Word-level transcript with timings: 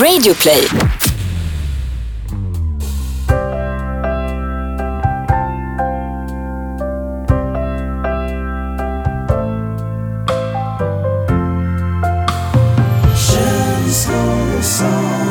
Radioplay. 0.00 0.62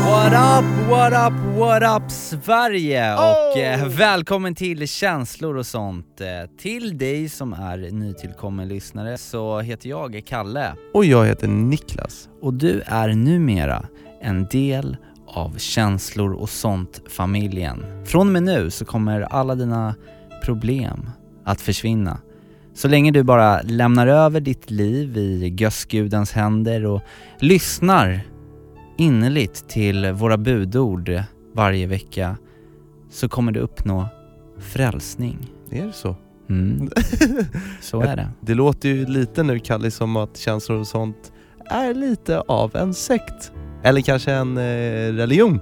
What 0.05 0.33
up, 0.33 0.89
what 0.89 1.13
up, 1.13 1.33
what 1.57 1.83
up 1.83 2.11
Sverige! 2.11 3.13
Och 3.13 3.57
eh, 3.57 3.87
välkommen 3.87 4.55
till 4.55 4.87
känslor 4.87 5.57
och 5.57 5.65
sånt. 5.65 6.21
Eh, 6.21 6.27
till 6.57 6.97
dig 6.97 7.29
som 7.29 7.53
är 7.53 7.77
nytillkommen 7.91 8.67
lyssnare 8.67 9.17
så 9.17 9.59
heter 9.59 9.89
jag 9.89 10.21
Kalle 10.25 10.75
Och 10.93 11.05
jag 11.05 11.25
heter 11.25 11.47
Niklas. 11.47 12.29
och 12.41 12.53
du 12.53 12.81
är 12.85 13.09
numera 13.09 13.85
en 14.21 14.47
del 14.47 14.97
av 15.27 15.57
känslor 15.57 16.33
och 16.33 16.49
sånt-familjen. 16.49 18.05
Från 18.05 18.27
och 18.27 18.33
med 18.33 18.43
nu 18.43 18.69
så 18.69 18.85
kommer 18.85 19.21
alla 19.21 19.55
dina 19.55 19.95
problem 20.43 21.09
att 21.43 21.61
försvinna. 21.61 22.17
Så 22.73 22.87
länge 22.87 23.11
du 23.11 23.23
bara 23.23 23.61
lämnar 23.61 24.07
över 24.07 24.39
ditt 24.39 24.71
liv 24.71 25.17
i 25.17 25.55
gössgudens 25.59 26.31
händer 26.31 26.85
och 26.85 27.01
lyssnar 27.39 28.21
innerligt 28.97 29.69
till 29.69 30.11
våra 30.11 30.37
budord 30.37 31.23
varje 31.53 31.87
vecka 31.87 32.37
så 33.09 33.29
kommer 33.29 33.51
du 33.51 33.59
uppnå 33.59 34.07
frälsning. 34.59 35.37
Är 35.71 35.85
det 35.85 35.93
så? 35.93 36.15
Mm. 36.49 36.89
Så 37.81 38.01
är 38.01 38.15
det. 38.15 38.29
Det 38.41 38.53
låter 38.53 38.89
ju 38.89 39.05
lite 39.05 39.43
nu 39.43 39.59
Kalle 39.59 39.91
som 39.91 40.15
att 40.15 40.37
känslor 40.37 40.79
och 40.79 40.87
sånt 40.87 41.31
är 41.65 41.93
lite 41.93 42.39
av 42.39 42.75
en 42.75 42.93
sekt. 42.93 43.51
Eller 43.83 44.01
kanske 44.01 44.31
en 44.31 44.57
eh, 44.57 45.13
religion. 45.13 45.59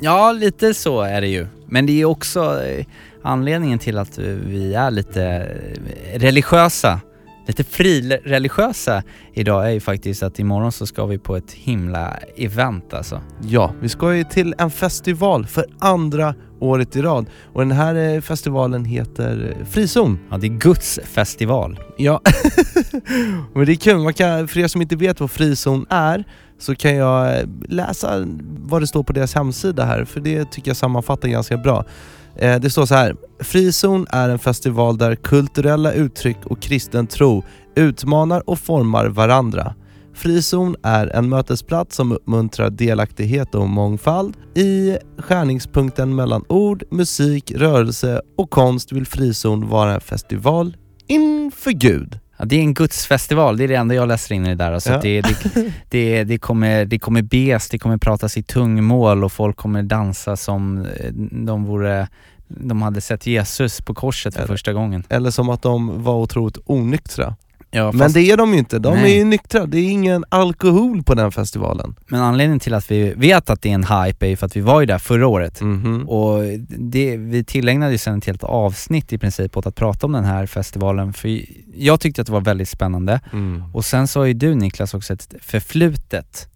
Ja, 0.00 0.32
lite 0.32 0.74
så 0.74 1.00
är 1.00 1.20
det 1.20 1.28
ju. 1.28 1.46
Men 1.66 1.86
det 1.86 2.00
är 2.00 2.04
också 2.04 2.62
eh, 2.62 2.86
anledningen 3.22 3.78
till 3.78 3.98
att 3.98 4.18
vi 4.18 4.74
är 4.74 4.90
lite 4.90 5.24
eh, 5.24 6.18
religiösa, 6.18 7.00
lite 7.46 7.64
frireligiösa 7.64 9.02
idag 9.34 9.66
är 9.66 9.70
ju 9.70 9.80
faktiskt 9.80 10.22
att 10.22 10.38
imorgon 10.38 10.72
så 10.72 10.86
ska 10.86 11.06
vi 11.06 11.18
på 11.18 11.36
ett 11.36 11.52
himla 11.52 12.16
event 12.36 12.94
alltså. 12.94 13.20
Ja, 13.42 13.74
vi 13.80 13.88
ska 13.88 14.14
ju 14.14 14.24
till 14.24 14.54
en 14.58 14.70
festival 14.70 15.46
för 15.46 15.66
andra 15.78 16.34
året 16.60 16.96
i 16.96 17.02
rad. 17.02 17.26
Och 17.52 17.60
den 17.60 17.72
här 17.72 17.94
eh, 17.94 18.20
festivalen 18.20 18.84
heter 18.84 19.56
Frizon. 19.70 20.18
Ja, 20.30 20.36
det 20.36 20.46
är 20.46 20.58
Guds 20.58 21.00
festival. 21.04 21.80
Ja, 21.96 22.20
men 23.54 23.66
det 23.66 23.72
är 23.72 23.76
kul. 23.76 23.98
Man 23.98 24.14
kan, 24.14 24.48
för 24.48 24.60
er 24.60 24.68
som 24.68 24.82
inte 24.82 24.96
vet 24.96 25.20
vad 25.20 25.30
frizon 25.30 25.86
är 25.88 26.24
så 26.60 26.74
kan 26.74 26.96
jag 26.96 27.38
eh, 27.38 27.46
läsa 27.68 28.24
vad 28.58 28.82
det 28.82 28.86
står 28.86 29.02
på 29.02 29.12
deras 29.12 29.34
hemsida 29.34 29.84
här, 29.84 30.04
för 30.04 30.20
det 30.20 30.50
tycker 30.50 30.70
jag 30.70 30.76
sammanfattar 30.76 31.28
ganska 31.28 31.56
bra. 31.56 31.84
Eh, 32.36 32.60
det 32.60 32.70
står 32.70 32.86
så 32.86 32.94
här. 32.94 33.16
Frizon 33.40 34.06
är 34.10 34.28
en 34.28 34.38
festival 34.38 34.98
där 34.98 35.14
kulturella 35.14 35.92
uttryck 35.92 36.46
och 36.46 36.62
kristen 36.62 37.06
tro 37.06 37.44
utmanar 37.74 38.50
och 38.50 38.58
formar 38.58 39.06
varandra. 39.06 39.74
Frizon 40.14 40.76
är 40.82 41.06
en 41.06 41.28
mötesplats 41.28 41.96
som 41.96 42.12
uppmuntrar 42.12 42.70
delaktighet 42.70 43.54
och 43.54 43.68
mångfald. 43.68 44.36
I 44.54 44.96
skärningspunkten 45.18 46.14
mellan 46.14 46.44
ord, 46.48 46.82
musik, 46.90 47.52
rörelse 47.56 48.22
och 48.36 48.50
konst 48.50 48.92
vill 48.92 49.06
Frizon 49.06 49.68
vara 49.68 49.94
en 49.94 50.00
festival 50.00 50.76
inför 51.06 51.70
Gud. 51.70 52.19
Ja, 52.40 52.46
det 52.46 52.56
är 52.56 52.60
en 52.60 52.74
gudsfestival, 52.74 53.56
det 53.56 53.64
är 53.64 53.68
det 53.68 53.74
enda 53.74 53.94
jag 53.94 54.08
läser 54.08 54.34
in 54.34 54.46
i 54.46 54.48
det 54.48 54.54
där. 54.54 54.72
Alltså 54.72 54.90
Ja. 54.92 55.00
det, 55.02 55.20
det, 55.20 55.72
det, 55.88 56.24
det, 56.24 56.38
kommer, 56.38 56.84
det 56.84 56.98
kommer 56.98 57.22
bes, 57.22 57.68
det 57.68 57.78
kommer 57.78 57.96
pratas 57.98 58.36
i 58.36 58.42
tungomål 58.42 59.24
och 59.24 59.32
folk 59.32 59.56
kommer 59.56 59.82
dansa 59.82 60.36
som 60.36 60.78
eh, 60.78 61.12
de 61.32 61.64
vore 61.64 62.08
de 62.48 62.82
hade 62.82 63.00
sett 63.00 63.26
Jesus 63.26 63.80
på 63.80 63.94
korset 63.94 64.34
för 64.34 64.40
Eller- 64.42 64.48
första 64.54 64.72
gången. 64.72 65.02
Eller 65.08 65.30
som 65.30 65.48
att 65.50 65.62
de 65.62 66.02
var 66.02 66.14
otroligt 66.14 66.58
onyktra. 66.66 67.36
Ja, 67.72 67.92
Men 67.92 68.12
det 68.12 68.20
är 68.20 68.36
de 68.36 68.52
ju 68.52 68.58
inte, 68.58 68.78
de 68.78 68.94
Nej. 68.94 69.12
är 69.12 69.18
ju 69.18 69.24
nyktra. 69.24 69.66
Det 69.66 69.78
är 69.78 69.90
ingen 69.90 70.24
alkohol 70.28 71.02
på 71.02 71.14
den 71.14 71.32
festivalen. 71.32 71.94
men 72.08 72.20
anledningen 72.20 72.60
till 72.60 72.74
att 72.74 72.90
vi 72.90 73.14
vet 73.16 73.50
att 73.50 73.62
det 73.62 73.70
är 73.70 73.74
en 73.74 73.84
hype 73.84 74.26
är 74.26 74.30
ju 74.30 74.36
för 74.36 74.46
att 74.46 74.56
vi 74.56 74.60
var 74.60 74.80
ju 74.80 74.86
där 74.86 74.98
förra 74.98 75.26
året. 75.26 75.60
Mhm. 75.60 76.08
Och 76.08 76.42
det, 76.78 77.16
vi 77.16 77.44
tillägnade 77.44 77.92
ju 77.92 77.98
sen 77.98 78.18
ett 78.18 78.26
helt 78.26 78.44
avsnitt 78.44 79.12
i 79.12 79.18
princip 79.18 79.56
åt 79.56 79.66
att 79.66 79.74
prata 79.74 80.06
om 80.06 80.12
den 80.12 80.24
här 80.24 80.46
festivalen, 80.46 81.12
för 81.12 81.40
jag 81.74 82.00
tyckte 82.00 82.20
att 82.20 82.26
det 82.26 82.32
var 82.32 82.40
väldigt 82.40 82.68
spännande. 82.68 83.20
Mm. 83.32 83.62
Och 83.74 83.84
sen 83.84 84.08
så 84.08 84.20
har 84.20 84.26
ju 84.26 84.32
du 84.34 84.54
Niklas 84.54 84.94
också 84.94 85.12
ett 85.12 85.34
förflutet, 85.40 86.48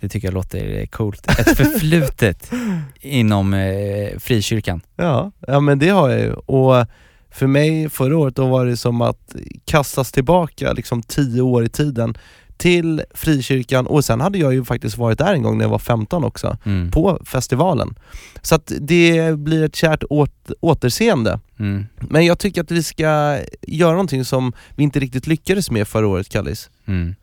det 0.00 0.08
tycker 0.08 0.28
jag 0.28 0.34
låter 0.34 0.86
coolt, 0.86 1.26
ett 1.40 1.56
förflutet 1.56 2.50
inom 3.00 3.54
eh, 3.54 4.18
frikyrkan. 4.18 4.80
Ja, 4.96 5.32
ja 5.46 5.60
men 5.60 5.78
det 5.78 5.88
har 5.88 6.08
jag 6.08 6.20
ju. 6.20 6.32
Och 6.32 6.86
för 7.30 7.46
mig 7.46 7.88
förra 7.88 8.18
året 8.18 8.36
då 8.36 8.46
var 8.46 8.66
det 8.66 8.76
som 8.76 9.00
att 9.02 9.36
kastas 9.64 10.12
tillbaka 10.12 10.72
liksom 10.72 11.02
tio 11.02 11.42
år 11.42 11.64
i 11.64 11.68
tiden 11.68 12.16
till 12.56 13.02
frikyrkan 13.14 13.86
och 13.86 14.04
sen 14.04 14.20
hade 14.20 14.38
jag 14.38 14.54
ju 14.54 14.64
faktiskt 14.64 14.98
varit 14.98 15.18
där 15.18 15.34
en 15.34 15.42
gång 15.42 15.58
när 15.58 15.64
jag 15.64 15.70
var 15.70 15.78
15 15.78 16.24
också, 16.24 16.56
Mm. 16.64 16.90
på 16.90 17.20
festivalen. 17.24 17.98
Så 18.42 18.54
att 18.54 18.72
det 18.80 19.38
blir 19.38 19.64
ett 19.64 19.76
kärt 19.76 20.04
åt, 20.10 20.50
återseende. 20.60 21.40
Mm. 21.58 21.86
Men 21.96 22.26
jag 22.26 22.38
tycker 22.38 22.60
att 22.62 22.70
vi 22.70 22.82
ska 22.82 23.38
göra 23.62 23.92
någonting 23.92 24.24
som 24.24 24.52
vi 24.76 24.82
inte 24.82 25.00
riktigt 25.00 25.26
lyckades 25.26 25.70
med 25.70 25.88
förra 25.88 26.06
året, 26.06 26.28
Kallis. 26.28 26.70
Mm. 26.86 27.14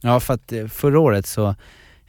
Ja 0.00 0.20
för 0.20 0.34
att 0.34 0.52
eh, 0.52 0.66
förra 0.66 0.98
året 0.98 1.26
så, 1.26 1.48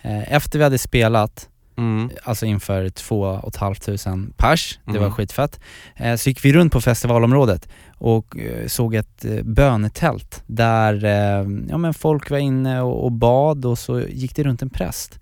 eh, 0.01 0.34
efter 0.34 0.57
vi 0.59 0.63
hade 0.63 0.78
spelat, 0.78 1.50
Mm. 1.77 2.09
alltså 2.23 2.45
inför 2.45 2.89
två 2.89 3.21
och 3.21 3.47
ett 3.47 3.55
halvt 3.55 3.81
tusen 3.85 4.33
pers, 4.37 4.79
det 4.85 4.91
var 4.91 4.97
Mm. 4.99 5.11
skitfett, 5.11 5.59
eh, 5.95 6.15
så 6.15 6.29
gick 6.29 6.45
vi 6.45 6.53
runt 6.53 6.73
på 6.73 6.81
festivalområdet 6.81 7.69
och 7.97 8.37
eh, 8.39 8.67
såg 8.67 8.95
ett 8.95 9.25
eh, 9.25 9.43
bönetält 9.43 10.43
där 10.47 11.05
eh, 11.05 11.47
ja, 11.69 11.77
men 11.77 11.93
folk 11.93 12.29
var 12.29 12.37
inne 12.37 12.81
och, 12.81 13.03
och 13.05 13.11
bad 13.11 13.65
och 13.65 13.79
så 13.79 13.99
gick 14.01 14.35
det 14.35 14.43
runt 14.43 14.61
en 14.61 14.69
präst 14.69 15.19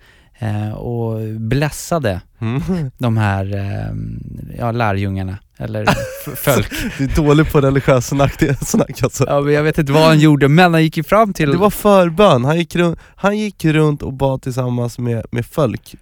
och 0.76 1.20
blessade 1.38 2.22
Mm. 2.40 2.62
de 2.98 3.18
här 3.18 3.46
ja, 4.60 4.72
lärjungarna, 4.72 5.38
eller 5.58 5.86
folk. 6.36 6.70
Du 6.98 7.04
är 7.04 7.16
dålig 7.16 7.52
på 7.52 7.62
religiös 7.62 8.08
snack 8.62 9.04
alltså. 9.04 9.26
Ja, 9.28 9.42
men 9.42 9.54
jag 9.54 9.64
vet 9.64 9.78
inte 9.78 9.92
vad 9.92 10.04
han 10.04 10.20
gjorde, 10.20 10.48
men 10.48 10.74
han 10.74 10.84
gick 10.84 10.98
ju 10.98 11.04
fram 11.04 11.34
till... 11.34 11.52
Det 11.52 11.58
var 11.58 11.70
förbön, 11.70 12.46
han 12.46 12.58
gick, 12.58 12.76
runt, 12.76 13.00
han 13.16 13.38
gick 13.38 13.66
runt 13.66 14.02
och 14.02 14.14
bad 14.14 14.42
tillsammans 14.42 15.00
med, 15.00 15.26
med 15.32 15.46
folk. 15.46 15.96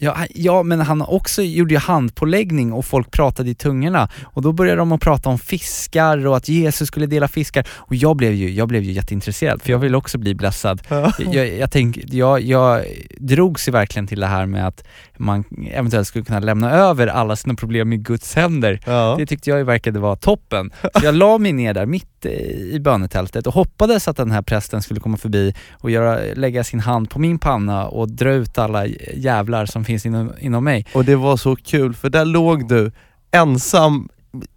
Ja, 0.00 0.16
ja, 0.34 0.62
men 0.62 0.80
han 0.80 1.02
också 1.02 1.42
gjorde 1.42 1.74
ju 1.74 1.80
handpåläggning 1.80 2.72
och 2.72 2.84
folk 2.84 3.10
pratade 3.10 3.50
i 3.50 3.54
tungorna 3.54 4.08
och 4.24 4.42
då 4.42 4.52
började 4.52 4.78
de 4.78 4.92
att 4.92 5.00
prata 5.00 5.28
om 5.28 5.38
fiskar 5.38 6.26
och 6.26 6.36
att 6.36 6.48
Jesus 6.48 6.88
skulle 6.88 7.06
dela 7.06 7.28
fiskar 7.28 7.66
och 7.70 7.94
jag 7.94 8.16
blev 8.16 8.32
ju, 8.32 8.50
jag 8.50 8.68
blev 8.68 8.82
ju 8.82 8.92
jätteintresserad 8.92 9.62
för 9.62 9.70
jag 9.70 9.78
ville 9.78 9.96
också 9.96 10.18
bli 10.18 10.34
blessad. 10.34 10.82
Jag, 11.18 11.58
jag, 11.58 11.70
tänk, 11.70 11.98
jag, 12.06 12.40
jag 12.40 12.84
drogs 13.18 13.68
ju 13.68 13.72
verkligen 13.72 14.06
till 14.06 14.20
det 14.20 14.26
här 14.26 14.46
med 14.46 14.66
att 14.66 14.84
man 15.16 15.44
eventuellt 15.70 16.08
skulle 16.08 16.24
kunna 16.24 16.40
lämna 16.40 16.70
över 16.70 17.06
alla 17.06 17.36
sina 17.36 17.54
problem 17.54 17.92
i 17.92 17.96
Guds 17.96 18.34
händer. 18.34 18.80
Ja. 18.86 19.14
Det 19.18 19.26
tyckte 19.26 19.50
jag 19.50 19.64
verkade 19.64 19.98
vara 19.98 20.16
toppen. 20.16 20.72
Så 20.80 21.04
jag 21.04 21.14
la 21.14 21.38
mig 21.38 21.52
ner 21.52 21.74
där 21.74 21.86
mitt 21.86 22.26
eh, 22.26 22.32
i 22.74 22.80
bönetältet 22.80 23.46
och 23.46 23.54
hoppades 23.54 24.08
att 24.08 24.16
den 24.16 24.30
här 24.30 24.42
prästen 24.42 24.82
skulle 24.82 25.00
komma 25.00 25.16
förbi 25.16 25.54
och 25.72 25.90
göra, 25.90 26.18
lägga 26.34 26.64
sin 26.64 26.80
hand 26.80 27.10
på 27.10 27.18
min 27.18 27.38
panna 27.38 27.86
och 27.86 28.10
dra 28.10 28.32
ut 28.32 28.58
alla 28.58 28.86
jävlar 29.16 29.66
som 29.66 29.84
finns 29.88 30.06
inom, 30.06 30.32
inom 30.40 30.64
mig. 30.64 30.86
Och 30.92 31.04
det 31.04 31.16
var 31.16 31.36
så 31.36 31.56
kul, 31.56 31.94
för 31.94 32.10
där 32.10 32.24
låg 32.24 32.68
du 32.68 32.92
ensam 33.30 34.08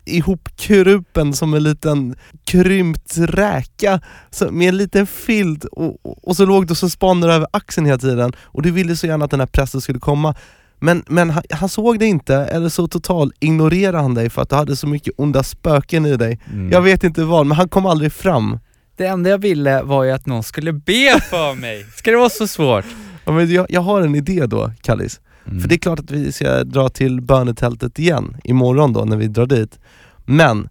ihopkrupen 0.05 1.33
som 1.33 1.53
en 1.53 1.63
liten 1.63 2.15
krympt 2.45 3.17
räka 3.17 4.01
med 4.49 4.69
en 4.69 4.77
liten 4.77 5.07
filt 5.07 5.65
och, 5.65 6.05
och, 6.05 6.27
och 6.27 6.35
så 6.35 6.45
låg 6.45 6.67
du 6.67 6.71
och 6.71 6.77
så 6.77 6.89
spanade 6.89 7.27
du 7.27 7.33
över 7.33 7.47
axeln 7.51 7.85
hela 7.85 7.97
tiden 7.97 8.33
och 8.39 8.61
du 8.61 8.71
ville 8.71 8.95
så 8.95 9.07
gärna 9.07 9.25
att 9.25 9.31
den 9.31 9.39
här 9.39 9.47
prästen 9.47 9.81
skulle 9.81 9.99
komma 9.99 10.35
men, 10.79 11.03
men 11.07 11.29
han, 11.29 11.43
han 11.49 11.69
såg 11.69 11.99
dig 11.99 12.07
inte, 12.07 12.35
eller 12.35 12.69
så 12.69 12.87
total 12.87 13.31
ignorerade 13.39 13.97
han 13.97 14.13
dig 14.13 14.29
för 14.29 14.41
att 14.41 14.49
du 14.49 14.55
hade 14.55 14.75
så 14.75 14.87
mycket 14.87 15.13
onda 15.17 15.43
spöken 15.43 16.05
i 16.05 16.17
dig. 16.17 16.39
Mm. 16.51 16.71
Jag 16.71 16.81
vet 16.81 17.03
inte 17.03 17.23
vad, 17.23 17.45
men 17.45 17.57
han 17.57 17.69
kom 17.69 17.85
aldrig 17.85 18.13
fram. 18.13 18.59
Det 18.97 19.05
enda 19.05 19.29
jag 19.29 19.37
ville 19.37 19.81
var 19.81 20.03
ju 20.03 20.11
att 20.11 20.25
någon 20.25 20.43
skulle 20.43 20.73
be 20.73 21.21
för 21.29 21.55
mig. 21.55 21.85
Ska 21.95 22.11
det 22.11 22.17
vara 22.17 22.29
så 22.29 22.47
svårt? 22.47 22.85
Ja, 23.25 23.31
men 23.31 23.51
jag, 23.51 23.65
jag 23.69 23.81
har 23.81 24.01
en 24.01 24.15
idé 24.15 24.45
då, 24.45 24.71
Kallis. 24.81 25.19
Mm. 25.45 25.59
För 25.61 25.69
det 25.69 25.75
är 25.75 25.79
klart 25.79 25.99
att 25.99 26.11
vi 26.11 26.31
ska 26.31 26.63
dra 26.63 26.89
till 26.89 27.21
bönetältet 27.21 27.99
igen 27.99 28.37
imorgon 28.43 28.93
då 28.93 29.05
när 29.05 29.17
vi 29.17 29.27
drar 29.27 29.45
dit. 29.45 29.79
Men 30.25 30.69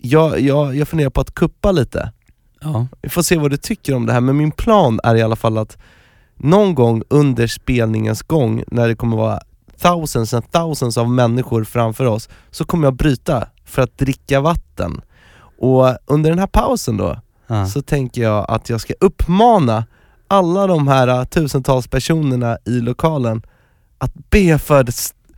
jag, 0.00 0.40
jag, 0.40 0.76
jag 0.76 0.88
funderar 0.88 1.10
på 1.10 1.20
att 1.20 1.34
kuppa 1.34 1.72
lite. 1.72 2.12
Ja. 2.60 2.86
Vi 3.02 3.08
får 3.08 3.22
se 3.22 3.36
vad 3.36 3.50
du 3.50 3.56
tycker 3.56 3.94
om 3.94 4.06
det 4.06 4.12
här, 4.12 4.20
men 4.20 4.36
min 4.36 4.50
plan 4.50 5.00
är 5.04 5.14
i 5.14 5.22
alla 5.22 5.36
fall 5.36 5.58
att 5.58 5.78
någon 6.36 6.74
gång 6.74 7.02
under 7.08 7.46
spelningens 7.46 8.22
gång, 8.22 8.64
när 8.66 8.88
det 8.88 8.94
kommer 8.94 9.16
vara 9.16 9.40
thousands 9.82 10.34
and 10.34 10.50
thousands 10.52 10.98
av 10.98 11.10
människor 11.10 11.64
framför 11.64 12.04
oss, 12.04 12.28
så 12.50 12.64
kommer 12.64 12.86
jag 12.86 12.94
bryta 12.94 13.48
för 13.64 13.82
att 13.82 13.98
dricka 13.98 14.40
vatten. 14.40 15.00
Och 15.58 15.96
under 16.06 16.30
den 16.30 16.38
här 16.38 16.46
pausen 16.46 16.96
då, 16.96 17.20
Ja. 17.50 17.66
så 17.66 17.82
tänker 17.82 18.22
jag 18.22 18.46
att 18.48 18.70
jag 18.70 18.80
ska 18.80 18.94
uppmana 19.00 19.84
alla 20.28 20.66
de 20.66 20.88
här 20.88 21.08
uh, 21.08 21.24
tusentals 21.24 21.88
personerna 21.88 22.58
i 22.64 22.80
lokalen 22.80 23.42
att 23.98 24.30
be 24.30 24.58
för 24.58 24.86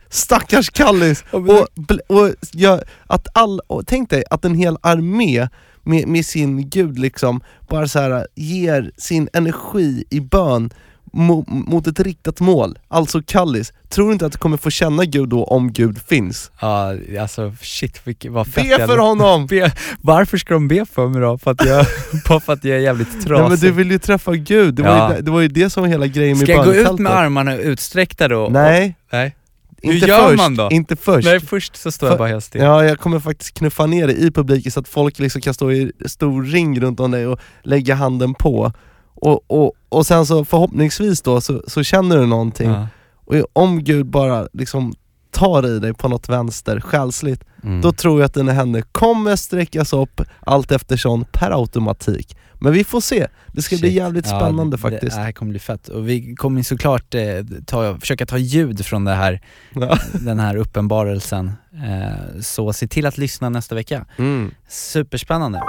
stackars 0.09 0.69
Kallis. 0.69 1.23
Och, 1.31 1.67
och, 2.07 2.29
gör 2.53 2.83
att 3.07 3.27
all, 3.33 3.59
och 3.67 3.87
tänk 3.87 4.09
dig 4.09 4.23
att 4.29 4.45
en 4.45 4.55
hel 4.55 4.77
armé 4.81 5.47
med, 5.83 6.07
med 6.07 6.25
sin 6.25 6.69
gud 6.69 6.99
liksom 6.99 7.41
bara 7.69 7.87
så 7.87 7.99
här 7.99 8.27
ger 8.35 8.91
sin 8.97 9.29
energi 9.33 10.03
i 10.09 10.19
bön 10.19 10.69
mo, 11.13 11.43
mot 11.47 11.87
ett 11.87 11.99
riktat 11.99 12.39
mål, 12.39 12.79
alltså 12.87 13.21
Kallis. 13.25 13.73
Tror 13.89 14.07
du 14.07 14.13
inte 14.13 14.25
att 14.25 14.31
du 14.31 14.37
kommer 14.37 14.57
få 14.57 14.69
känna 14.69 15.05
Gud 15.05 15.29
då 15.29 15.43
om 15.43 15.71
Gud 15.73 16.01
finns? 16.07 16.51
Ja, 16.61 16.93
alltså 17.21 17.53
shit 17.61 18.01
vad 18.29 18.47
fett 18.47 18.63
Be 18.63 18.69
jag- 18.69 18.89
för 18.89 18.97
honom! 18.97 19.47
Be, 19.49 19.71
varför 20.01 20.37
ska 20.37 20.53
de 20.53 20.67
be 20.67 20.85
för 20.85 21.07
mig 21.07 21.21
då? 21.21 21.37
För 21.37 21.51
att 21.51 21.65
jag, 21.65 21.85
bara 22.29 22.39
för 22.39 22.53
att 22.53 22.63
jag 22.63 22.77
är 22.77 22.81
jävligt 22.81 23.11
trasig? 23.25 23.43
Ja, 23.43 23.49
men 23.49 23.57
du 23.57 23.71
vill 23.71 23.91
ju 23.91 23.99
träffa 23.99 24.35
Gud, 24.35 24.73
det, 24.75 24.83
var 24.83 24.89
Ja. 24.97 25.15
ju, 25.15 25.21
det- 25.21 25.31
var 25.31 25.41
ju 25.41 25.47
det 25.47 25.69
som 25.69 25.81
var 25.83 25.87
hela 25.89 26.07
grejen 26.07 26.37
med 26.37 26.47
Ska 26.47 26.55
jag 26.55 26.65
gå 26.65 26.73
ut 26.73 26.99
med 26.99 27.11
armarna 27.11 27.55
utsträckta 27.55 28.27
då? 28.27 28.47
Nej, 28.51 28.95
Nej. 29.11 29.35
Hur 29.83 29.93
inte 29.93 30.07
gör 30.07 30.27
först, 30.29 30.37
man 30.37 30.55
då? 30.55 30.69
inte 30.71 30.95
först. 30.95 31.27
Nej, 31.27 31.39
först 31.39 31.75
så 31.75 31.91
står 31.91 32.09
jag 32.09 32.13
För- 32.13 32.17
bara 32.19 32.27
helt 32.29 32.43
still. 32.43 32.61
Ja, 32.61 32.83
jag 32.85 32.99
kommer 32.99 33.19
faktiskt 33.19 33.53
knuffa 33.57 33.85
ner 33.85 34.07
dig 34.07 34.27
i 34.27 34.31
publiken 34.31 34.71
så 34.71 34.79
att 34.79 34.87
folk 34.87 35.19
liksom 35.19 35.41
kan 35.41 35.53
stå 35.53 35.71
i 35.71 35.91
stor 36.05 36.43
ring 36.43 36.79
runt 36.81 36.99
om 36.99 37.11
dig 37.11 37.27
och 37.27 37.39
lägga 37.63 37.95
handen 37.95 38.33
på. 38.33 38.73
Och, 39.15 39.43
och, 39.51 39.73
och 39.89 40.05
sen 40.05 40.25
så 40.25 40.45
förhoppningsvis 40.45 41.21
då 41.21 41.41
så, 41.41 41.63
så 41.67 41.83
känner 41.83 42.17
du 42.17 42.25
någonting. 42.25 42.69
Ja. 42.69 42.87
Och 43.25 43.35
om 43.53 43.83
Gud 43.83 44.05
bara 44.05 44.47
liksom 44.53 44.93
tar 45.31 45.65
i 45.67 45.79
dig 45.79 45.93
på 45.93 46.07
något 46.07 46.29
vänster 46.29 46.79
själsligt, 46.79 47.43
Mm. 47.63 47.81
då 47.81 47.91
tror 47.91 48.19
jag 48.19 48.25
att 48.25 48.33
dina 48.33 48.51
händer 48.51 48.81
kommer 48.91 49.35
sträckas 49.35 49.93
upp 49.93 50.21
allt 50.39 50.71
eftersom 50.71 51.25
per 51.31 51.51
automatik. 51.51 52.37
Men 52.53 52.73
vi 52.73 52.83
får 52.83 53.01
se, 53.01 53.27
det 53.47 53.61
ska 53.61 53.75
bli 53.77 53.87
Shit. 53.87 53.97
jävligt 53.97 54.27
Ja, 54.29 54.39
spännande 54.39 54.77
det- 54.77 54.81
faktiskt. 54.81 55.15
Det 55.15 55.21
här 55.21 55.31
kommer 55.31 55.49
bli 55.49 55.59
fett. 55.59 55.87
Och 55.87 56.07
vi 56.09 56.35
kommer 56.35 56.63
såklart 56.63 57.13
eh, 57.15 57.21
ta, 57.65 57.97
försöka 57.99 58.25
ta 58.25 58.37
ljud 58.37 58.85
från 58.85 59.05
det 59.05 59.13
här, 59.13 59.41
Ja. 59.73 59.97
den 60.13 60.39
här 60.39 60.55
uppenbarelsen. 60.55 61.51
Eh, 61.73 62.41
så 62.41 62.73
se 62.73 62.87
till 62.87 63.05
att 63.05 63.17
lyssna 63.17 63.49
nästa 63.49 63.75
vecka. 63.75 64.05
Mm. 64.17 64.51
Superspännande. 64.69 65.61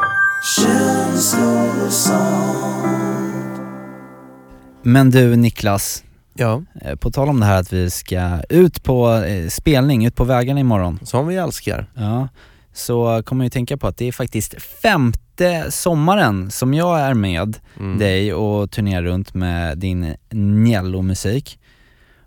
Men 4.82 5.11
du 5.11 5.37
Niklas, 5.37 6.05
Ja, 6.34 6.62
eh, 6.81 6.96
på 6.96 7.11
tal 7.11 7.29
om 7.29 7.40
det 7.40 7.46
här 7.46 7.61
att 7.61 7.73
vi 7.73 7.90
ska 7.90 8.43
ut 8.49 8.82
på 8.82 9.12
eh, 9.14 9.49
spelning, 9.49 10.06
ut 10.06 10.14
på 10.17 10.25
vägarna 10.25 10.61
imorgon. 10.61 10.99
som 11.02 11.26
vi 11.26 11.37
älskar. 11.37 11.87
Ja, 11.94 12.29
så 12.73 13.23
kommer 13.23 13.44
jag 13.44 13.46
ju 13.46 13.50
tänka 13.50 13.76
på 13.76 13.87
att 13.87 13.96
det 13.96 14.08
är 14.08 14.12
faktiskt 14.12 14.62
femte 14.62 15.67
sommaren 15.70 16.50
som 16.50 16.75
jag 16.75 17.00
är 17.00 17.14
med 17.14 17.58
Mm. 17.79 17.99
dig 17.99 18.34
och 18.34 18.70
turnerar 18.70 19.02
runt 19.02 19.34
med 19.34 19.79
din 19.79 20.14
Niello-musik. 20.31 21.58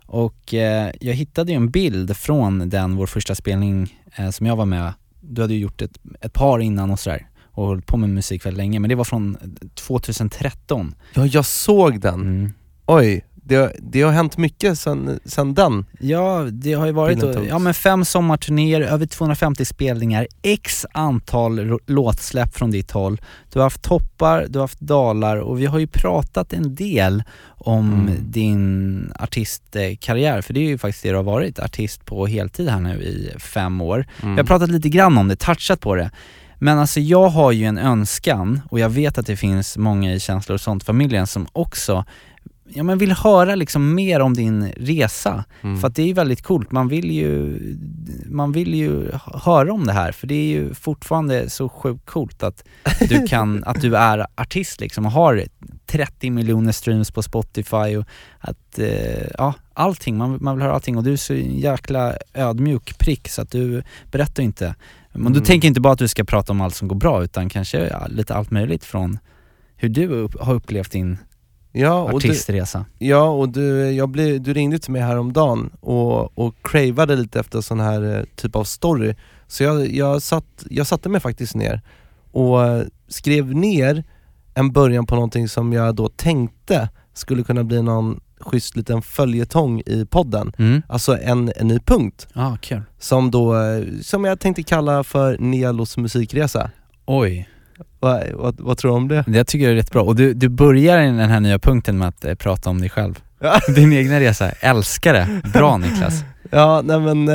Och 0.06 0.54
eh, 0.54 0.90
jag 1.00 1.14
hittade 1.14 1.52
ju 1.52 1.56
en 1.56 1.70
bild 1.70 2.16
från 2.16 2.68
den, 2.68 2.96
vår 2.96 3.06
första 3.06 3.34
spelning 3.34 3.98
eh, 4.16 4.30
som 4.30 4.46
jag 4.46 4.56
var 4.56 4.66
med. 4.66 4.92
Du 5.20 5.40
hade 5.42 5.54
ju 5.54 5.60
gjort 5.60 5.82
ett, 5.82 5.98
ett 6.20 6.32
par 6.32 6.58
innan 6.58 6.90
och 6.90 7.00
sådär 7.00 7.26
och 7.56 7.66
hållit 7.66 7.86
på 7.86 7.96
med 7.96 8.10
musik 8.10 8.46
väldigt 8.46 8.58
länge, 8.58 8.80
men 8.80 8.88
det 8.88 8.94
var 8.94 9.04
från 9.04 9.36
2013. 9.74 10.94
Ja, 11.14 11.26
jag 11.26 11.44
såg 11.46 12.00
den. 12.00 12.20
Mm. 12.20 12.52
Oj, 12.86 13.24
det, 13.34 13.72
det 13.78 14.02
har 14.02 14.12
hänt 14.12 14.36
mycket 14.36 14.78
sen, 14.78 15.20
sen 15.24 15.54
den. 15.54 15.84
Ja, 16.00 16.46
det 16.52 16.72
har 16.72 16.86
ju 16.86 16.92
varit 16.92 17.20
togs. 17.20 17.48
ja, 17.48 17.58
men 17.58 17.74
fem 17.74 18.04
sommarturnéer, 18.04 18.80
över 18.80 19.06
250 19.06 19.64
spelningar, 19.64 20.26
x 20.42 20.86
antal 20.92 21.78
låtsläpp 21.86 22.54
från 22.56 22.70
ditt 22.70 22.90
håll. 22.90 23.20
Du 23.52 23.58
har 23.58 23.64
haft 23.64 23.82
toppar, 23.82 24.46
du 24.48 24.58
har 24.58 24.64
haft 24.64 24.80
dalar 24.80 25.36
och 25.36 25.60
vi 25.60 25.66
har 25.66 25.78
ju 25.78 25.86
pratat 25.86 26.52
en 26.52 26.74
del 26.74 27.22
om 27.58 27.92
Mm. 27.92 28.14
din 28.30 29.12
artistkarriär, 29.18 30.40
för 30.42 30.54
det 30.54 30.60
är 30.60 30.68
ju 30.68 30.78
faktiskt 30.78 31.02
det 31.02 31.10
du 31.10 31.16
har 31.16 31.22
varit, 31.22 31.58
artist 31.58 32.04
på 32.04 32.26
heltid 32.26 32.68
här 32.68 32.80
nu 32.80 33.02
i 33.02 33.32
fem 33.38 33.80
år. 33.80 34.06
Mm. 34.22 34.34
Vi 34.34 34.40
har 34.40 34.46
pratat 34.46 34.70
lite 34.70 34.88
grann 34.88 35.18
om 35.18 35.28
det, 35.28 35.36
touchat 35.36 35.80
på 35.80 35.94
det. 35.94 36.10
Men 36.58 36.78
alltså 36.78 37.00
jag 37.00 37.28
har 37.28 37.52
ju 37.52 37.64
en 37.64 37.78
önskan, 37.78 38.60
och 38.70 38.80
jag 38.80 38.88
vet 38.88 39.18
att 39.18 39.26
det 39.26 39.36
finns 39.36 39.76
många 39.76 40.14
i 40.14 40.20
känslor 40.20 40.54
och 40.54 40.60
sånt-familjen 40.60 41.26
som 41.26 41.46
också 41.52 42.04
ja, 42.68 42.82
men 42.82 42.98
vill 42.98 43.12
höra 43.12 43.54
liksom 43.54 43.94
mer 43.94 44.20
om 44.20 44.34
din 44.34 44.72
resa. 44.76 45.44
Mm. 45.62 45.80
För 45.80 45.88
att 45.88 45.94
det 45.94 46.02
är 46.02 46.06
ju 46.06 46.12
väldigt 46.12 46.42
coolt, 46.42 46.72
man 46.72 46.88
vill 46.88 47.10
ju, 47.10 47.58
man 48.26 48.52
vill 48.52 48.74
ju 48.74 49.10
höra 49.24 49.72
om 49.72 49.86
det 49.86 49.92
här 49.92 50.12
för 50.12 50.26
det 50.26 50.34
är 50.34 50.46
ju 50.46 50.74
fortfarande 50.74 51.50
så 51.50 51.68
sjukt 51.68 52.06
coolt 52.06 52.42
att 52.42 52.64
du 53.08 53.26
kan, 53.28 53.64
att 53.64 53.80
du 53.80 53.96
är 53.96 54.26
artist 54.34 54.80
liksom 54.80 55.06
och 55.06 55.12
har 55.12 55.44
30 55.86 56.30
miljoner 56.30 56.72
streams 56.72 57.10
på 57.10 57.22
Spotify 57.22 57.96
och 57.96 58.06
att, 58.38 58.78
eh, 58.78 59.26
ja 59.38 59.54
allting, 59.74 60.16
man, 60.16 60.38
man 60.40 60.56
vill 60.56 60.62
höra 60.62 60.74
allting 60.74 60.96
och 60.96 61.04
du 61.04 61.12
är 61.12 61.16
så 61.16 61.34
jäkla 61.34 62.14
ödmjuk 62.34 62.98
prick 62.98 63.28
så 63.28 63.42
att 63.42 63.50
du 63.50 63.82
berättar 64.10 64.42
inte. 64.42 64.74
Men 65.16 65.32
du 65.32 65.38
Mm. 65.38 65.44
tänker 65.46 65.68
inte 65.68 65.80
bara 65.80 65.92
att 65.92 65.98
du 65.98 66.08
ska 66.08 66.24
prata 66.24 66.52
om 66.52 66.60
allt 66.60 66.74
som 66.74 66.88
går 66.88 66.96
bra 66.96 67.24
utan 67.24 67.48
kanske 67.48 67.78
ja, 67.88 68.06
lite 68.08 68.34
allt 68.34 68.50
möjligt 68.50 68.84
från 68.84 69.18
hur 69.76 69.88
du 69.88 70.06
upp, 70.08 70.40
har 70.40 70.54
upplevt 70.54 70.90
din 70.92 71.18
ja, 71.72 72.02
och 72.02 72.10
du, 72.20 72.28
artistresa. 72.28 72.84
ja, 72.98 73.22
och 73.30 73.48
du, 73.48 73.90
jag 73.90 74.08
blev, 74.08 74.42
du 74.42 74.54
ringde 74.54 74.78
till 74.78 74.92
mig 74.92 75.02
häromdagen 75.02 75.70
och, 75.80 76.38
och 76.38 76.54
cravade 76.62 77.16
lite 77.16 77.40
efter 77.40 77.60
sån 77.60 77.80
här 77.80 78.16
eh, 78.18 78.24
typ 78.36 78.56
av 78.56 78.64
story. 78.64 79.14
Så 79.46 79.62
jag, 79.64 79.90
jag, 79.90 80.22
satt, 80.22 80.64
jag 80.70 80.86
satte 80.86 81.08
mig 81.08 81.20
faktiskt 81.20 81.54
ner 81.54 81.80
och 82.32 82.64
eh, 82.64 82.82
skrev 83.08 83.54
ner 83.54 84.04
en 84.54 84.72
början 84.72 85.06
på 85.06 85.14
någonting 85.14 85.48
som 85.48 85.72
jag 85.72 85.94
då 85.94 86.08
tänkte 86.08 86.88
skulle 87.14 87.42
kunna 87.42 87.64
bli 87.64 87.82
någon 87.82 88.20
schysst 88.50 88.76
liten 88.76 89.02
följetong 89.02 89.80
i 89.86 90.06
podden. 90.10 90.52
Mm. 90.58 90.82
Alltså 90.88 91.18
en, 91.22 91.52
en 91.56 91.68
ny 91.68 91.78
punkt 91.78 92.28
Ja, 92.34 92.56
kul. 92.62 92.82
som 92.98 93.30
då, 93.30 93.54
eh, 93.62 93.82
som 94.02 94.24
jag 94.24 94.40
tänkte 94.40 94.62
kalla 94.62 95.04
för 95.04 95.38
Nielos 95.38 95.96
musikresa. 95.96 96.70
Oj. 97.06 97.48
Vad, 98.00 98.22
vad, 98.34 98.60
vad 98.60 98.78
tror 98.78 98.90
du 98.90 98.96
om 98.96 99.08
det? 99.08 99.24
Jag 99.26 99.46
tycker 99.46 99.66
det 99.66 99.72
är 99.72 99.76
rätt 99.76 99.90
bra. 99.90 100.02
Och 100.02 100.16
du, 100.16 100.34
du 100.34 100.48
börjar 100.48 100.98
den 100.98 101.18
här 101.18 101.40
nya 101.40 101.58
punkten 101.58 101.98
med 101.98 102.08
att 102.08 102.24
eh, 102.24 102.34
prata 102.34 102.70
om 102.70 102.80
dig 102.80 102.90
själv. 102.90 103.22
Ja. 103.40 103.60
Din 103.74 103.92
egna 103.92 104.20
resa. 104.20 104.50
Älskar 104.50 105.12
det. 105.14 105.28
Bra 105.52 105.76
Niklas. 105.76 106.24
Ja, 106.50 106.82
nej 106.84 107.00
men 107.00 107.28
eh, 107.28 107.34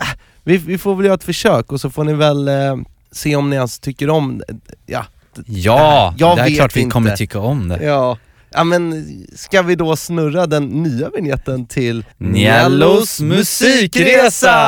äh, 0.00 0.16
vi, 0.44 0.56
vi 0.56 0.78
får 0.78 0.94
väl 0.94 1.04
göra 1.06 1.14
ett 1.14 1.24
försök 1.24 1.72
och 1.72 1.80
så 1.80 1.90
får 1.90 2.04
ni 2.04 2.12
väl 2.14 2.48
eh, 2.48 2.76
se 3.12 3.36
om 3.36 3.50
ni 3.50 3.56
ens 3.56 3.78
tycker 3.78 4.10
om 4.10 4.42
ja, 4.86 5.04
Ja, 5.46 6.14
Jag 6.18 6.36
det 6.36 6.42
är 6.42 6.54
klart 6.56 6.76
vi 6.76 6.80
inte. 6.80 6.92
kommer 6.92 7.16
tycka 7.16 7.38
om 7.40 7.68
det. 7.68 7.84
ja. 7.84 8.18
Ja 8.50 8.64
men 8.64 9.06
ska 9.34 9.62
vi 9.62 9.74
då 9.74 9.96
snurra 9.96 10.46
den 10.46 10.82
nya 10.82 11.10
vignetten 11.10 11.66
till 11.66 12.04
Niellos 12.18 13.20
musikresa! 13.20 14.58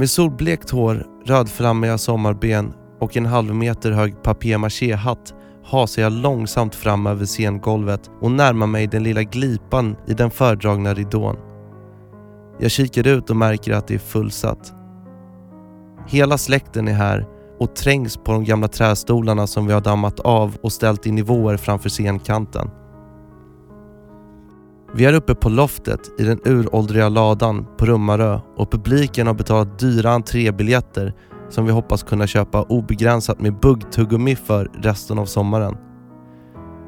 Med 0.00 0.10
solblekt 0.10 0.70
hår, 0.70 1.06
rödflammiga 1.24 1.98
sommarben 1.98 2.72
och 3.00 3.16
en 3.16 3.26
halv 3.26 3.54
meter 3.54 3.90
hög 3.90 4.22
papier-maché-hatt 4.22 5.34
hasar 5.64 6.02
jag 6.02 6.12
långsamt 6.12 6.74
fram 6.74 7.06
över 7.06 7.26
scengolvet 7.26 8.10
och 8.20 8.30
närmar 8.30 8.66
mig 8.66 8.86
den 8.86 9.02
lilla 9.02 9.22
glipan 9.22 9.96
i 10.06 10.14
den 10.14 10.30
fördragna 10.30 10.94
ridån. 10.94 11.36
Jag 12.58 12.70
kikar 12.70 13.06
ut 13.06 13.30
och 13.30 13.36
märker 13.36 13.72
att 13.72 13.88
det 13.88 13.94
är 13.94 13.98
fullsatt. 13.98 14.72
Hela 16.06 16.38
släkten 16.38 16.88
är 16.88 16.94
här 16.94 17.26
och 17.58 17.76
trängs 17.76 18.16
på 18.16 18.32
de 18.32 18.44
gamla 18.44 18.68
trästolarna 18.68 19.46
som 19.46 19.66
vi 19.66 19.72
har 19.72 19.80
dammat 19.80 20.20
av 20.20 20.56
och 20.62 20.72
ställt 20.72 21.06
i 21.06 21.10
nivåer 21.10 21.56
framför 21.56 21.88
scenkanten. 21.88 22.70
Vi 24.94 25.04
är 25.04 25.12
uppe 25.12 25.34
på 25.34 25.48
loftet 25.48 26.20
i 26.20 26.22
den 26.22 26.40
uråldriga 26.44 27.08
ladan 27.08 27.66
på 27.78 27.86
Rummarö 27.86 28.40
och 28.56 28.70
publiken 28.70 29.26
har 29.26 29.34
betalat 29.34 29.78
dyra 29.78 30.10
entrébiljetter 30.10 31.14
som 31.48 31.66
vi 31.66 31.72
hoppas 31.72 32.02
kunna 32.02 32.26
köpa 32.26 32.62
obegränsat 32.62 33.40
med 33.40 33.60
buggtuggummi 33.60 34.36
för 34.36 34.70
resten 34.74 35.18
av 35.18 35.26
sommaren. 35.26 35.76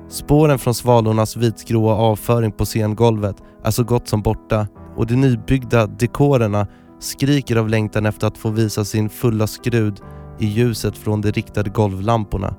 Spåren 0.08 0.58
från 0.58 0.74
svalornas 0.74 1.36
vitgråa 1.36 1.94
avföring 1.94 2.52
på 2.52 2.64
scengolvet 2.64 3.36
är 3.64 3.70
så 3.70 3.84
gott 3.84 4.08
som 4.08 4.22
borta 4.22 4.66
och 4.96 5.06
de 5.06 5.16
nybyggda 5.16 5.86
dekorerna 5.86 6.66
skriker 7.00 7.56
av 7.56 7.68
längtan 7.68 8.06
efter 8.06 8.26
att 8.26 8.38
få 8.38 8.50
visa 8.50 8.84
sin 8.84 9.08
fulla 9.08 9.46
skrud 9.46 10.00
i 10.38 10.46
ljuset 10.46 10.98
från 10.98 11.20
de 11.20 11.32
riktade 11.32 11.70
golvlamporna. 11.70 12.54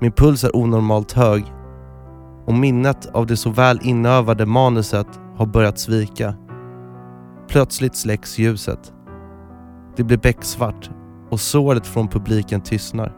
Min 0.00 0.12
puls 0.12 0.44
är 0.44 0.56
onormalt 0.56 1.12
hög 1.12 1.44
och 2.48 2.54
minnet 2.54 3.06
av 3.06 3.26
det 3.26 3.36
så 3.36 3.50
väl 3.50 3.80
inövade 3.82 4.46
manuset 4.46 5.06
har 5.36 5.46
börjat 5.46 5.78
svika. 5.78 6.34
Plötsligt 7.48 7.96
släcks 7.96 8.38
ljuset. 8.38 8.92
Det 9.96 10.04
blir 10.04 10.18
becksvart 10.18 10.90
och 11.30 11.40
såret 11.40 11.86
från 11.86 12.08
publiken 12.08 12.60
tystnar. 12.60 13.12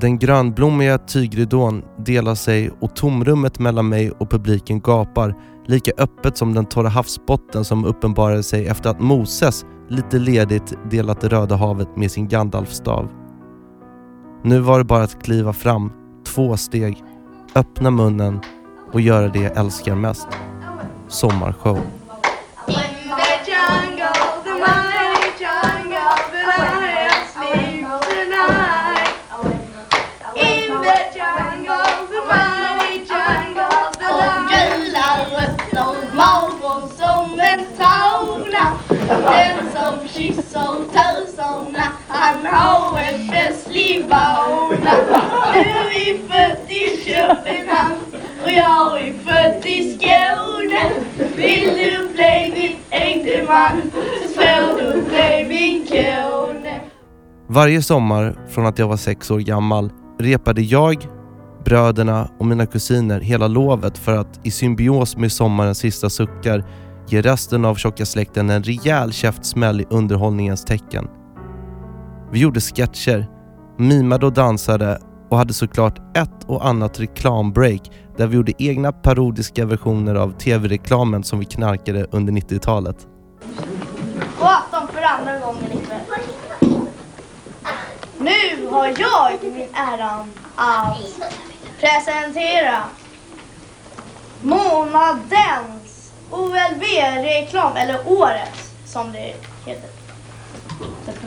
Den 0.00 0.18
grönblommiga 0.18 0.98
tygridån 0.98 1.82
delar 1.98 2.34
sig 2.34 2.70
och 2.80 2.96
tomrummet 2.96 3.58
mellan 3.58 3.88
mig 3.88 4.10
och 4.10 4.30
publiken 4.30 4.80
gapar 4.80 5.34
lika 5.66 5.92
öppet 5.98 6.36
som 6.36 6.54
den 6.54 6.66
torra 6.66 6.88
havsbotten 6.88 7.64
som 7.64 7.84
uppenbarade 7.84 8.42
sig 8.42 8.66
efter 8.66 8.90
att 8.90 9.00
Moses 9.00 9.64
lite 9.88 10.18
ledigt 10.18 10.74
delat 10.90 11.20
det 11.20 11.28
Röda 11.28 11.56
havet 11.56 11.96
med 11.96 12.10
sin 12.10 12.28
Gandalfstav. 12.28 13.08
Nu 14.44 14.60
var 14.60 14.78
det 14.78 14.84
bara 14.84 15.02
att 15.02 15.22
kliva 15.22 15.52
fram, 15.52 15.92
två 16.26 16.56
steg, 16.56 17.04
öppna 17.54 17.90
munnen 17.90 18.40
och 18.92 19.00
göra 19.00 19.28
det 19.28 19.40
jag 19.40 19.56
älskar 19.56 19.94
mest. 19.94 20.28
Sommarshow. 21.08 21.78
Den 39.10 39.56
som 39.72 40.08
kysser 40.08 40.74
töserna, 40.92 41.86
han 42.08 42.46
har 42.46 42.98
en 42.98 43.28
festlig 43.28 44.04
vana 44.08 44.94
Du 45.52 45.60
är 46.10 46.18
född 46.28 46.70
i 46.70 47.04
Köpenhamn 47.04 47.96
och 48.44 48.50
jag 48.50 49.00
är 49.00 49.12
född 49.12 49.66
i 49.66 49.98
Skåne. 49.98 50.90
Vill 51.36 51.64
du 51.64 52.08
bli 52.14 52.52
min 52.54 52.76
ängdeman 52.90 53.82
så 53.92 54.40
får 54.40 54.80
du 54.80 55.02
bli 55.02 55.46
min 55.48 55.86
kone. 55.86 56.80
Varje 57.48 57.82
sommar 57.82 58.36
från 58.48 58.66
att 58.66 58.78
jag 58.78 58.88
var 58.88 58.96
sex 58.96 59.30
år 59.30 59.38
gammal 59.38 59.92
repade 60.18 60.62
jag, 60.62 61.06
bröderna 61.64 62.30
och 62.38 62.46
mina 62.46 62.66
kusiner 62.66 63.20
hela 63.20 63.48
lovet 63.48 63.98
för 63.98 64.16
att 64.16 64.40
i 64.42 64.50
symbios 64.50 65.16
med 65.16 65.32
sommarens 65.32 65.78
sista 65.78 66.10
suckar 66.10 66.64
ger 67.12 67.22
resten 67.22 67.64
av 67.64 67.74
tjocka 67.74 68.06
släkten 68.06 68.50
en 68.50 68.62
rejäl 68.62 69.12
käftsmäll 69.12 69.80
i 69.80 69.86
underhållningens 69.90 70.64
tecken. 70.64 71.08
Vi 72.32 72.40
gjorde 72.40 72.60
sketcher, 72.60 73.26
mimade 73.78 74.26
och 74.26 74.32
dansade 74.32 75.00
och 75.30 75.38
hade 75.38 75.52
såklart 75.52 76.16
ett 76.16 76.44
och 76.46 76.66
annat 76.66 77.00
reklambreak 77.00 77.90
där 78.16 78.26
vi 78.26 78.36
gjorde 78.36 78.52
egna 78.58 78.92
parodiska 78.92 79.66
versioner 79.66 80.14
av 80.14 80.38
tv-reklamen 80.38 81.24
som 81.24 81.38
vi 81.38 81.44
knarkade 81.44 82.06
under 82.10 82.32
90-talet. 82.32 82.96
God 84.38 84.48
afton 84.48 84.88
för 84.88 85.02
andra 85.02 85.38
gången 85.38 85.64
ikväll. 85.64 86.00
Nu 88.18 88.66
har 88.70 88.86
jag 88.86 89.32
min 89.42 89.68
äran 89.74 90.30
att 90.54 90.98
presentera 91.80 92.82
månadens 94.42 95.89
OLV-reklam, 96.30 97.76
eller 97.76 97.98
årets 98.06 98.72
som 98.84 99.12
det 99.12 99.34
heter. 99.66 99.90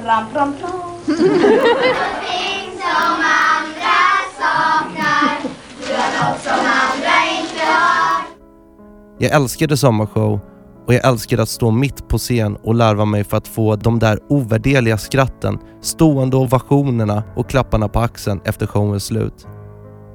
Pram, 0.04 0.24
pram, 0.34 0.54
pram. 0.62 0.72
Någonting 1.06 2.70
som 2.80 3.16
andra 3.54 4.00
saknar, 4.40 5.38
gör 5.90 6.30
något 6.30 6.42
som 6.42 6.60
andra 6.60 7.16
inte 7.40 7.66
har. 7.66 8.26
Jag 9.20 9.32
älskade 9.32 9.78
sommarshow 9.78 10.40
och 10.88 10.94
jag 10.94 11.08
älskade 11.08 11.42
att 11.44 11.50
stå 11.50 11.72
mitt 11.72 12.08
på 12.08 12.18
scen 12.18 12.56
och 12.56 12.76
larva 12.76 13.06
mig 13.06 13.24
för 13.24 13.38
att 13.38 13.48
få 13.48 13.76
de 13.76 14.00
där 14.00 14.20
ovärderliga 14.30 14.98
skratten, 14.98 15.60
stående 15.82 16.38
ovationerna 16.38 17.24
och 17.36 17.50
klapparna 17.50 17.88
på 17.88 18.00
axeln 18.00 18.42
efter 18.46 18.68
showens 18.68 19.06
slut. 19.06 19.48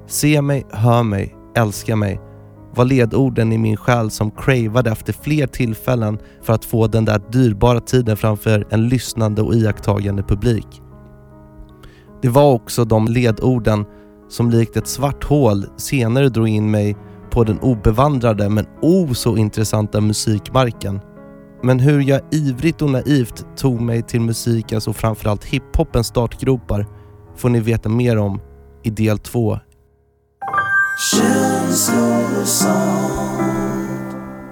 Se 0.07 0.43
mig, 0.43 0.67
hör 0.71 1.03
mig, 1.03 1.37
älska 1.57 1.97
mig 1.97 2.21
var 2.75 2.85
ledorden 2.85 3.53
i 3.53 3.59
min 3.59 3.77
själ 3.77 4.11
som 4.11 4.31
cravade 4.31 4.91
efter 4.91 5.13
fler 5.13 5.47
tillfällen 5.47 6.19
för 6.43 6.53
att 6.53 6.65
få 6.65 6.87
den 6.87 7.05
där 7.05 7.21
dyrbara 7.33 7.81
tiden 7.81 8.17
framför 8.17 8.67
en 8.71 8.89
lyssnande 8.89 9.43
och 9.43 9.55
iakttagande 9.55 10.23
publik. 10.23 10.83
Det 12.23 12.29
var 12.29 12.53
också 12.53 12.85
de 12.85 13.09
ledorden 13.09 13.85
som 14.29 14.51
likt 14.51 14.77
ett 14.77 14.87
svart 14.87 15.25
hål 15.25 15.67
senare 15.77 16.29
drog 16.29 16.49
in 16.49 16.71
mig 16.71 16.97
på 17.31 17.45
den 17.45 17.59
obevandrade 17.59 18.49
men 18.49 18.67
o 18.83 19.15
så 19.15 19.37
intressanta 19.37 20.01
musikmarken. 20.01 21.01
Men 21.63 21.81
hur 21.81 22.01
jag 22.01 22.21
ivrigt 22.31 22.83
och 22.83 22.91
naivt 22.91 23.47
tog 23.57 23.81
mig 23.81 24.03
till 24.03 24.21
musikens 24.21 24.89
och 24.89 24.97
framförallt 24.97 25.45
hiphopens 25.45 26.07
startgropar 26.07 26.87
får 27.37 27.49
ni 27.49 27.61
veta 27.61 27.89
mer 27.89 28.19
om 28.19 28.41
i 28.83 28.91
del 28.91 29.19
två. 30.99 32.19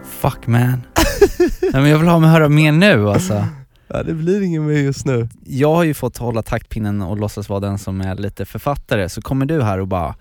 Fuck 0.05 0.47
man. 0.47 0.83
Nej, 1.63 1.73
men 1.73 1.89
jag 1.89 1.99
vill 1.99 2.09
ha 2.09 2.19
mig 2.19 2.31
höra 2.31 2.49
mer 2.49 2.73
nu 2.73 3.11
alltså. 3.11 3.47
Ja, 3.89 4.03
det 4.03 4.15
blir 4.15 4.43
ingen 4.43 4.67
mer 4.67 4.79
just 4.79 5.07
nu. 5.07 5.29
Jag 5.45 5.75
har 5.75 5.85
ju 5.85 5.95
fått 5.95 6.17
hålla 6.17 6.43
taktpinnen 6.43 7.03
och 7.03 7.17
låtsas 7.17 7.49
vara 7.49 7.61
den 7.61 7.79
som 7.79 8.01
är 8.01 8.15
lite 8.15 8.45
författare, 8.45 9.09
så 9.09 9.23
kommer 9.23 9.47
du 9.47 9.63
här 9.63 9.81
och 9.81 9.89
bara 9.89 10.15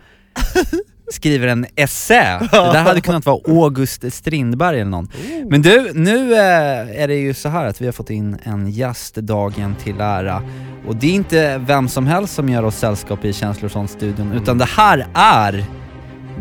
skriver 1.12 1.48
en 1.48 1.65
essä. 1.75 2.39
Det 2.39 2.58
där 2.58 2.84
hade 2.84 3.01
kunnat 3.01 3.25
vara 3.25 3.39
August 3.48 4.13
Strindberg 4.13 4.79
eller 4.82 4.91
någon. 4.91 5.10
Men 5.50 5.62
du, 5.62 5.91
nu 5.94 6.34
eh, 6.34 7.01
är 7.01 7.08
det 7.08 7.15
ju 7.15 7.34
så 7.34 7.50
här 7.50 7.65
att 7.65 7.82
vi 7.82 7.86
har 7.86 7.94
fått 7.94 8.10
in 8.10 8.38
en 8.44 8.70
gäst 8.70 9.15
dagen 9.15 9.75
till 9.84 10.01
ära. 10.01 10.44
Och 10.88 10.96
det 10.96 11.08
är 11.08 11.13
inte 11.13 11.58
vem 11.58 11.89
som 11.89 12.08
helst 12.08 12.36
som 12.36 12.50
gör 12.50 12.63
oss 12.63 12.75
sällskap 12.77 13.25
i 13.25 13.34
Känslor-studion, 13.34 14.32
utan 14.32 14.58
det 14.58 14.65
här 14.65 15.08
är 15.13 15.65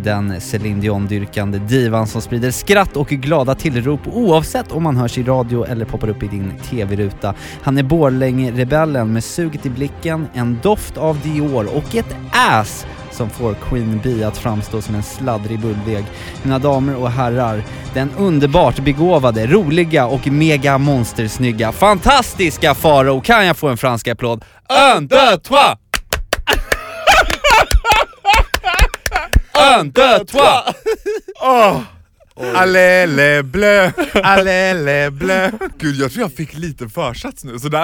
den 0.03 0.41
Céline 0.41 0.81
Dion-dyrkande 0.81 1.59
divan 1.59 2.07
som 2.07 2.21
sprider 2.21 2.51
skratt 2.51 2.97
och 2.97 3.09
glada 3.09 3.55
tillrop 3.55 4.01
oavsett 4.07 4.73
om 4.73 4.83
man 4.83 4.97
hörs 4.97 5.19
i 5.19 5.23
radio 5.23 5.65
eller 5.65 5.85
poppar 5.85 6.09
upp 6.09 6.23
i 6.23 6.27
din 6.27 6.53
TV-ruta. 6.71 7.35
Han 7.63 7.79
är 7.79 7.83
Borlänge-rebellen 7.83 9.13
med 9.13 9.25
suget 9.25 9.67
i 9.67 9.71
blicken, 9.71 10.27
en 10.35 10.59
doft 10.63 10.97
av 10.97 11.21
Dior 11.21 11.77
och 11.77 11.95
ett 11.95 12.17
ass 12.33 12.87
som 13.11 13.31
får 13.31 13.55
Queen 13.55 14.01
Bee 14.03 14.27
att 14.27 14.39
framstå 14.39 14.83
som 14.83 14.95
en 14.95 15.03
sladdrig 15.03 15.61
bulldeg. 15.61 16.05
Mina 16.43 16.59
damer 16.59 16.97
och 16.97 17.11
herrar, 17.11 17.63
den 17.95 18.11
underbart 18.19 18.79
begåvade, 18.79 19.47
roliga 19.47 20.07
och 20.07 20.27
mega 20.27 20.79
monstersnygga, 20.79 21.73
fantastiska 21.73 22.75
Farao, 22.75 23.21
kan 23.21 23.47
jag 23.47 23.57
få 23.57 23.69
en 23.69 23.77
fransk 23.77 24.09
applåd? 24.09 24.45
Un, 24.97 25.07
deux, 25.07 25.41
trois! 25.43 25.84
Un, 29.65 29.85
deux, 29.85 30.25
trois! 30.27 30.75
Åh! 31.43 31.81
Allele 32.55 33.43
blö, 33.43 33.91
allele 34.23 35.11
blö. 35.11 35.51
Gud 35.79 35.97
jag 35.97 36.13
tror 36.13 36.23
jag 36.23 36.33
fick 36.33 36.55
lite 36.55 36.89
försats 36.89 37.45
nu, 37.45 37.59
så 37.59 37.69
där 37.69 37.81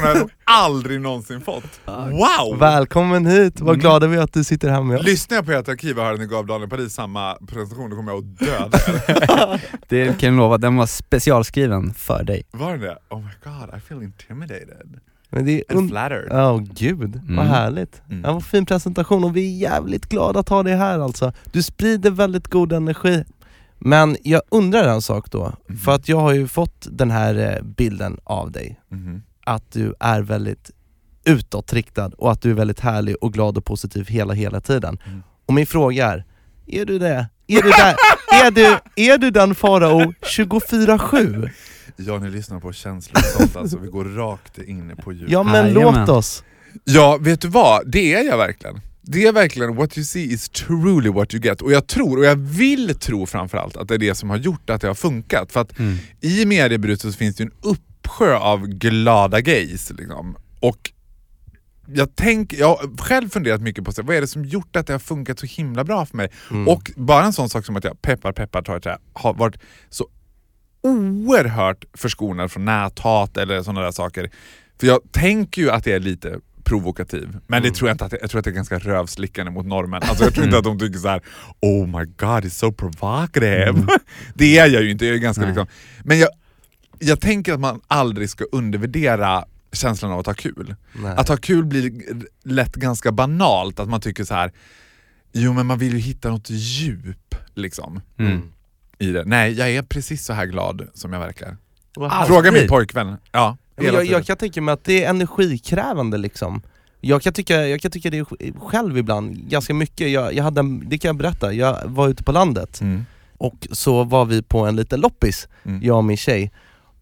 har 0.00 0.18
jag 0.18 0.30
aldrig 0.44 1.00
någonsin 1.00 1.40
fått. 1.40 1.80
Wow! 1.86 2.58
Välkommen 2.58 3.26
hit, 3.26 3.60
vad 3.60 3.80
glada 3.80 4.06
vi 4.06 4.16
är 4.16 4.20
att 4.22 4.32
du 4.32 4.44
sitter 4.44 4.68
här 4.68 4.82
med 4.82 4.98
oss. 4.98 5.04
Lyssnar 5.06 5.36
jag 5.36 5.46
på 5.46 5.52
ert 5.52 5.68
arkiv 5.68 5.98
och 5.98 6.04
hör 6.04 6.12
att 6.14 6.20
ni 6.20 6.26
gav 6.26 6.46
Daniel 6.46 6.70
Paris 6.70 6.94
samma 6.94 7.34
presentation, 7.34 7.90
då 7.90 7.96
kommer 7.96 8.12
jag 8.12 8.18
att 8.18 8.38
döda 8.38 8.78
er. 8.78 9.60
Det 9.88 10.20
kan 10.20 10.28
jag 10.34 10.36
lova, 10.38 10.58
den 10.58 10.76
var 10.76 10.86
specialskriven 10.86 11.94
för 11.94 12.22
dig. 12.24 12.42
Var 12.50 12.76
det 12.76 12.86
det? 12.86 12.98
Oh 13.10 13.18
my 13.20 13.32
god, 13.44 13.78
I 13.78 13.80
feel 13.88 14.02
intimidated. 14.02 15.00
Men 15.30 15.44
det 15.46 15.64
är 15.68 15.88
flattered. 15.88 16.26
Ja, 16.30 16.60
gud, 16.74 17.14
Mm. 17.16 17.36
vad 17.36 17.46
härligt. 17.46 18.02
Mm. 18.10 18.22
Ja, 18.24 18.32
vad 18.32 18.44
fin 18.44 18.66
presentation 18.66 19.24
och 19.24 19.36
vi 19.36 19.54
är 19.54 19.70
jävligt 19.70 20.06
glada 20.08 20.40
att 20.40 20.48
ha 20.48 20.62
dig 20.62 20.76
här 20.76 20.98
alltså. 20.98 21.32
Du 21.52 21.62
sprider 21.62 22.10
väldigt 22.10 22.48
god 22.48 22.72
energi. 22.72 23.24
Men 23.78 24.16
jag 24.24 24.42
undrar 24.50 24.84
en 24.88 25.02
sak 25.02 25.30
då, 25.30 25.52
Mhm. 25.68 25.78
för 25.78 25.92
att 25.94 26.08
jag 26.08 26.20
har 26.20 26.32
ju 26.32 26.48
fått 26.48 26.86
den 26.90 27.10
här 27.10 27.34
eh, 27.56 27.62
bilden 27.64 28.18
av 28.24 28.50
dig, 28.52 28.80
Mhm. 28.88 29.22
att 29.46 29.72
du 29.72 29.94
är 30.00 30.20
väldigt 30.22 30.70
utåtriktad 31.24 32.10
och 32.18 32.32
att 32.32 32.42
du 32.42 32.50
är 32.50 32.54
väldigt 32.54 32.80
härlig 32.80 33.16
och 33.20 33.32
glad 33.32 33.58
och 33.58 33.64
positiv 33.64 34.06
hela, 34.08 34.34
hela 34.34 34.60
tiden. 34.60 34.98
Mm. 35.06 35.22
Och 35.46 35.54
min 35.54 35.66
fråga 35.66 36.06
är, 36.12 36.24
är 36.66 36.84
du 36.84 36.98
det? 36.98 37.28
Är 37.46 37.62
du, 37.62 37.70
där? 37.70 37.94
är 38.46 38.50
du, 38.50 38.78
är 39.12 39.18
du 39.18 39.30
den 39.30 39.54
farao 39.54 40.12
24-7? 40.22 41.50
Ja, 42.06 42.18
ni 42.18 42.30
lyssnar 42.30 42.60
på 42.60 42.72
känslor 42.72 43.18
och 43.18 43.40
sånt 43.40 43.56
alltså, 43.56 43.78
vi 43.78 43.88
går 43.88 44.04
rakt 44.04 44.58
in 44.58 44.96
på 45.04 45.12
djup. 45.12 45.30
Ja 45.30 45.42
men 45.42 45.72
låt 45.72 46.08
oss. 46.08 46.44
Ja, 46.84 47.18
vet 47.20 47.40
du 47.40 47.48
vad? 47.48 47.90
Det 47.90 48.14
är 48.14 48.24
jag 48.24 48.38
verkligen. 48.38 48.80
Det 49.02 49.26
är 49.26 49.32
verkligen 49.32 49.76
what 49.76 49.98
you 49.98 50.04
see 50.04 50.24
is 50.32 50.48
truly 50.48 51.10
what 51.10 51.34
you 51.34 51.42
get. 51.44 51.62
Och 51.62 51.72
jag 51.72 51.86
tror, 51.86 52.18
och 52.18 52.24
jag 52.24 52.36
vill 52.36 52.94
tro 52.98 53.26
framförallt, 53.26 53.76
att 53.76 53.88
det 53.88 53.94
är 53.94 53.98
det 53.98 54.14
som 54.14 54.30
har 54.30 54.36
gjort 54.36 54.70
att 54.70 54.80
det 54.80 54.86
har 54.86 54.94
funkat. 54.94 55.52
För 55.52 55.60
att 55.60 55.78
Mm. 55.78 55.96
i 56.20 56.44
mediebruset 56.46 57.12
så 57.12 57.18
finns 57.18 57.36
det 57.36 57.44
ju 57.44 57.46
en 57.50 57.70
uppsjö 57.70 58.36
av 58.36 58.66
glada 58.66 59.40
gays. 59.40 59.90
Liksom. 59.90 60.36
Och 60.60 60.90
jag, 61.86 62.08
tänk, 62.14 62.52
jag 62.52 62.68
har 62.68 62.96
själv 62.98 63.28
funderat 63.28 63.60
mycket 63.60 63.84
på 63.84 63.92
så, 63.92 64.02
vad 64.02 64.16
är 64.16 64.20
det 64.20 64.26
som 64.26 64.44
gjort 64.44 64.76
att 64.76 64.86
det 64.86 64.92
har 64.92 64.98
funkat 65.00 65.38
så 65.38 65.46
himla 65.46 65.84
bra 65.84 66.06
för 66.06 66.16
mig. 66.16 66.30
Mm. 66.50 66.68
Och 66.68 66.90
bara 66.96 67.24
en 67.24 67.32
sån 67.32 67.48
sak 67.50 67.66
som 67.66 67.76
att 67.76 67.84
jag 67.84 68.02
peppar 68.02 68.32
peppar 68.32 68.62
tar 68.62 68.76
ett 68.76 68.82
trä, 68.82 68.98
har 69.12 69.34
varit 69.34 69.56
så 69.90 70.06
oerhört 70.82 71.84
förskonad 71.94 72.52
från 72.52 72.64
näthat 72.64 73.36
eller 73.36 73.62
sådana 73.62 73.80
där 73.80 73.90
saker. 73.92 74.30
För 74.80 74.86
jag 74.86 75.00
tänker 75.12 75.62
ju 75.62 75.70
att 75.70 75.86
jag 75.86 75.96
är 75.96 76.00
lite 76.00 76.40
provokativ, 76.64 77.38
men 77.46 77.62
det 77.62 77.70
tror 77.70 77.88
jag 77.88 77.94
inte 77.94 78.04
att 78.04 78.14
jag, 78.20 78.30
tror 78.30 78.38
att 78.38 78.44
det 78.44 78.50
är 78.50 78.54
ganska 78.54 78.78
rövslickande 78.78 79.52
mot 79.52 79.66
normen. 79.66 80.02
Alltså 80.02 80.24
jag 80.24 80.34
tror 80.34 80.46
inte 80.46 80.58
att 80.58 80.64
de 80.64 80.78
tycker 80.78 80.98
så 80.98 81.08
här: 81.08 81.22
oh 81.60 81.86
my 81.86 82.04
god, 82.04 82.44
it's 82.44 82.48
so 82.48 82.72
provocative. 82.72 83.86
det 84.34 84.58
är 84.58 84.66
jag 84.66 84.82
ju 84.82 84.90
inte, 84.90 85.06
jag 85.06 85.14
är 85.14 85.18
ganska 85.18 85.40
Nej. 85.40 85.50
liksom, 85.50 85.66
men 86.04 86.18
jag, 86.18 86.28
jag 86.98 87.20
tänker 87.20 87.52
att 87.52 87.60
man 87.60 87.80
aldrig 87.88 88.30
ska 88.30 88.44
undervärdera 88.52 89.44
känslan 89.72 90.12
av 90.12 90.18
att 90.18 90.26
ha 90.26 90.34
kul. 90.34 90.74
Nej. 90.92 91.14
Att 91.16 91.28
ha 91.28 91.36
kul 91.36 91.64
blir 91.64 91.92
lätt 92.44 92.74
ganska 92.74 93.12
banalt, 93.12 93.80
att 93.80 93.88
man 93.88 94.00
tycker 94.00 94.24
så 94.24 94.34
här. 94.34 94.52
jo 95.32 95.52
men 95.52 95.66
man 95.66 95.78
vill 95.78 95.92
ju 95.92 95.98
hitta 95.98 96.30
något 96.30 96.50
djup 96.50 97.34
liksom 97.54 98.00
Mm. 98.18 98.42
I 99.00 99.12
det. 99.12 99.22
Nej, 99.26 99.52
jag 99.52 99.70
är 99.70 99.82
precis 99.82 100.24
så 100.24 100.32
här 100.32 100.46
glad 100.46 100.88
som 100.94 101.12
jag 101.12 101.20
verkar. 101.20 101.56
Härligt. 102.10 102.26
Fråga 102.28 102.52
min 102.52 102.68
pojkvän. 102.68 103.16
Ja, 103.32 103.56
jag, 103.76 104.04
jag 104.06 104.26
kan 104.26 104.36
tänka 104.36 104.60
mig 104.60 104.72
att 104.72 104.84
det 104.84 105.04
är 105.04 105.10
energikrävande 105.10 106.18
liksom. 106.18 106.62
Jag 107.00 107.22
kan 107.22 107.32
tycka, 107.32 107.66
jag 107.66 107.80
kan 107.80 107.90
tycka 107.90 108.10
det 108.10 108.24
själv 108.60 108.98
ibland, 108.98 109.36
ganska 109.36 109.74
mycket. 109.74 110.10
Jag, 110.10 110.34
jag 110.34 110.44
hade, 110.44 110.60
en- 110.60 110.88
det 110.88 110.98
kan 110.98 111.08
jag 111.08 111.16
berätta, 111.16 111.52
jag 111.52 111.78
var 111.84 112.08
ute 112.08 112.22
på 112.24 112.32
landet 112.32 112.80
Mm. 112.80 113.04
och 113.38 113.68
så 113.72 114.04
var 114.04 114.24
vi 114.24 114.42
på 114.42 114.66
en 114.66 114.76
liten 114.76 115.00
loppis, 115.00 115.48
Mm. 115.64 115.80
jag 115.82 115.96
och 115.96 116.04
min 116.04 116.16
tjej. 116.16 116.52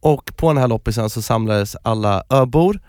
Och 0.01 0.33
på 0.37 0.49
den 0.49 0.57
här 0.59 0.69
loppisen 0.69 1.11
så 1.11 1.23
samlades 1.23 1.77
alla 1.83 2.23
öbor 2.31 2.81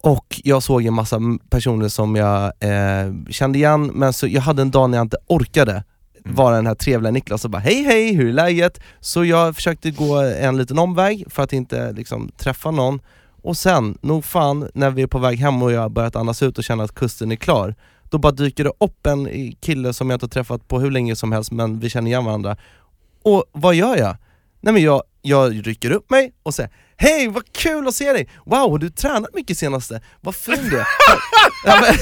och 0.00 0.40
jag 0.44 0.62
såg 0.62 0.84
en 0.84 0.94
massa 0.94 1.18
personer 1.50 1.88
som 1.88 2.16
jag 2.16 2.44
eh, 2.44 3.12
kände 3.30 3.58
igen, 3.58 3.86
men 3.94 4.12
så 4.12 4.26
jag 4.26 4.42
hade 4.42 4.62
en 4.62 4.70
dag 4.70 4.90
när 4.90 4.98
jag 4.98 5.04
inte 5.04 5.16
orkade 5.26 5.72
Mm. 5.72 5.82
Mm. 6.24 6.36
vara 6.36 6.56
den 6.56 6.66
här 6.66 6.74
trevliga 6.74 7.10
Niklas 7.10 7.44
och 7.44 7.50
bara 7.50 7.58
hej 7.58 7.82
hej, 7.82 8.14
hur 8.14 8.28
är 8.28 8.32
läget? 8.32 8.80
Så 9.00 9.24
jag 9.24 9.56
försökte 9.56 9.90
gå 9.90 10.16
en 10.20 10.56
liten 10.56 10.78
omväg 10.78 11.24
för 11.30 11.42
att 11.42 11.52
inte 11.52 11.92
liksom, 11.92 12.30
träffa 12.36 12.70
någon 12.70 13.00
och 13.42 13.56
sen, 13.56 13.98
nog 14.00 14.24
fan, 14.24 14.70
när 14.74 14.90
vi 14.90 15.02
är 15.02 15.06
på 15.06 15.18
väg 15.18 15.38
hem 15.38 15.62
och 15.62 15.72
jag 15.72 15.80
har 15.80 15.88
börjat 15.88 16.16
andas 16.16 16.42
ut 16.42 16.58
och 16.58 16.64
känner 16.64 16.84
att 16.84 16.94
kusten 16.94 17.32
är 17.32 17.36
klar 17.36 17.74
Då 18.10 18.18
bara 18.18 18.32
dyker 18.32 18.64
det 18.64 18.72
upp 18.80 19.06
en 19.06 19.52
kille 19.60 19.92
som 19.92 20.10
jag 20.10 20.16
inte 20.16 20.24
har 20.24 20.28
träffat 20.28 20.68
på 20.68 20.80
hur 20.80 20.90
länge 20.90 21.16
som 21.16 21.32
helst 21.32 21.52
men 21.52 21.80
vi 21.80 21.90
känner 21.90 22.10
igen 22.10 22.24
varandra 22.24 22.56
Och 23.22 23.44
vad 23.52 23.74
gör 23.74 23.96
jag? 23.96 24.16
Nej 24.60 24.72
men 24.74 24.82
jag, 24.82 25.02
jag 25.22 25.66
rycker 25.66 25.90
upp 25.90 26.10
mig 26.10 26.32
och 26.42 26.54
säger 26.54 26.72
Hej 27.02 27.28
vad 27.28 27.52
kul 27.52 27.88
att 27.88 27.94
se 27.94 28.12
dig! 28.12 28.28
Wow, 28.46 28.70
har 28.70 28.78
du 28.78 28.90
tränat 28.90 29.34
mycket 29.34 29.58
senaste? 29.58 30.00
Vad 30.20 30.34
fin 30.34 30.68
du 30.70 30.78
är! 30.78 30.86
men, 31.80 31.94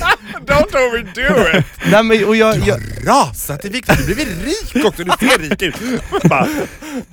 Don't 0.47 0.76
overdo 0.76 1.59
it! 1.59 1.64
nej, 1.90 2.02
men, 2.02 2.25
och 2.25 2.37
jag, 2.37 2.57
jag, 2.57 2.80
Rasat 3.07 3.64
i 3.64 3.69
vikt, 3.69 3.90
du 4.07 4.14
blivit 4.14 4.45
rik 4.45 4.85
också, 4.85 5.04
du 5.04 5.11
ser 5.11 5.38
rik 5.38 5.62
ut! 5.62 5.75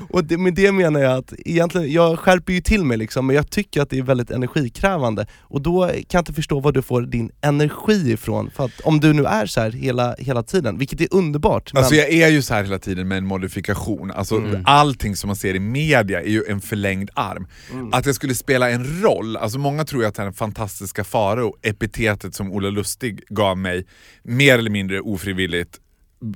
Och 0.09 0.23
det, 0.23 0.37
med 0.37 0.53
det 0.53 0.71
menar 0.71 0.99
jag 0.99 1.17
att 1.17 1.33
egentligen, 1.37 1.91
jag 1.91 2.19
skärper 2.19 2.53
ju 2.53 2.61
till 2.61 2.85
mig 2.85 2.97
liksom, 2.97 3.27
men 3.27 3.35
jag 3.35 3.49
tycker 3.49 3.81
att 3.81 3.89
det 3.89 3.97
är 3.97 4.03
väldigt 4.03 4.31
energikrävande 4.31 5.25
Och 5.41 5.61
då 5.61 5.87
kan 5.87 6.03
jag 6.09 6.21
inte 6.21 6.33
förstå 6.33 6.59
var 6.59 6.71
du 6.71 6.81
får 6.81 7.01
din 7.01 7.31
energi 7.41 8.11
ifrån, 8.11 8.51
för 8.55 8.65
att 8.65 8.79
om 8.83 8.99
du 8.99 9.13
nu 9.13 9.25
är 9.25 9.45
så 9.45 9.61
här 9.61 9.71
hela, 9.71 10.15
hela 10.19 10.43
tiden, 10.43 10.77
vilket 10.77 11.01
är 11.01 11.07
underbart 11.11 11.73
men, 11.73 11.83
Alltså 11.83 11.95
jag 11.95 12.09
är 12.09 12.27
ju 12.27 12.41
så 12.41 12.53
här 12.53 12.63
hela 12.63 12.79
tiden 12.79 13.07
med 13.07 13.17
en 13.17 13.25
modifikation, 13.25 14.11
alltså 14.11 14.41
allting 14.65 15.15
som 15.15 15.27
man 15.27 15.35
ser 15.35 15.55
i 15.55 15.59
media 15.59 16.21
är 16.21 16.29
ju 16.29 16.43
en 16.49 16.61
förlängd 16.61 17.09
arm. 17.13 17.47
Att 17.91 18.03
det 18.03 18.13
skulle 18.13 18.35
spela 18.35 18.69
en 18.69 19.01
roll, 19.01 19.37
alltså 19.37 19.59
många 19.59 19.85
tror 19.85 20.01
ju 20.01 20.07
att 20.07 20.15
den 20.15 20.33
fantastiska 20.33 21.03
Farao, 21.03 21.55
epitetet 21.61 22.35
som 22.35 22.51
Ola 22.51 22.69
Lustig 22.69 23.23
gav 23.29 23.57
mig, 23.57 23.85
mer 24.23 24.57
eller 24.57 24.69
mindre 24.69 25.01
ofrivilligt, 25.01 25.79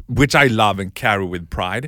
which 0.08 0.36
I 0.36 0.50
love 0.50 0.84
and 0.84 0.94
carry 0.94 1.32
with 1.32 1.46
pride, 1.46 1.88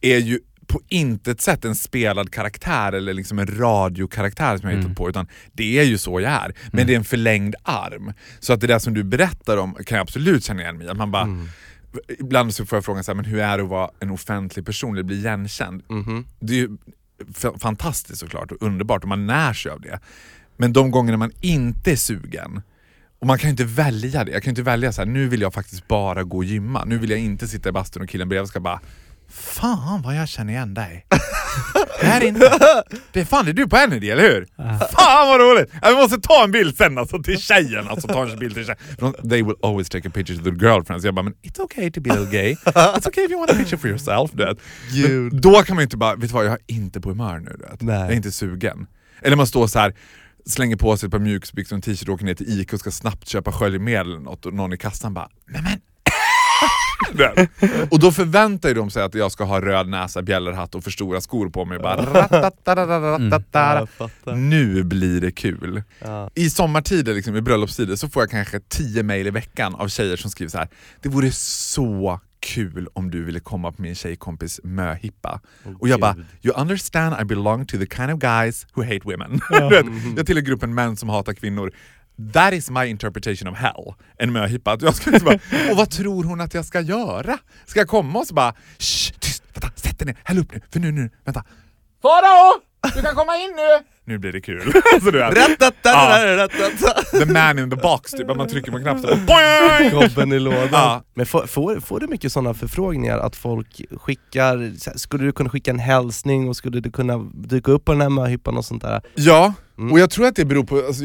är 0.00 0.18
ju 0.18 0.40
på 0.66 0.80
intet 0.88 1.40
sätt 1.40 1.64
en 1.64 1.74
spelad 1.74 2.30
karaktär 2.30 2.92
eller 2.92 3.14
liksom 3.14 3.38
en 3.38 3.58
radiokaraktär 3.58 4.58
som 4.58 4.68
jag 4.68 4.76
har 4.76 4.82
hittat 4.82 4.96
på, 4.96 5.08
utan 5.08 5.26
det 5.52 5.78
är 5.78 5.84
ju 5.84 5.98
så 5.98 6.20
jag 6.20 6.32
är. 6.32 6.54
Men 6.72 6.86
det 6.86 6.92
är 6.92 6.96
en 6.96 7.04
förlängd 7.04 7.54
arm. 7.62 8.12
Så 8.40 8.52
att 8.52 8.60
det 8.60 8.66
där 8.66 8.78
som 8.78 8.94
du 8.94 9.04
berättar 9.04 9.56
om 9.56 9.74
kan 9.74 9.96
jag 9.96 10.02
absolut 10.02 10.44
känna 10.44 10.62
igen 10.62 10.78
mig 10.78 10.90
i. 10.90 10.94
Man 10.94 11.10
bara, 11.10 11.46
Ibland 12.18 12.54
så 12.54 12.66
får 12.66 12.76
jag 12.76 12.84
frågan 12.84 13.04
så 13.04 13.10
här, 13.10 13.16
men 13.16 13.24
hur 13.24 13.38
är 13.38 13.58
det 13.58 13.64
att 13.64 13.70
vara 13.70 13.90
en 14.00 14.10
offentlig 14.10 14.66
person 14.66 14.92
eller 14.92 15.02
bli 15.02 15.16
igenkänd? 15.16 15.82
Mhm. 15.88 16.26
Det 16.40 16.52
är 16.52 16.56
ju 16.56 16.68
fantastiskt 17.58 18.20
såklart 18.20 18.52
och 18.52 18.62
underbart 18.62 19.02
och 19.02 19.08
man 19.08 19.26
när 19.26 19.52
sig 19.52 19.72
av 19.72 19.80
det. 19.80 20.00
Men 20.56 20.72
de 20.72 20.90
gångerna 20.90 21.18
man 21.18 21.32
inte 21.40 21.92
är 21.92 21.96
sugen, 21.96 22.62
och 23.18 23.26
man 23.26 23.38
kan 23.38 23.48
ju 23.48 23.50
inte 23.50 23.64
välja 23.64 24.24
det. 24.24 24.32
Jag 24.32 24.42
kan 24.42 24.48
ju 24.48 24.52
inte 24.52 24.62
välja 24.62 24.92
så 24.92 25.00
här, 25.00 25.06
nu 25.06 25.28
vill 25.28 25.40
jag 25.40 25.54
faktiskt 25.54 25.88
bara 25.88 26.22
gå 26.22 26.36
och 26.36 26.44
gymma. 26.44 26.84
Nu 26.84 26.98
vill 26.98 27.10
jag 27.10 27.18
inte 27.18 27.48
sitta 27.48 27.68
i 27.68 27.72
bastun 27.72 28.02
och 28.02 28.08
killen 28.08 28.28
bredvid 28.28 28.48
ska 28.48 28.60
bara 28.60 28.80
Fan 29.28 30.02
vad 30.02 30.16
jag 30.16 30.28
känner 30.28 30.52
igen 30.52 30.74
dig. 30.74 31.06
Här 32.04 32.24
inne. 32.24 32.38
Det 33.12 33.20
är 33.20 33.24
fan 33.24 33.44
det 33.44 33.50
är 33.50 33.52
du 33.52 33.68
på 33.68 33.76
Energy, 33.76 34.10
eller 34.10 34.22
hur? 34.22 34.46
Fan 34.78 35.28
vad 35.28 35.40
roligt! 35.40 35.70
Vi 35.88 35.94
måste 35.94 36.20
ta 36.20 36.44
en 36.44 36.52
bild 36.52 36.76
sen 36.76 36.98
alltså 36.98 37.22
till 37.22 37.38
tjejen. 37.38 37.88
Alltså 37.88 38.08
ta 38.08 38.30
en 38.30 38.38
bild 38.38 38.54
till 38.54 38.64
tjejen. 38.64 39.30
They 39.30 39.42
will 39.42 39.54
always 39.62 39.88
take 39.88 40.08
a 40.08 40.10
picture 40.14 40.38
to 40.38 40.44
their 40.44 40.54
girlfriends. 40.54 41.04
Jag 41.04 41.14
bara, 41.14 41.22
men 41.22 41.34
it's 41.42 41.60
okay 41.60 41.90
to 41.90 42.00
be 42.00 42.10
a 42.10 42.14
little 42.14 42.42
gay. 42.42 42.54
It's 42.64 43.08
okay 43.08 43.24
if 43.24 43.30
you 43.30 43.40
want 43.40 43.50
a 43.50 43.54
picture 43.54 43.78
for 43.78 43.88
yourself. 43.88 44.30
Du. 44.32 44.56
Men 45.02 45.40
då 45.40 45.62
kan 45.62 45.76
man 45.76 45.82
ju 45.82 45.84
inte 45.84 45.96
bara, 45.96 46.14
vet 46.14 46.28
du 46.28 46.34
vad 46.34 46.44
jag 46.44 46.52
är 46.52 46.58
inte 46.66 47.00
på 47.00 47.08
humör 47.08 47.38
nu. 47.38 47.56
Du. 47.80 47.92
Jag 47.92 48.10
är 48.10 48.12
inte 48.12 48.32
sugen. 48.32 48.86
Eller 49.22 49.36
man 49.36 49.46
står 49.46 49.66
så 49.66 49.78
här 49.78 49.94
slänger 50.46 50.76
på 50.76 50.96
sig 50.96 51.06
ett 51.06 51.10
par 51.12 51.18
mjukisbyxor 51.18 51.76
och 51.76 51.78
en 51.78 51.82
t-shirt 51.82 52.08
och 52.08 52.14
åker 52.14 52.24
ner 52.24 52.34
till 52.34 52.60
Ica 52.60 52.76
och 52.76 52.80
ska 52.80 52.90
snabbt 52.90 53.28
köpa 53.28 53.52
sköljmedel 53.52 54.06
eller 54.06 54.20
något 54.20 54.46
och 54.46 54.54
någon 54.54 54.72
i 54.72 54.76
kassan 54.76 55.14
bara 55.14 55.28
Nej 55.46 55.62
men 55.62 55.80
den. 57.12 57.48
Och 57.90 57.98
då 57.98 58.12
förväntar 58.12 58.74
de 58.74 58.90
sig 58.90 59.02
att 59.02 59.14
jag 59.14 59.32
ska 59.32 59.44
ha 59.44 59.60
röd 59.60 59.88
näsa, 59.88 60.22
bjällerhatt 60.22 60.74
och 60.74 60.84
för 60.84 60.90
stora 60.90 61.20
skor 61.20 61.50
på 61.50 61.64
mig. 61.64 61.78
Bara, 61.78 62.50
mm. 64.26 64.50
Nu 64.50 64.82
blir 64.82 65.20
det 65.20 65.32
kul. 65.32 65.82
Ja. 65.98 66.30
I 66.34 66.50
sommartider, 66.50 67.14
liksom, 67.14 67.36
i 67.36 67.40
bröllopstider, 67.40 67.96
så 67.96 68.08
får 68.08 68.22
jag 68.22 68.30
kanske 68.30 68.60
tio 68.60 69.02
mail 69.02 69.26
i 69.26 69.30
veckan 69.30 69.74
av 69.74 69.88
tjejer 69.88 70.16
som 70.16 70.30
skriver 70.30 70.50
så 70.50 70.58
här. 70.58 70.68
Det 71.02 71.08
vore 71.08 71.32
så 71.32 72.20
kul 72.40 72.88
om 72.92 73.10
du 73.10 73.24
ville 73.24 73.40
komma 73.40 73.72
på 73.72 73.82
min 73.82 73.94
tjejkompis 73.94 74.60
möhippa. 74.64 75.40
Oh, 75.64 75.72
och 75.80 75.88
jag 75.88 76.00
bara, 76.00 76.16
you 76.42 76.60
understand 76.60 77.16
I 77.22 77.24
belong 77.24 77.66
to 77.66 77.78
the 77.78 77.86
kind 77.86 78.10
of 78.10 78.18
guys 78.18 78.66
who 78.74 78.82
hate 78.82 79.00
women. 79.04 79.40
Ja. 79.50 79.70
jag 80.16 80.26
tillhör 80.26 80.42
gruppen 80.42 80.74
män 80.74 80.96
som 80.96 81.08
hatar 81.08 81.32
kvinnor. 81.32 81.72
That 82.32 82.52
is 82.52 82.70
my 82.70 82.84
interpretation 82.84 83.52
of 83.52 83.58
hell. 83.58 83.94
En 84.18 84.32
möhippa. 84.32 84.72
Att 84.72 84.82
jag 84.82 84.94
skulle 84.94 85.18
liksom 85.18 85.26
bara, 85.26 85.70
och 85.70 85.76
vad 85.76 85.90
tror 85.90 86.24
hon 86.24 86.40
att 86.40 86.54
jag 86.54 86.64
ska 86.64 86.80
göra? 86.80 87.38
Ska 87.66 87.80
jag 87.80 87.88
komma 87.88 88.18
och 88.18 88.26
så 88.26 88.34
bara, 88.34 88.54
shh, 88.78 89.12
tyst, 89.18 89.42
vänta, 89.54 89.70
sätt 89.80 89.98
dig 89.98 90.06
ner, 90.06 90.16
häll 90.24 90.38
upp 90.38 90.52
nu, 90.54 90.60
för 90.72 90.80
nu, 90.80 90.92
nu, 90.92 91.10
vänta. 91.24 91.44
Farao! 92.02 92.60
Du 92.94 93.02
kan 93.02 93.14
komma 93.14 93.36
in 93.36 93.50
nu! 93.56 93.84
Nu 94.06 94.18
blir 94.18 94.32
det 94.32 94.40
kul. 94.40 94.60
Alltså, 94.94 95.10
du 95.10 95.18
vet. 95.18 95.60
ja. 95.82 96.28
The 97.10 97.32
man 97.32 97.58
in 97.58 97.70
the 97.70 97.76
box, 97.76 98.10
typ. 98.10 98.36
Man 98.36 98.48
trycker 98.48 98.72
på 98.72 98.78
knappen 98.78 99.04
och! 99.10 100.00
Gobben 100.00 100.32
i 100.32 100.38
lådan. 100.38 100.68
Ja. 100.72 101.02
Men 101.14 101.26
får, 101.26 101.46
får, 101.46 101.80
får 101.80 102.00
du 102.00 102.06
mycket 102.06 102.32
sådana 102.32 102.54
förfrågningar? 102.54 103.18
Att 103.18 103.36
folk 103.36 103.80
skickar, 104.00 104.72
skulle 104.98 105.24
du 105.24 105.32
kunna 105.32 105.50
skicka 105.50 105.70
en 105.70 105.78
hälsning 105.78 106.48
och 106.48 106.56
skulle 106.56 106.80
du 106.80 106.90
kunna 106.90 107.18
dyka 107.34 107.72
upp 107.72 107.84
på 107.84 107.92
den 107.92 108.00
här 108.00 108.08
möhippan 108.08 108.56
och 108.56 108.64
sånt 108.64 108.82
där? 108.82 109.02
Ja, 109.14 109.54
Mm. 109.78 109.92
och 109.92 109.98
jag 109.98 110.10
tror 110.10 110.26
att 110.26 110.36
det 110.36 110.44
beror 110.44 110.64
på, 110.64 110.76
alltså, 110.76 111.04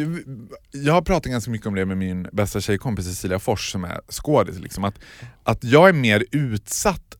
jag 0.71 0.93
har 0.93 1.01
pratat 1.01 1.31
ganska 1.31 1.51
mycket 1.51 1.67
om 1.67 1.75
det 1.75 1.85
med 1.85 1.97
min 1.97 2.27
bästa 2.31 2.61
tjejkompis 2.61 3.05
Cecilia 3.05 3.39
Fors 3.39 3.71
som 3.71 3.83
är 3.83 4.01
skådis, 4.09 4.59
liksom, 4.59 4.83
att, 4.83 4.99
att 5.43 5.63
jag 5.63 5.89
är 5.89 5.93
mer 5.93 6.25
utsatt 6.31 7.18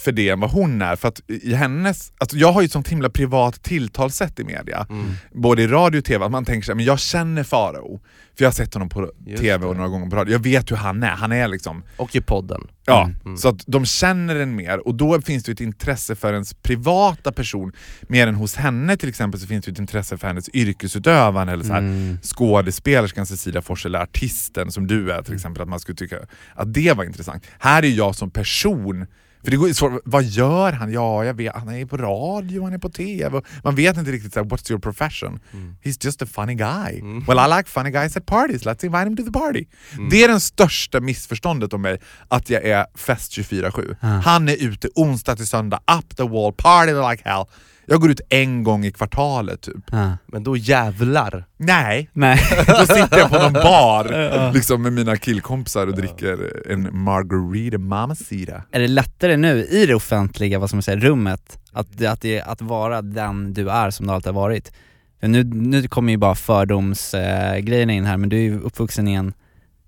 för 0.00 0.12
det 0.12 0.28
än 0.28 0.40
vad 0.40 0.50
hon 0.50 0.82
är. 0.82 0.96
För 0.96 1.08
att 1.08 1.20
i 1.26 1.54
hennes, 1.54 2.12
alltså 2.18 2.36
jag 2.36 2.52
har 2.52 2.60
ju 2.60 2.64
ett 2.64 2.72
sånt 2.72 2.88
himla 2.88 3.10
privat 3.10 3.62
tilltalssätt 3.62 4.40
i 4.40 4.44
media, 4.44 4.86
Mm. 4.90 5.12
både 5.34 5.62
i 5.62 5.66
radio 5.66 5.98
och 5.98 6.04
tv, 6.04 6.24
att 6.24 6.30
man 6.30 6.44
tänker 6.44 6.64
såhär, 6.66 6.76
men 6.76 6.84
jag 6.84 7.00
känner 7.00 7.42
Farao, 7.42 8.00
för 8.36 8.44
jag 8.44 8.46
har 8.50 8.52
sett 8.54 8.74
honom 8.74 8.88
på 8.88 9.10
Just 9.26 9.42
tv 9.42 9.66
och 9.66 9.74
det. 9.74 9.78
några 9.78 9.88
gånger 9.90 10.10
på 10.10 10.16
radio, 10.16 10.32
jag 10.32 10.42
vet 10.42 10.70
hur 10.70 10.76
han 10.76 11.02
är, 11.02 11.10
han 11.10 11.32
är 11.32 11.48
liksom 11.48 11.82
Och 11.96 12.16
i 12.16 12.20
podden. 12.20 12.60
Ja, 12.86 13.10
Mm. 13.24 13.36
så 13.36 13.48
att 13.48 13.64
de 13.66 13.84
känner 13.86 14.36
en 14.36 14.56
mer 14.56 14.86
och 14.88 14.94
då 14.94 15.20
finns 15.20 15.44
det 15.44 15.52
ett 15.52 15.60
intresse 15.60 16.14
för 16.16 16.32
ens 16.32 16.54
privata 16.54 17.32
person 17.32 17.72
mer 18.02 18.26
än 18.26 18.34
hos 18.34 18.54
henne 18.54 18.96
till 18.96 19.08
exempel 19.08 19.40
så 19.40 19.46
finns 19.46 19.64
det 19.64 19.70
ett 19.72 19.78
intresse 19.78 20.18
för 20.18 20.26
hennes 20.28 20.48
yrkesutövande 20.54 21.52
eller 21.52 21.64
så 21.64 21.72
här, 21.72 21.78
Mm. 21.80 22.18
skådespelerskan 22.22 23.26
Cecilia 23.26 23.62
Fors 23.62 23.86
eller 23.86 23.98
artisten 24.02 24.70
som 24.72 24.86
du 24.86 25.12
är 25.12 25.22
till 25.22 25.34
exempel, 25.34 25.62
att 25.62 25.68
man 25.68 25.80
skulle 25.80 25.96
tycka 25.96 26.16
att 26.54 26.74
det 26.74 26.92
var 26.92 27.04
intressant. 27.04 27.44
Här 27.58 27.82
är 27.82 27.88
jag 27.88 28.14
som 28.14 28.30
person 28.30 29.06
för 29.44 29.50
det 29.50 29.56
går 29.56 29.68
ju 29.68 29.74
svårt, 29.74 30.02
vad 30.04 30.24
gör 30.24 30.72
han? 30.72 30.92
Ja, 30.92 31.24
jag 31.24 31.34
vet, 31.34 31.54
han 31.54 31.68
är 31.74 31.86
på 31.86 31.96
radio, 31.96 32.64
han 32.64 32.72
är 32.72 32.78
på 32.78 32.88
TV. 32.88 33.40
Man 33.64 33.74
vet 33.74 33.96
inte 33.96 34.12
riktigt 34.12 34.32
så 34.32 34.40
här, 34.40 34.46
what's 34.46 34.70
your 34.70 34.80
profession? 34.80 35.40
He's 35.84 36.04
just 36.04 36.22
a 36.22 36.26
funny 36.26 36.54
guy. 36.54 37.02
Well 37.26 37.38
I 37.38 37.56
like 37.56 37.68
funny 37.68 37.90
guys 37.90 38.16
at 38.16 38.26
parties, 38.26 38.62
let's 38.66 38.84
invite 38.84 39.06
him 39.06 39.16
to 39.16 39.22
the 39.24 39.32
party. 39.32 39.64
Det 40.10 40.24
är 40.24 40.28
den 40.28 40.40
största 40.40 41.00
missförståndet 41.00 41.72
om 41.72 41.82
mig, 41.82 42.00
att 42.28 42.50
jag 42.50 42.64
är 42.64 42.86
fest 42.94 43.32
24-7. 43.32 43.96
Han 44.24 44.48
är 44.48 44.56
ute 44.56 44.88
onsdag 44.94 45.36
till 45.36 45.46
söndag, 45.46 45.80
up 45.98 46.16
the 46.16 46.22
wall, 46.22 46.52
party 46.52 46.92
like 46.92 47.28
hell. 47.28 47.44
Jag 47.90 48.00
går 48.00 48.10
ut 48.10 48.20
en 48.28 48.64
gång 48.64 48.84
i 48.84 48.92
kvartalet 48.92 49.60
typ. 49.60 49.84
Ja. 49.90 50.16
Men 50.26 50.44
då 50.44 50.56
jävlar. 50.56 51.44
Nej, 51.56 52.10
Nej. 52.12 52.38
då 52.66 52.86
sitter 52.86 53.18
jag 53.18 53.30
på 53.30 53.38
någon 53.38 53.52
bar 53.52 54.52
liksom 54.52 54.82
med 54.82 54.92
mina 54.92 55.16
killkompisar 55.16 55.86
och 55.86 55.96
dricker 55.96 56.62
en 56.72 56.88
margarita 56.92 57.78
mamacita. 57.78 58.62
Är 58.72 58.80
det 58.80 58.88
lättare 58.88 59.36
nu 59.36 59.64
i 59.64 59.86
det 59.86 59.94
offentliga, 59.94 60.58
vad 60.58 60.68
ska 60.68 60.76
man 60.76 60.82
säga, 60.82 60.96
rummet, 60.96 61.58
att, 61.72 62.02
att, 62.02 62.20
det, 62.20 62.40
att 62.40 62.62
vara 62.62 63.02
den 63.02 63.54
du 63.54 63.70
är 63.70 63.90
som 63.90 64.06
du 64.06 64.12
alltid 64.12 64.32
har 64.32 64.40
varit? 64.40 64.72
Nu, 65.20 65.44
nu 65.44 65.88
kommer 65.88 66.12
ju 66.12 66.16
bara 66.16 66.34
fördomsgrejerna 66.34 67.92
in 67.92 68.04
här, 68.04 68.16
men 68.16 68.28
du 68.28 68.36
är 68.36 68.42
ju 68.42 68.60
uppvuxen 68.60 69.08
i 69.08 69.14
en 69.14 69.32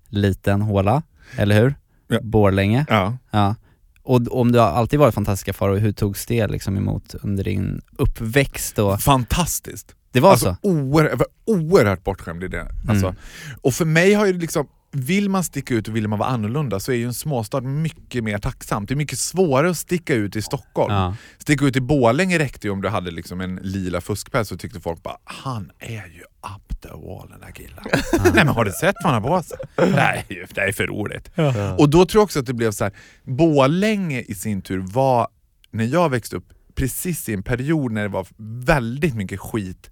liten 0.09 0.61
håla, 0.61 1.01
eller 1.37 1.61
hur? 1.61 1.75
Ja. 2.07 2.19
Borlänge. 2.21 2.85
Ja. 2.89 3.17
Ja. 3.31 3.55
Och 4.03 4.39
om 4.39 4.51
du 4.51 4.59
har 4.59 4.67
alltid 4.67 4.99
varit 4.99 5.13
fantastiska 5.13 5.53
faror, 5.53 5.77
hur 5.77 5.91
togs 5.91 6.25
det 6.25 6.47
liksom 6.47 6.77
emot 6.77 7.15
under 7.21 7.43
din 7.43 7.81
uppväxt 7.97 8.79
och 8.79 9.01
Fantastiskt. 9.01 9.95
Det 10.11 10.19
var 10.19 10.31
alltså, 10.31 10.57
så? 10.61 10.69
Oerhört, 10.69 11.11
jag 11.11 11.17
var 11.17 11.27
oerhört 11.45 12.03
bortskämd 12.03 12.43
i 12.43 12.47
det. 12.47 12.67
Alltså. 12.89 13.05
Mm. 13.05 13.19
Och 13.61 13.73
för 13.73 13.85
mig 13.85 14.13
har 14.13 14.25
ju 14.25 14.33
liksom, 14.33 14.67
vill 14.93 15.29
man 15.29 15.43
sticka 15.43 15.73
ut 15.75 15.87
och 15.87 15.95
vill 15.95 16.07
man 16.07 16.19
vara 16.19 16.29
annorlunda 16.29 16.79
så 16.79 16.91
är 16.91 16.95
ju 16.95 17.05
en 17.05 17.13
småstad 17.13 17.61
mycket 17.61 18.23
mer 18.23 18.37
tacksamt. 18.37 18.89
Det 18.89 18.93
är 18.93 18.95
mycket 18.95 19.19
svårare 19.19 19.69
att 19.69 19.77
sticka 19.77 20.13
ut 20.15 20.35
i 20.35 20.41
Stockholm. 20.41 20.93
Ja. 20.93 21.15
Sticka 21.37 21.65
ut 21.65 21.75
i 21.75 21.81
Borlänge 21.81 22.39
räckte 22.39 22.67
ju 22.67 22.71
om 22.71 22.81
du 22.81 22.89
hade 22.89 23.11
liksom 23.11 23.41
en 23.41 23.55
lila 23.55 24.01
fuskpäls 24.01 24.49
så 24.49 24.57
tyckte 24.57 24.79
folk 24.79 25.03
bara 25.03 25.17
han 25.23 25.71
är 25.79 25.89
ju 26.07 26.21
up 26.55 26.81
the 26.81 26.89
wall 26.89 27.29
den 27.29 27.39
där 27.39 27.51
killen. 27.51 27.83
Nej 28.23 28.31
men 28.45 28.47
har 28.47 28.65
du 28.65 28.71
sett 28.71 28.95
vad 29.03 29.13
han 29.13 29.23
har 29.23 29.29
på 29.37 29.43
sig? 29.43 29.57
Det 29.75 29.85
här 30.01 30.25
är, 30.29 30.33
ju- 30.33 30.45
det 30.53 30.61
här 30.61 30.67
är 30.67 30.71
för 30.71 30.87
roligt. 30.87 31.31
Och 31.79 31.89
då 31.89 32.05
tror 32.05 32.19
jag 32.19 32.23
också 32.23 32.39
att 32.39 32.45
det 32.45 32.53
blev 32.53 32.71
så 32.71 32.83
här. 32.83 32.93
Borlänge 33.23 34.21
i 34.21 34.35
sin 34.35 34.61
tur 34.61 34.79
var, 34.79 35.27
när 35.71 35.85
jag 35.85 36.09
växte 36.09 36.35
upp, 36.35 36.45
precis 36.75 37.29
i 37.29 37.33
en 37.33 37.43
period 37.43 37.91
när 37.91 38.01
det 38.01 38.07
var 38.09 38.27
väldigt 38.65 39.15
mycket 39.15 39.39
skit 39.39 39.91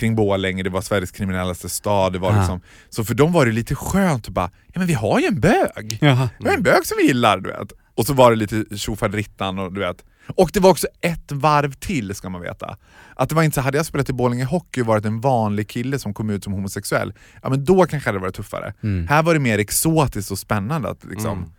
kring 0.00 0.16
Borlänge, 0.16 0.62
det 0.62 0.70
var 0.70 0.80
Sveriges 0.80 1.10
kriminellaste 1.10 1.68
stad, 1.68 2.12
det 2.12 2.18
var 2.18 2.38
liksom, 2.38 2.60
så 2.88 3.04
för 3.04 3.14
dem 3.14 3.32
var 3.32 3.46
det 3.46 3.52
lite 3.52 3.74
skönt 3.74 4.26
att 4.28 4.34
bara, 4.34 4.50
ja 4.72 4.78
men 4.78 4.86
vi 4.86 4.94
har 4.94 5.20
ju 5.20 5.26
en 5.26 5.40
bög. 5.40 5.98
Jaha. 6.00 6.28
Vi 6.38 6.48
har 6.48 6.56
en 6.56 6.62
bög 6.62 6.86
som 6.86 6.96
vi 7.00 7.06
gillar, 7.06 7.38
du 7.38 7.50
vet. 7.50 7.72
Och 7.94 8.06
så 8.06 8.12
var 8.12 8.30
det 8.30 8.36
lite 8.36 8.78
tjofaderittan 8.78 9.58
och 9.58 9.72
du 9.72 9.80
vet. 9.80 10.04
Och 10.36 10.50
det 10.52 10.60
var 10.60 10.70
också 10.70 10.86
ett 11.00 11.32
varv 11.32 11.72
till 11.72 12.14
ska 12.14 12.28
man 12.28 12.40
veta. 12.40 12.76
Att 13.14 13.28
det 13.28 13.34
var 13.34 13.42
inte 13.42 13.54
så, 13.54 13.60
hade 13.60 13.76
jag 13.76 13.86
spelat 13.86 14.10
i 14.10 14.12
Borlänge 14.12 14.44
Hockey 14.44 14.80
och 14.80 14.86
varit 14.86 15.04
en 15.04 15.20
vanlig 15.20 15.68
kille 15.68 15.98
som 15.98 16.14
kom 16.14 16.30
ut 16.30 16.44
som 16.44 16.52
homosexuell, 16.52 17.12
ja 17.42 17.48
men 17.50 17.64
då 17.64 17.86
kanske 17.86 18.08
det 18.08 18.12
hade 18.12 18.18
varit 18.18 18.34
tuffare. 18.34 18.74
Mm. 18.82 19.08
Här 19.08 19.22
var 19.22 19.34
det 19.34 19.40
mer 19.40 19.58
exotiskt 19.58 20.30
och 20.30 20.38
spännande. 20.38 20.88
Att, 20.88 21.04
liksom. 21.04 21.38
Mm. 21.38 21.50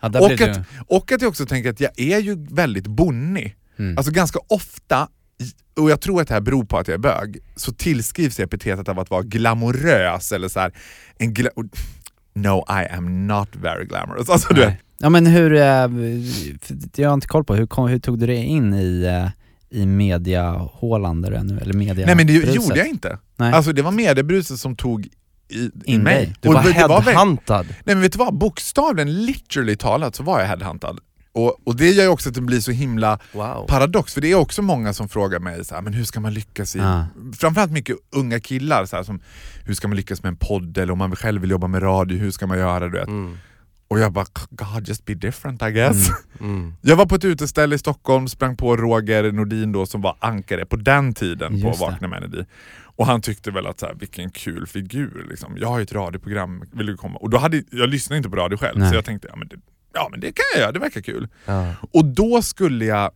Ja, 0.00 0.20
och, 0.20 0.40
att, 0.40 0.66
och 0.86 1.12
att 1.12 1.22
jag 1.22 1.28
också 1.28 1.46
tänker 1.46 1.70
att 1.70 1.80
jag 1.80 1.90
är 1.96 2.18
ju 2.18 2.46
väldigt 2.50 2.86
bonnig. 2.86 3.56
Mm. 3.78 3.98
Alltså 3.98 4.12
ganska 4.12 4.38
ofta, 4.48 5.08
och 5.76 5.90
jag 5.90 6.00
tror 6.00 6.20
att 6.20 6.28
det 6.28 6.34
här 6.34 6.40
beror 6.40 6.64
på 6.64 6.78
att 6.78 6.88
jag 6.88 6.94
är 6.94 6.98
bög, 6.98 7.38
så 7.56 7.72
tillskrivs 7.72 8.38
jag 8.38 8.46
epitetet 8.46 8.88
av 8.88 8.98
att 8.98 9.10
vara 9.10 9.22
glamorös 9.22 10.32
eller 10.32 10.48
så 10.48 10.60
här, 10.60 10.72
en 11.18 11.34
gla 11.34 11.50
No 12.34 12.64
I 12.68 12.94
am 12.94 13.26
not 13.26 13.48
very 13.52 13.84
glamorous. 13.84 14.30
Alltså, 14.30 14.54
du. 14.54 14.72
Ja 14.98 15.08
men 15.08 15.26
hur, 15.26 15.54
eh, 15.54 15.88
jag 16.96 17.08
har 17.08 17.14
inte 17.14 17.26
koll 17.26 17.44
på, 17.44 17.54
hur, 17.54 17.66
kom, 17.66 17.88
hur 17.88 17.98
tog 17.98 18.18
du 18.18 18.26
dig 18.26 18.44
in 18.44 18.74
i, 18.74 19.02
eh, 19.02 19.28
i 19.80 19.86
mediahålan 19.86 21.22
där 21.22 21.30
du 21.30 21.36
är 21.36 21.44
nu, 21.44 21.58
eller 21.58 21.74
media 21.74 22.06
Nej 22.06 22.16
men 22.16 22.26
det 22.26 22.32
bruset? 22.32 22.54
gjorde 22.54 22.78
jag 22.78 22.88
inte. 22.88 23.18
Nej. 23.36 23.52
Alltså 23.52 23.72
det 23.72 23.82
var 23.82 23.90
mediebruset 23.90 24.58
som 24.58 24.76
tog 24.76 25.08
i, 25.48 25.56
i 25.58 25.70
In 25.84 26.02
mig. 26.02 26.34
Du 26.40 26.48
Och 26.48 26.54
var 26.54 26.62
det 26.62 26.72
headhuntad. 26.72 27.66
Nej 27.66 27.94
men 27.94 28.00
vet 28.00 28.12
du 28.12 28.18
vad, 28.18 28.34
bokstavligen, 28.34 29.24
literally 29.24 29.76
talat 29.76 30.14
så 30.16 30.22
var 30.22 30.40
jag 30.40 30.46
headhuntad. 30.46 30.98
Och, 31.34 31.66
och 31.66 31.76
det 31.76 31.90
gör 31.90 32.02
ju 32.02 32.08
också 32.08 32.28
att 32.28 32.34
det 32.34 32.40
blir 32.40 32.60
så 32.60 32.70
himla 32.72 33.18
Wow. 33.32 33.66
paradox, 33.68 34.14
för 34.14 34.20
det 34.20 34.30
är 34.32 34.34
också 34.34 34.62
många 34.62 34.92
som 34.92 35.08
frågar 35.08 35.40
mig 35.40 35.64
så 35.64 35.74
här, 35.74 35.82
men 35.82 35.92
hur 35.92 36.04
ska 36.04 36.20
man 36.20 36.34
lyckas 36.34 36.76
i... 36.76 36.78
Ja. 36.78 37.06
Framförallt 37.38 37.72
mycket 37.72 37.96
unga 38.10 38.40
killar, 38.40 38.84
så 38.84 38.96
här, 38.96 39.02
som 39.02 39.20
hur 39.64 39.74
ska 39.74 39.88
man 39.88 39.96
lyckas 39.96 40.22
med 40.22 40.30
en 40.30 40.36
podd, 40.36 40.78
eller 40.78 40.92
om 40.92 40.98
man 40.98 41.16
själv 41.16 41.40
vill 41.40 41.50
jobba 41.50 41.66
med 41.66 41.82
radio, 41.82 42.18
hur 42.18 42.30
ska 42.30 42.46
man 42.46 42.58
göra? 42.58 42.88
Du 42.88 42.98
vet? 42.98 43.08
Mm. 43.08 43.36
Och 43.88 43.98
jag 43.98 44.12
bara, 44.12 44.26
God 44.50 44.88
just 44.88 45.04
be 45.04 45.14
different 45.14 45.62
I 45.62 45.70
guess. 45.70 46.10
Mm. 46.40 46.74
Jag 46.80 46.96
var 46.96 47.06
på 47.06 47.14
ett 47.14 47.24
uteställe 47.24 47.74
i 47.74 47.78
Stockholm, 47.78 48.28
sprang 48.28 48.56
på 48.56 48.76
Roger 48.76 49.32
Nordin 49.32 49.72
då 49.72 49.86
som 49.86 50.00
var 50.00 50.16
ankare 50.20 50.66
på 50.66 50.76
den 50.76 51.14
tiden 51.14 51.56
Just 51.56 51.78
på. 51.78 51.86
Vakna 51.86 52.08
med 52.08 52.22
Energy. 52.22 52.44
Och 52.96 53.06
han 53.06 53.20
tyckte 53.20 53.50
väl 53.50 53.66
att 53.66 53.80
så 53.80 53.86
här, 53.86 53.94
vilken 53.94 54.30
kul 54.30 54.66
figur, 54.66 55.26
liksom. 55.30 55.56
jag 55.56 55.68
har 55.68 55.78
ju 55.78 55.82
ett 55.82 55.92
radioprogram, 55.92 56.64
vill 56.72 56.86
du 56.86 56.96
komma? 56.96 57.18
Och 57.18 57.30
då 57.30 57.38
hade, 57.38 57.62
jag 57.70 57.88
lyssnade 57.88 58.16
inte 58.16 58.30
på 58.30 58.36
radio 58.36 58.56
själv, 58.56 58.78
Nej. 58.78 58.90
så 58.90 58.94
jag 58.94 59.04
tänkte 59.04 59.28
ja 59.30 59.36
men, 59.36 59.48
det, 59.48 59.56
ja 59.94 60.08
men 60.10 60.20
det 60.20 60.26
kan 60.32 60.44
jag 60.54 60.60
göra, 60.60 60.72
det 60.72 60.78
verkar 60.78 61.00
kul. 61.00 61.28
Ja. 61.46 61.66
Och 61.92 62.04
då 62.04 62.42
skulle 62.42 62.84
jag 62.84 63.10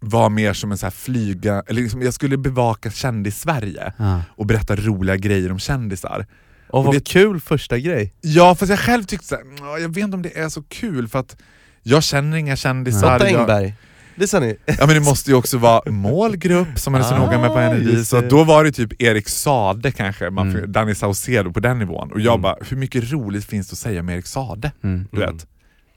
vara 0.00 0.28
mer 0.28 0.52
som 0.52 0.72
en 0.72 0.78
så 0.78 0.86
här 0.86 0.90
flyga, 0.90 1.62
eller 1.66 1.82
liksom, 1.82 2.02
jag 2.02 2.14
skulle 2.14 2.36
bevaka 2.36 2.90
kändis-Sverige 2.90 3.92
Ja. 3.96 4.22
och 4.36 4.46
berätta 4.46 4.76
roliga 4.76 5.16
grejer 5.16 5.52
om 5.52 5.58
kändisar. 5.58 6.26
Och 6.70 6.84
vad 6.84 6.94
det- 6.94 7.08
kul 7.08 7.40
första 7.40 7.78
grej. 7.78 8.14
Ja 8.20 8.54
fast 8.54 8.70
jag 8.70 8.78
själv 8.78 9.04
tyckte 9.04 9.26
såhär, 9.26 9.44
"Nå, 9.60 9.78
jag 9.78 9.88
vet 9.88 10.04
inte 10.04 10.14
om 10.16 10.22
det 10.22 10.38
är 10.38 10.48
så 10.48 10.62
kul 10.62 11.08
för 11.08 11.18
att 11.18 11.36
jag 11.82 12.02
känner 12.02 12.36
inga 12.36 12.56
kändisar. 12.56 13.12
Lotta 13.12 13.30
jag, 13.30 13.40
Engberg. 13.40 13.74
Det 14.16 14.26
sa 14.28 14.40
ni. 14.40 14.56
Ja 14.66 14.74
men 14.86 14.88
det 14.88 15.00
måste 15.00 15.30
ju 15.30 15.36
också 15.36 15.58
vara 15.58 15.90
målgrupp 15.90 16.78
som 16.78 16.92
man 16.92 17.00
är 17.00 17.04
så 17.04 17.14
Ah, 17.14 17.18
noga 17.26 17.38
med 17.38 17.48
på 17.50 17.58
Energy, 17.58 17.92
just 17.92 18.10
så 18.10 18.20
det. 18.20 18.28
då 18.28 18.44
var 18.44 18.64
det 18.64 18.72
typ 18.72 19.02
Erik 19.02 19.28
Sade 19.28 19.92
kanske, 19.92 20.30
man, 20.30 20.50
Mm. 20.56 20.72
Danny 20.72 20.94
Saucedo 20.94 21.52
på 21.52 21.60
den 21.60 21.78
nivån. 21.78 22.12
Och 22.12 22.20
jag 22.20 22.32
Mm. 22.32 22.42
bara, 22.42 22.56
hur 22.68 22.76
mycket 22.76 23.12
roligt 23.12 23.44
finns 23.44 23.68
det 23.68 23.72
att 23.74 23.78
säga 23.78 24.00
om 24.00 24.08
Erik 24.08 24.26
Sade? 24.26 24.72
Du 24.80 24.88
Mm. 24.88 25.06
vet. 25.12 25.46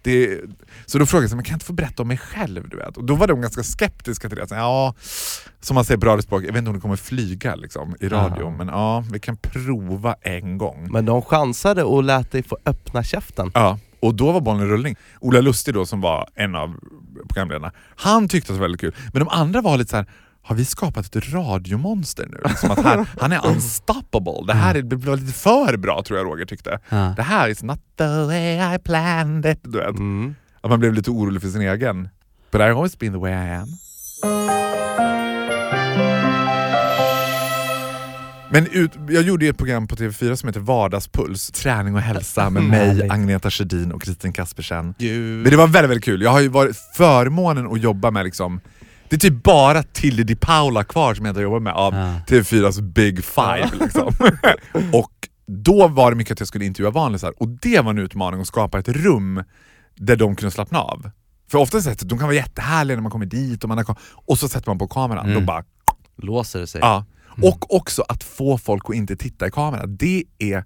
Det, 0.01 0.39
så 0.85 0.97
då 0.97 1.05
frågade 1.05 1.29
jag, 1.29 1.35
men 1.35 1.45
kan 1.45 1.51
jag 1.51 1.55
inte 1.55 1.65
få 1.65 1.73
berätta 1.73 2.01
om 2.01 2.07
mig 2.07 2.17
själv? 2.17 2.69
Du 2.69 2.77
vet? 2.77 2.97
Och 2.97 3.03
då 3.03 3.15
var 3.15 3.27
de 3.27 3.41
ganska 3.41 3.63
skeptiska 3.63 4.29
till 4.29 4.37
det. 4.37 4.47
Så, 4.47 4.55
ja, 4.55 4.93
som 5.59 5.75
man 5.75 5.85
säger 5.85 5.97
på 5.97 6.05
radiospråk, 6.05 6.43
jag 6.43 6.47
vet 6.47 6.57
inte 6.57 6.69
om 6.69 6.75
det 6.75 6.81
kommer 6.81 6.95
flyga 6.95 7.55
liksom, 7.55 7.95
i 7.99 8.07
radio, 8.07 8.43
Aha. 8.43 8.55
men 8.57 8.67
ja, 8.67 9.03
vi 9.11 9.19
kan 9.19 9.37
prova 9.37 10.15
en 10.21 10.57
gång. 10.57 10.87
Men 10.91 11.05
de 11.05 11.21
chansade 11.21 11.83
och 11.83 12.03
lät 12.03 12.31
dig 12.31 12.43
få 12.43 12.57
öppna 12.65 13.03
käften. 13.03 13.51
Ja, 13.53 13.79
och 13.99 14.15
då 14.15 14.31
var 14.31 14.41
bollen 14.41 14.61
i 14.61 14.65
rullning. 14.65 14.95
Ola 15.19 15.41
Lustig 15.41 15.73
då 15.73 15.85
som 15.85 16.01
var 16.01 16.29
en 16.35 16.55
av 16.55 16.75
programledarna, 17.29 17.71
han 17.95 18.27
tyckte 18.27 18.53
att 18.53 18.57
det 18.57 18.59
var 18.59 18.67
väldigt 18.67 18.81
kul. 18.81 18.95
Men 19.13 19.19
de 19.19 19.29
andra 19.29 19.61
var 19.61 19.77
lite 19.77 19.89
så 19.89 19.97
här. 19.97 20.05
Har 20.43 20.55
vi 20.55 20.65
skapat 20.65 21.15
ett 21.15 21.33
radiomonster 21.33 22.27
nu? 22.31 22.41
Liksom 22.49 22.71
att 22.71 22.83
här, 22.83 23.05
han 23.21 23.31
är 23.31 23.47
unstoppable. 23.47 24.47
Det 24.47 24.53
här 24.53 24.75
är, 24.75 24.81
det 24.81 24.95
var 24.95 25.17
lite 25.17 25.33
för 25.33 25.77
bra 25.77 26.03
tror 26.03 26.19
jag 26.19 26.27
Roger 26.27 26.45
tyckte. 26.45 26.79
Ja. 26.89 27.13
Det 27.15 27.23
här 27.23 27.49
is 27.49 27.63
not 27.63 27.79
the 27.97 28.25
way 28.25 28.75
I 28.75 28.79
planned 28.79 29.45
it. 29.45 29.59
Du 29.63 29.77
vet. 29.77 29.89
Mm. 29.89 30.35
Att 30.61 30.69
man 30.69 30.79
blev 30.79 30.93
lite 30.93 31.11
orolig 31.11 31.41
för 31.41 31.49
sin 31.49 31.61
egen. 31.61 32.09
But 32.51 32.61
I've 32.61 32.75
always 32.75 32.99
been 32.99 33.13
the 33.13 33.19
way 33.19 33.31
I 33.31 33.55
am. 33.55 33.67
Men 38.53 38.67
ut, 38.71 38.91
jag 39.09 39.23
gjorde 39.23 39.45
ju 39.45 39.51
ett 39.51 39.57
program 39.57 39.87
på 39.87 39.95
TV4 39.95 40.35
som 40.35 40.49
heter 40.49 40.59
Vardagspuls, 40.59 41.51
träning 41.51 41.95
och 41.95 42.01
hälsa 42.01 42.49
med 42.49 42.63
mig. 42.69 43.09
Agneta 43.09 43.49
Sjödin 43.49 43.91
och 43.91 44.01
Kristin 44.01 44.33
Kaspersen. 44.33 44.93
Men 44.97 45.43
det 45.43 45.55
var 45.55 45.67
väldigt, 45.67 45.89
väldigt 45.89 46.05
kul. 46.05 46.21
Jag 46.21 46.31
har 46.31 46.39
ju 46.39 46.47
varit 46.47 46.77
förmånen 46.97 47.67
att 47.67 47.81
jobba 47.81 48.11
med 48.11 48.25
liksom 48.25 48.61
det 49.11 49.15
är 49.15 49.19
typ 49.29 49.43
bara 49.43 49.83
Tilde 49.83 50.23
Di 50.23 50.35
Paula 50.35 50.83
kvar 50.83 51.13
som 51.13 51.25
jag 51.25 51.31
inte 51.31 51.39
har 51.39 51.43
jobbat 51.43 51.61
med 51.61 51.73
av 51.73 51.93
Ja. 51.95 52.13
TV4s 52.27 52.81
Big 52.81 53.23
Five. 53.23 53.69
Liksom. 53.79 54.07
och 54.93 55.11
då 55.47 55.87
var 55.87 56.11
det 56.11 56.17
mycket 56.17 56.31
att 56.31 56.39
jag 56.39 56.47
skulle 56.47 56.65
intervjua 56.65 56.91
vanlisar 56.91 57.33
och 57.37 57.47
det 57.49 57.79
var 57.79 57.89
en 57.91 57.97
utmaning 57.97 58.41
att 58.41 58.47
skapa 58.47 58.79
ett 58.79 58.87
rum 58.87 59.43
där 59.95 60.15
de 60.15 60.35
kunde 60.35 60.51
slappna 60.51 60.81
av. 60.81 61.11
För 61.51 61.57
ofta 61.57 61.81
sett, 61.81 62.09
de 62.09 62.17
kan 62.19 62.27
vara 62.27 62.35
jättehärliga 62.35 62.95
när 62.97 63.01
man 63.01 63.11
kommer 63.11 63.25
dit 63.25 63.63
och, 63.63 63.67
man 63.69 63.77
har, 63.77 63.85
kom- 63.85 63.95
och 64.25 64.37
så 64.37 64.49
sätter 64.49 64.69
man 64.69 64.77
på 64.77 64.87
kameran. 64.87 65.25
Mm. 65.25 65.39
Då 65.39 65.45
bara, 65.45 65.63
Låser 66.17 66.59
det 66.59 66.67
sig. 66.67 66.81
ja. 66.81 67.05
Och 67.41 67.75
också 67.75 68.01
att 68.07 68.23
få 68.23 68.57
folk 68.57 68.83
att 68.89 68.95
inte 68.95 69.15
titta 69.15 69.47
i 69.47 69.51
kameran. 69.51 69.97
Det 69.97 70.23
är 70.39 70.63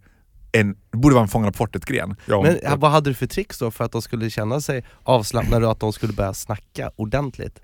en, 0.52 0.76
borde 0.92 1.16
vara 1.16 1.24
en 1.24 1.28
Fångarna 1.30 1.52
på 1.52 1.58
fortet-gren. 1.58 2.16
Ja, 2.26 2.42
Men 2.42 2.80
vad 2.80 2.92
hade 2.92 3.10
du 3.10 3.14
för 3.14 3.28
tricks 3.28 3.60
då 3.60 3.72
för 3.72 3.84
att 3.84 3.92
de 3.92 4.02
skulle 4.02 4.30
känna 4.30 4.62
sig 4.62 4.86
avslappnade 5.04 5.66
och 5.66 5.72
att 5.72 5.80
de 5.80 5.94
skulle 5.94 6.14
börja 6.14 6.34
snacka 6.34 6.92
ordentligt? 6.96 7.60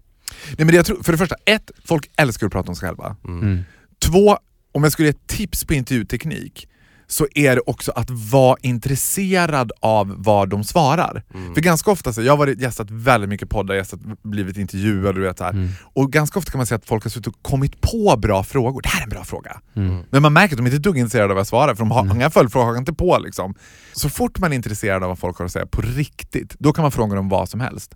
Nej, 0.48 0.56
men 0.58 0.68
det 0.68 0.76
jag 0.76 0.86
tror, 0.86 1.04
för 1.04 1.12
det 1.12 1.18
första, 1.18 1.36
ett, 1.46 1.72
folk 1.86 2.12
älskar 2.18 2.48
att 2.48 2.54
prata 2.54 2.70
om 2.70 2.76
sig 2.76 2.88
själva. 2.88 3.16
Mm. 3.28 3.64
Två, 4.06 4.38
om 4.72 4.84
jag 4.84 4.92
skulle 4.92 5.08
ge 5.08 5.10
ett 5.10 5.28
tips 5.28 5.66
på 5.66 5.74
intervjuteknik 5.74 6.68
så 7.12 7.28
är 7.36 7.56
det 7.56 7.62
också 7.66 7.92
att 7.92 8.10
vara 8.10 8.58
intresserad 8.62 9.72
av 9.80 10.16
vad 10.18 10.50
de 10.50 10.64
svarar. 10.64 11.24
Mm. 11.34 11.54
För 11.54 11.62
ganska 11.62 11.92
ofta, 11.92 12.14
så, 12.14 12.22
jag 12.22 12.34
har 12.34 12.38
varit 12.38 12.62
gästat 12.62 12.92
väldigt 12.92 13.30
mycket 13.30 13.50
poddar, 13.50 13.76
gästat, 13.76 14.00
blivit 14.22 14.58
intervjuad 14.58 15.16
du 15.16 15.22
vet, 15.22 15.38
så 15.38 15.44
här. 15.44 15.52
Mm. 15.52 15.70
och 15.84 16.12
ganska 16.12 16.40
ofta 16.40 16.52
kan 16.52 16.60
man 16.60 16.66
säga 16.66 16.78
att 16.78 16.86
folk 16.86 17.04
har 17.04 17.10
suttit 17.10 17.28
och 17.28 17.36
kommit 17.42 17.82
på 17.82 18.18
bra 18.18 18.44
frågor. 18.44 18.82
Det 18.82 18.90
här 18.90 19.00
är 19.00 19.04
en 19.04 19.10
bra 19.10 19.24
fråga. 19.24 19.62
Mm. 19.76 20.04
Men 20.10 20.22
man 20.22 20.34
märker 20.34 20.54
att 20.56 20.58
de 20.58 20.66
inte 20.66 20.76
är 20.76 20.78
ett 20.78 20.84
dugg 20.84 20.98
intresserade 20.98 21.30
av 21.30 21.36
vad 21.36 21.40
jag 21.40 21.48
svarar, 21.48 21.76
för 21.76 21.80
de 21.80 21.92
har 21.92 22.16
inga 22.16 22.30
följdfrågor, 22.30 22.78
inte 22.78 22.94
på 22.94 23.20
liksom. 23.20 23.56
Så 23.94 24.10
fort 24.10 24.40
man 24.40 24.52
är 24.52 24.56
intresserad 24.56 25.04
av 25.04 25.10
vad 25.10 25.20
folk 25.20 25.38
har 25.38 25.46
att 25.46 25.52
säga 25.52 25.66
på 25.66 25.82
riktigt, 25.82 26.56
då 26.60 26.74
kan 26.74 26.82
man 26.82 26.92
fråga 26.92 27.16
dem 27.16 27.30
vad 27.30 27.50
som 27.50 27.60
helst. 27.60 27.96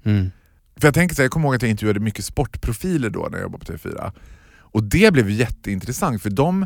För 0.79 0.87
jag 0.87 0.93
tänker 0.93 1.15
så 1.15 1.21
här, 1.21 1.25
jag 1.25 1.31
kommer 1.31 1.45
ihåg 1.47 1.55
att 1.55 1.61
jag 1.61 1.71
intervjuade 1.71 1.99
mycket 1.99 2.25
sportprofiler 2.25 3.09
då 3.09 3.27
när 3.31 3.37
jag 3.37 3.43
jobbade 3.43 3.65
på 3.65 3.73
TV4. 3.73 4.11
Och 4.57 4.83
det 4.83 5.13
blev 5.13 5.29
ju 5.29 5.35
jätteintressant 5.35 6.21
för 6.21 6.29
de 6.29 6.65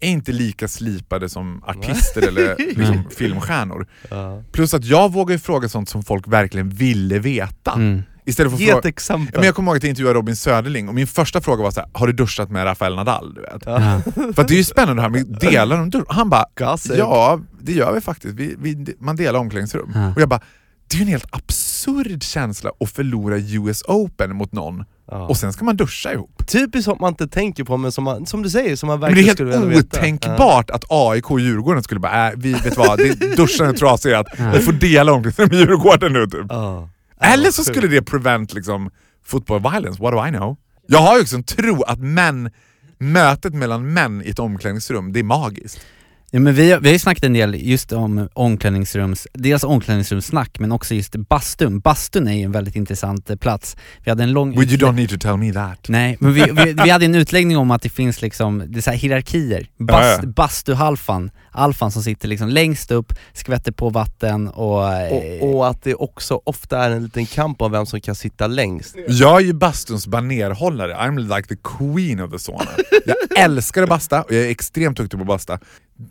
är 0.00 0.08
inte 0.08 0.32
lika 0.32 0.68
slipade 0.68 1.28
som 1.28 1.62
artister 1.66 2.28
eller 2.28 2.56
liksom, 2.76 3.04
filmstjärnor. 3.10 3.86
Ja. 4.10 4.42
Plus 4.52 4.74
att 4.74 4.84
jag 4.84 5.12
vågar 5.12 5.32
ju 5.34 5.38
fråga 5.38 5.68
sånt 5.68 5.88
som 5.88 6.02
folk 6.02 6.28
verkligen 6.28 6.68
ville 6.68 7.18
veta. 7.18 7.72
Mm. 7.72 8.02
Istället 8.26 8.52
för 8.52 8.58
Ge 8.58 8.64
ett 8.64 8.72
fråga, 8.72 8.88
exempel. 8.88 9.30
Ja, 9.32 9.40
men 9.40 9.46
jag 9.46 9.54
kommer 9.54 9.70
ihåg 9.70 9.76
att 9.76 9.82
jag 9.82 9.90
intervjuade 9.90 10.18
Robin 10.18 10.36
Söderling 10.36 10.88
och 10.88 10.94
min 10.94 11.06
första 11.06 11.40
fråga 11.40 11.62
var 11.62 11.70
så 11.70 11.80
här, 11.80 11.90
har 11.92 12.06
du 12.06 12.12
duschat 12.12 12.50
med 12.50 12.64
Rafael 12.64 12.94
Nadal? 12.94 13.34
Du 13.34 13.40
vet? 13.40 13.62
Ja. 13.66 14.00
För 14.14 14.42
att 14.42 14.48
det 14.48 14.54
är 14.54 14.58
ju 14.58 14.64
spännande 14.64 14.94
det 14.94 15.02
här 15.02 15.08
med 15.08 15.38
delar 15.40 15.76
de 15.76 15.90
dusch. 15.90 16.04
Han 16.08 16.30
bara, 16.30 16.46
ja 16.96 17.40
det 17.60 17.72
gör 17.72 17.94
vi 17.94 18.00
faktiskt, 18.00 18.34
vi, 18.34 18.54
vi, 18.58 18.94
man 18.98 19.16
delar 19.16 19.40
omklädningsrum. 19.40 19.92
Ja. 19.94 20.14
Och 20.14 20.20
jag 20.20 20.28
bara, 20.28 20.40
det 20.88 20.94
är 20.96 20.98
ju 20.98 21.02
en 21.02 21.08
helt 21.08 21.26
absurd 21.30 22.22
känsla 22.22 22.70
att 22.80 22.90
förlora 22.90 23.36
US 23.38 23.82
Open 23.82 24.36
mot 24.36 24.52
någon 24.52 24.84
Ja. 25.10 25.26
och 25.28 25.36
sen 25.36 25.52
ska 25.52 25.64
man 25.64 25.76
duscha 25.76 26.12
ihop. 26.12 26.46
Typiskt 26.46 26.84
som 26.84 26.96
man 27.00 27.08
inte 27.08 27.28
tänker 27.28 27.64
på 27.64 27.76
men 27.76 27.92
som, 27.92 28.04
man, 28.04 28.26
som 28.26 28.42
du 28.42 28.50
säger, 28.50 28.76
som 28.76 28.86
man 28.86 29.00
det 29.00 29.06
verkligen 29.06 29.28
är 29.30 29.34
skulle 29.34 29.50
helt 29.52 29.64
vilja 29.64 29.76
veta. 29.82 29.98
otänkbart 29.98 30.70
att 30.70 30.84
AIK 30.88 31.30
och 31.30 31.40
Djurgården 31.40 31.82
skulle 31.82 32.00
bara, 32.00 32.28
äh, 32.32 32.34
vi 32.36 32.52
vet 32.52 32.76
vad, 32.76 32.98
det, 32.98 33.36
duschen 33.36 33.66
är 33.66 33.72
trasig, 33.72 34.12
att 34.12 34.26
vi 34.54 34.60
får 34.60 34.72
dela 34.72 35.12
omklädningsrum 35.12 35.48
med 35.48 35.58
Djurgården 35.58 36.12
nu 36.12 36.26
typ. 36.26 36.46
Ja. 36.48 36.88
Eller 37.20 37.44
Ja, 37.44 37.52
så 37.52 37.64
skulle 37.64 37.88
det 37.88 38.02
prevent 38.02 38.52
liksom, 38.54 38.90
football 39.24 39.60
violence, 39.72 40.02
what 40.02 40.12
do 40.12 40.26
I 40.26 40.30
know? 40.30 40.56
Jag 40.86 40.98
har 40.98 41.16
ju 41.16 41.22
också 41.22 41.36
en 41.36 41.44
tro 41.44 41.82
att 41.82 41.98
män, 41.98 42.50
mötet 42.98 43.54
mellan 43.54 43.92
män 43.92 44.22
i 44.22 44.30
ett 44.30 44.38
omklädningsrum, 44.38 45.12
det 45.12 45.18
är 45.20 45.24
magiskt. 45.24 45.80
Ja, 46.34 46.40
men 46.40 46.54
vi, 46.54 46.62
vi 46.62 46.88
har 46.88 46.92
ju 46.92 46.98
snackat 46.98 47.24
en 47.24 47.32
del 47.32 47.54
just 47.54 47.92
om 47.92 48.28
omklädningsrums, 48.32 49.28
dels 49.32 49.64
omklädningsrumssnack 49.64 50.58
men 50.58 50.72
också 50.72 50.94
just 50.94 51.16
bastun. 51.16 51.80
Bastun 51.80 52.28
är 52.28 52.32
ju 52.32 52.42
en 52.42 52.52
väldigt 52.52 52.76
intressant 52.76 53.30
eh, 53.30 53.36
plats. 53.36 53.76
Vi 54.04 54.10
hade 54.10 54.22
en 54.22 54.32
lång 54.32 54.54
But 54.54 54.72
you 54.72 54.76
don't 54.76 54.94
need 54.94 55.10
to 55.10 55.16
tell 55.18 55.36
me 55.36 55.52
that. 55.52 55.88
Nej, 55.88 56.16
men 56.20 56.32
vi, 56.32 56.42
vi, 56.52 56.72
vi 56.84 56.90
hade 56.90 57.04
en 57.04 57.14
utläggning 57.14 57.56
om 57.56 57.70
att 57.70 57.82
det 57.82 57.88
finns 57.88 58.22
liksom, 58.22 58.62
det 58.66 58.78
är 58.78 58.82
så 58.82 58.90
hierarkier. 58.90 59.66
Bast. 59.78 60.24
Bastuhalfan, 60.24 61.30
alfan 61.54 61.90
som 61.90 62.02
sitter 62.02 62.28
liksom 62.28 62.48
längst 62.48 62.90
upp, 62.90 63.12
skvätter 63.32 63.72
på 63.72 63.90
vatten 63.90 64.48
och... 64.48 64.92
eh, 64.92 65.12
Och, 65.42 65.54
och 65.54 65.68
att 65.68 65.82
det 65.82 65.94
också 65.94 66.40
ofta 66.44 66.84
är 66.84 66.90
en 66.90 67.02
liten 67.04 67.26
kamp 67.26 67.62
om 67.62 67.72
vem 67.72 67.86
som 67.86 68.00
kan 68.00 68.14
sitta 68.14 68.46
längst. 68.46 68.96
Jag 69.08 69.36
är 69.36 69.44
ju 69.44 69.52
bastuns 69.52 70.06
banerhållare, 70.06 70.94
I'm 70.94 71.36
like 71.36 71.48
the 71.48 71.56
queen 71.78 72.20
of 72.20 72.30
the 72.32 72.38
sauna. 72.38 72.70
Jag 73.06 73.16
älskar 73.44 73.82
att 73.82 73.88
basta 73.88 74.22
och 74.22 74.32
jag 74.32 74.44
är 74.44 74.50
extremt 74.50 74.96
duktig 74.96 75.18
på 75.18 75.22
att 75.22 75.26
basta. 75.28 75.58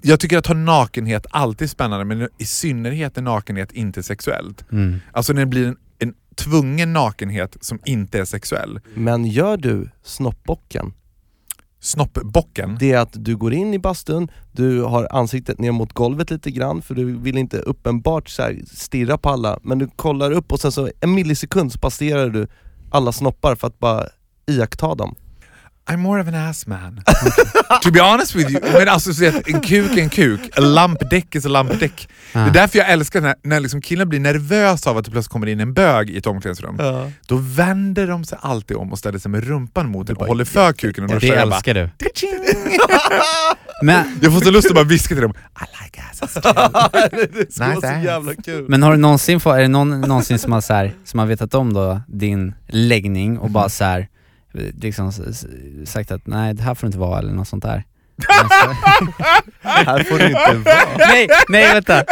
Jag 0.01 0.19
tycker 0.19 0.37
att 0.37 0.47
ha 0.47 0.53
nakenhet 0.55 1.25
alltid 1.29 1.65
är 1.65 1.69
spännande 1.69 2.05
men 2.05 2.29
i 2.37 2.45
synnerhet 2.45 3.17
är 3.17 3.21
nakenhet 3.21 3.71
inte 3.71 4.03
sexuellt. 4.03 4.65
Mm. 4.71 4.99
Alltså 5.11 5.33
när 5.33 5.41
det 5.41 5.45
blir 5.45 5.67
en, 5.67 5.75
en 5.99 6.13
tvungen 6.35 6.93
nakenhet 6.93 7.57
som 7.61 7.79
inte 7.85 8.19
är 8.19 8.25
sexuell. 8.25 8.79
Men 8.95 9.25
gör 9.25 9.57
du 9.57 9.89
snoppbocken, 10.03 10.93
Snoppbocken. 11.83 12.77
det 12.79 12.91
är 12.91 12.99
att 12.99 13.25
du 13.25 13.37
går 13.37 13.53
in 13.53 13.73
i 13.73 13.79
bastun, 13.79 14.31
du 14.51 14.81
har 14.81 15.07
ansiktet 15.11 15.59
ner 15.59 15.71
mot 15.71 15.93
golvet 15.93 16.31
lite 16.31 16.51
grann 16.51 16.81
för 16.81 16.95
du 16.95 17.17
vill 17.17 17.37
inte 17.37 17.57
uppenbart 17.57 18.29
så 18.29 18.41
här 18.41 18.61
stirra 18.67 19.17
på 19.17 19.29
alla, 19.29 19.59
men 19.63 19.79
du 19.79 19.87
kollar 19.87 20.31
upp 20.31 20.51
och 20.51 20.59
sen 20.59 20.71
så 20.71 20.89
en 20.99 21.15
millisekund 21.15 21.71
så 21.71 21.79
passerar 21.79 22.29
du 22.29 22.47
alla 22.91 23.11
snoppar 23.11 23.55
för 23.55 23.67
att 23.67 23.79
bara 23.79 24.05
iaktta 24.47 24.95
dem. 24.95 25.15
I'm 25.91 25.97
more 25.97 26.21
of 26.21 26.27
an 26.27 26.35
ass 26.35 26.67
man. 26.67 27.01
to 27.81 27.91
be 27.91 27.99
honest 28.01 28.35
with 28.35 28.51
you, 28.51 28.61
men 28.73 28.87
alltså 28.89 29.13
så 29.13 29.27
att 29.27 29.47
en 29.47 29.61
kuk 29.61 29.97
är 29.97 30.01
en 30.01 30.09
kuk, 30.09 30.39
a 30.57 30.61
lump 30.61 31.09
dick 31.09 31.35
is 31.35 31.45
a 31.45 31.49
lump 31.49 31.79
dick. 31.79 32.09
Det 32.33 32.39
är 32.39 32.51
därför 32.51 32.79
jag 32.79 32.89
älskar 32.91 33.21
när, 33.21 33.35
när 33.43 33.59
liksom 33.59 33.81
killar 33.81 34.05
blir 34.05 34.19
nervösa 34.19 34.89
av 34.89 34.97
att 34.97 35.05
det 35.05 35.11
plötsligt 35.11 35.31
kommer 35.31 35.47
in 35.47 35.59
en 35.59 35.73
bög 35.73 36.09
i 36.09 36.17
ett 36.17 36.27
omklädningsrum. 36.27 36.77
Då 37.27 37.35
vänder 37.37 38.07
de 38.07 38.23
sig 38.25 38.37
alltid 38.41 38.77
om 38.77 38.91
och 38.91 38.99
ställer 38.99 39.19
sig 39.19 39.31
med 39.31 39.43
rumpan 39.47 39.89
mot 39.89 40.07
den 40.07 40.15
och 40.17 40.27
håller 40.27 40.45
för 40.45 40.73
kuken 40.73 41.03
och 41.03 41.19
det 41.19 41.27
Jag 41.27 41.47
bara, 41.49 41.55
älskar 41.55 41.73
du. 41.73 41.89
"Ka-ching!" 41.97 42.79
Men, 43.81 44.19
Jag 44.21 44.33
får 44.33 44.39
så 44.41 44.51
lust 44.51 44.67
att 44.67 44.75
bara 44.75 44.83
viska 44.85 45.15
till 45.15 45.21
dem, 45.23 45.33
I 45.61 45.83
like 45.83 46.03
asses 46.11 46.33
too. 46.33 46.41
det 47.33 47.53
ska 47.53 47.67
Nice 47.67 47.79
vara 47.79 47.81
så 47.81 47.87
ass. 47.87 48.03
jävla 48.05 48.33
kul. 48.35 48.65
men 48.69 48.83
har 48.83 48.91
du 48.91 48.97
någonsin, 48.97 49.39
är 49.45 49.61
det 49.61 49.67
någon 49.67 50.01
någonsin 50.01 50.39
som 50.39 50.51
har, 50.51 50.61
så 50.61 50.73
här, 50.73 50.93
som 51.05 51.19
har 51.19 51.25
vetat 51.25 51.53
om 51.53 51.73
då 51.73 52.01
din 52.07 52.53
läggning 52.67 53.37
och 53.39 53.49
bara 53.49 53.69
så 53.69 53.83
här, 53.83 54.07
liksom 54.53 55.11
sagt 55.85 56.11
att 56.11 56.27
nej 56.27 56.53
det 56.53 56.63
här 56.63 56.75
får 56.75 56.81
du 56.81 56.87
inte 56.87 56.99
vara 56.99 57.19
eller 57.19 57.33
något 57.33 57.47
sånt 57.47 57.63
där? 57.63 57.83
Alltså, 59.63 59.85
här 59.85 60.03
får 60.03 60.19
du 60.19 60.25
inte 60.25 60.39
vara. 60.39 60.87
nej, 60.97 61.27
nej 61.49 61.73
vänta! 61.73 61.93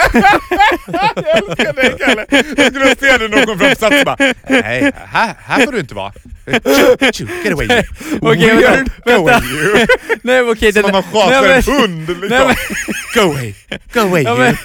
Jag 0.87 1.37
älskar 1.37 1.73
dig 1.73 1.95
Kalle! 1.99 2.25
Jag 2.29 2.65
skulle 2.65 2.95
se 2.95 3.17
när 3.17 3.29
någon 3.29 3.45
kom 3.45 3.59
fram 3.59 3.71
och 3.71 3.77
satt 3.77 4.05
bara, 4.05 4.33
nej 4.49 4.91
här, 4.95 5.35
här 5.39 5.65
får 5.65 5.71
du 5.71 5.79
inte 5.79 5.95
vara. 5.95 6.13
Choo, 6.45 7.11
choo, 7.11 7.27
Get 7.43 7.53
away 7.53 7.67
you. 7.67 7.83
Okej, 8.21 8.55
Weird, 8.55 8.89
vänta, 9.05 9.41
you. 9.43 9.85
Nej 10.23 10.41
okej, 10.41 10.73
Som 10.73 10.81
den- 10.81 10.91
man 10.91 11.03
men- 11.13 11.51
en 11.51 11.63
hund 11.81 12.07
liksom. 12.09 12.29
Nej, 12.29 12.47
men- 12.47 12.55
Go 13.15 13.31
away, 13.31 13.53
go 13.93 13.99
away 13.99 14.23
Ja, 14.23 14.35
men, 14.35 14.55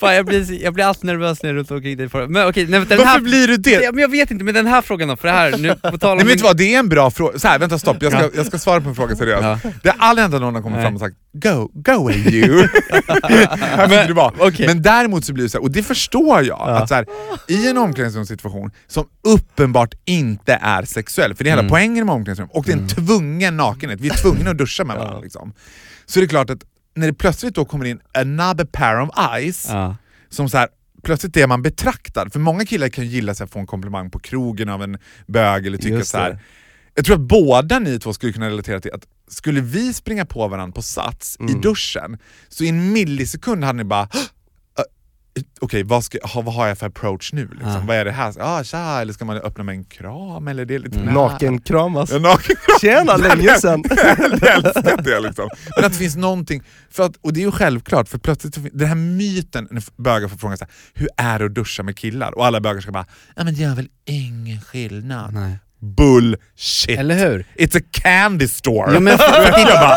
fan, 0.00 0.14
jag, 0.14 0.26
blir, 0.26 0.62
jag 0.64 0.74
blir 0.74 0.84
alltid 0.84 1.04
nervös 1.04 1.42
när 1.42 1.50
jag 1.50 1.54
är 1.54 1.58
runt 1.58 1.70
omkring 1.70 1.96
dig. 1.96 2.08
Men 2.28 2.48
okej, 2.48 2.66
nej, 2.68 2.80
den 2.80 2.98
Varför 2.98 3.04
här, 3.04 3.20
blir 3.20 3.48
du 3.48 3.56
det? 3.56 3.92
Men 3.92 4.02
jag 4.02 4.10
vet 4.10 4.30
inte, 4.30 4.44
men 4.44 4.54
den 4.54 4.66
här 4.66 4.82
frågan 4.82 5.08
då, 5.08 5.16
för 5.16 5.28
det 5.28 5.34
här, 5.34 5.58
nu 5.58 5.74
på 5.90 5.98
tal 5.98 6.10
om... 6.10 6.16
Nej 6.16 6.16
men 6.16 6.18
vet 6.18 6.26
min- 6.26 6.36
du 6.36 6.42
vad, 6.42 6.56
det 6.56 6.74
är 6.74 6.78
en 6.78 6.88
bra 6.88 7.10
fråga. 7.10 7.38
Så 7.38 7.48
här, 7.48 7.58
vänta 7.58 7.78
stopp, 7.78 7.96
jag 8.00 8.12
ska, 8.12 8.30
jag 8.36 8.46
ska 8.46 8.58
svara 8.58 8.80
på 8.80 8.88
en 8.88 8.94
fråga 8.94 9.16
seriöst. 9.16 9.42
Ja. 9.42 9.58
Det 9.82 9.88
har 9.88 9.96
aldrig 10.08 10.22
hänt 10.22 10.34
att 10.34 10.40
någon 10.40 10.54
har 10.54 10.62
kommit 10.62 10.76
Nej. 10.76 10.84
fram 10.84 10.94
och 10.94 11.00
sagt 11.00 11.16
Go, 11.40 11.70
go 11.74 11.92
away 11.92 12.16
you. 12.16 12.68
fick 12.68 14.06
du 14.08 14.14
okej. 14.38 14.66
Men 14.66 14.82
däremot 14.82 15.24
så 15.24 15.32
blir 15.32 15.44
det 15.44 15.50
så 15.50 15.58
här, 15.58 15.62
och 15.64 15.70
det 15.70 15.82
förstår 15.82 16.44
jag, 16.44 16.60
att 16.68 16.88
så 16.88 16.94
här, 16.94 17.06
i 17.48 17.68
en 17.70 17.78
omklädningsrumssituation 17.78 18.70
som 18.86 19.04
uppenbart 19.22 19.94
inte 20.04 20.58
är 20.62 20.82
sexuell, 20.84 21.34
för 21.34 21.44
det 21.44 21.48
är 21.50 21.52
hela 21.52 21.60
Mm. 21.62 21.70
poängen 21.70 22.06
med 22.06 22.14
omklädningsrum, 22.14 22.48
och 22.52 22.64
det 22.64 22.72
är 22.72 22.76
en 22.76 22.88
tvungen 22.88 23.56
nakenhet, 23.56 24.00
vi 24.00 24.08
är 24.08 24.14
tvungna 24.14 24.50
att 24.50 24.58
duscha 24.58 24.84
med 24.84 24.96
varandra. 24.96 25.20
Liksom. 25.20 25.52
Så 26.06 26.20
det 26.20 26.26
är 26.26 26.28
klart 26.28 26.50
att 26.50 26.58
när 26.94 27.06
det 27.06 27.14
plötsligt 27.14 27.54
då 27.54 27.64
kommer 27.64 27.84
in 27.84 28.00
another 28.18 28.64
pair 28.64 29.00
of 29.00 29.10
eyes, 29.34 29.66
Ja. 29.70 29.96
som 30.28 30.48
så 30.48 30.56
här, 30.58 30.68
plötsligt 31.02 31.36
är 31.36 31.46
man 31.46 31.62
betraktad. 31.62 32.32
För 32.32 32.40
många 32.40 32.64
killar 32.66 32.88
kan 32.88 33.06
gilla 33.06 33.32
att 33.32 33.50
få 33.50 33.58
en 33.58 33.66
komplimang 33.66 34.10
på 34.10 34.18
krogen 34.18 34.68
av 34.68 34.82
en 34.82 34.98
bög 35.26 35.66
eller 35.66 35.78
tycka 35.78 36.04
så 36.04 36.18
här. 36.18 36.38
Jag 36.94 37.04
tror 37.04 37.14
att 37.16 37.22
båda 37.22 37.78
ni 37.78 37.98
två 37.98 38.12
skulle 38.12 38.32
kunna 38.32 38.46
relatera 38.48 38.80
till 38.80 38.92
att 38.92 39.02
skulle 39.28 39.60
vi 39.60 39.92
springa 39.92 40.26
på 40.26 40.48
varandra 40.48 40.74
på 40.74 40.82
Sats 40.82 41.36
i 41.40 41.52
duschen, 41.52 42.18
så 42.48 42.64
i 42.64 42.68
en 42.68 42.92
millisekund 42.92 43.64
hade 43.64 43.76
ni 43.76 43.84
bara 43.84 44.08
"Hå! 44.12 44.18
Uh, 44.18 44.24
Okej, 45.60 45.82
vad, 45.82 46.04
ska, 46.04 46.18
ha, 46.22 46.40
vad 46.42 46.54
har 46.54 46.66
jag 46.66 46.78
för 46.78 46.86
approach 46.86 47.32
nu? 47.32 47.48
Liksom? 47.48 47.70
Ja. 47.70 47.82
Vad 47.86 47.96
är 47.96 48.04
det 48.04 48.10
här? 48.12 48.34
Ah, 48.40 48.64
tja, 48.64 49.00
eller 49.00 49.12
ska 49.12 49.24
man 49.24 49.36
öppna 49.36 49.64
med 49.64 49.74
en 49.74 49.84
kram? 49.84 50.48
Eller 50.48 50.64
det 50.64 50.74
är 50.74 50.78
lite 50.78 50.98
nära? 50.98 51.14
Nakenkramas. 51.14 52.10
Ja, 52.10 52.18
naken 52.18 52.56
Tjena, 52.80 53.16
länge 53.28 53.58
sedan! 53.58 53.84
jag 54.40 54.54
älskar 54.54 55.02
det 55.02 55.20
liksom. 55.20 55.48
Men 55.76 55.84
att 55.84 55.92
det 55.92 55.98
finns 55.98 56.16
någonting, 56.16 56.62
för 56.90 57.02
att, 57.06 57.16
och 57.16 57.32
det 57.32 57.40
är 57.40 57.44
ju 57.44 57.50
självklart, 57.52 58.08
för 58.08 58.18
plötsligt, 58.18 58.58
den 58.78 58.88
här 58.88 58.94
myten 58.94 59.68
när 59.70 60.02
bögar 60.02 60.28
får 60.28 60.36
frågan 60.36 60.58
så 60.58 60.64
här, 60.64 60.72
hur 60.94 61.08
är 61.16 61.38
det 61.38 61.44
att 61.44 61.54
duscha 61.54 61.82
med 61.82 61.96
killar? 61.96 62.38
Och 62.38 62.46
alla 62.46 62.60
bögar 62.60 62.80
ska 62.80 62.92
bara, 62.92 63.06
ja 63.36 63.44
men 63.44 63.54
det 63.54 63.60
gör 63.60 63.74
väl 63.74 63.88
ingen 64.04 64.60
skillnad. 64.60 65.34
Nej. 65.34 65.58
Bullshit! 65.80 66.98
Eller 66.98 67.14
hur? 67.14 67.44
It's 67.58 67.78
a 67.78 67.82
candy 67.90 68.48
store! 68.48 68.94
Ja, 68.94 69.00
men- 69.00 69.18
jag 69.56 69.80
bara, 69.80 69.96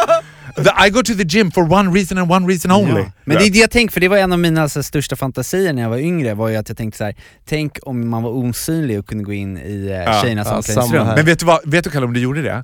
the, 0.64 0.88
I 0.88 0.90
go 0.90 1.02
to 1.04 1.14
the 1.14 1.24
gym 1.38 1.52
for 1.52 1.74
one 1.74 1.92
reason 2.00 2.18
and 2.18 2.32
one 2.32 2.48
reason 2.48 2.72
only. 2.72 3.02
Ja. 3.02 3.12
Men 3.26 3.38
det 3.38 3.46
är 3.46 3.52
det 3.52 3.60
jag 3.60 3.72
tänker, 3.72 3.94
för 3.94 4.00
det 4.02 4.08
var 4.08 4.18
en 4.18 4.34
av 4.34 4.40
mina 4.40 4.62
alltså, 4.62 4.84
största 4.84 5.16
fantasier 5.16 5.74
när 5.74 5.82
jag 5.82 5.90
var 5.90 5.98
yngre, 5.98 6.34
var 6.34 6.50
ju 6.50 6.56
att 6.56 6.70
jag 6.70 6.78
tänkte 6.78 6.98
så 6.98 7.04
här: 7.04 7.16
tänk 7.46 7.78
om 7.84 8.10
man 8.10 8.24
var 8.24 8.32
osynlig 8.32 9.00
och 9.00 9.08
kunde 9.08 9.24
gå 9.24 9.34
in 9.34 9.58
i 9.58 9.86
eh, 9.88 9.92
Ja. 9.94 10.22
tjejernas 10.22 10.48
Ja, 10.52 10.56
omklädningsrum. 10.58 11.08
Men 11.08 11.26
vet 11.26 11.40
du 11.40 11.46
vad, 11.46 11.60
vet 11.70 11.84
du 11.84 11.90
Kalle 11.90 12.06
om 12.06 12.14
du 12.14 12.20
gjorde 12.20 12.42
det? 12.42 12.64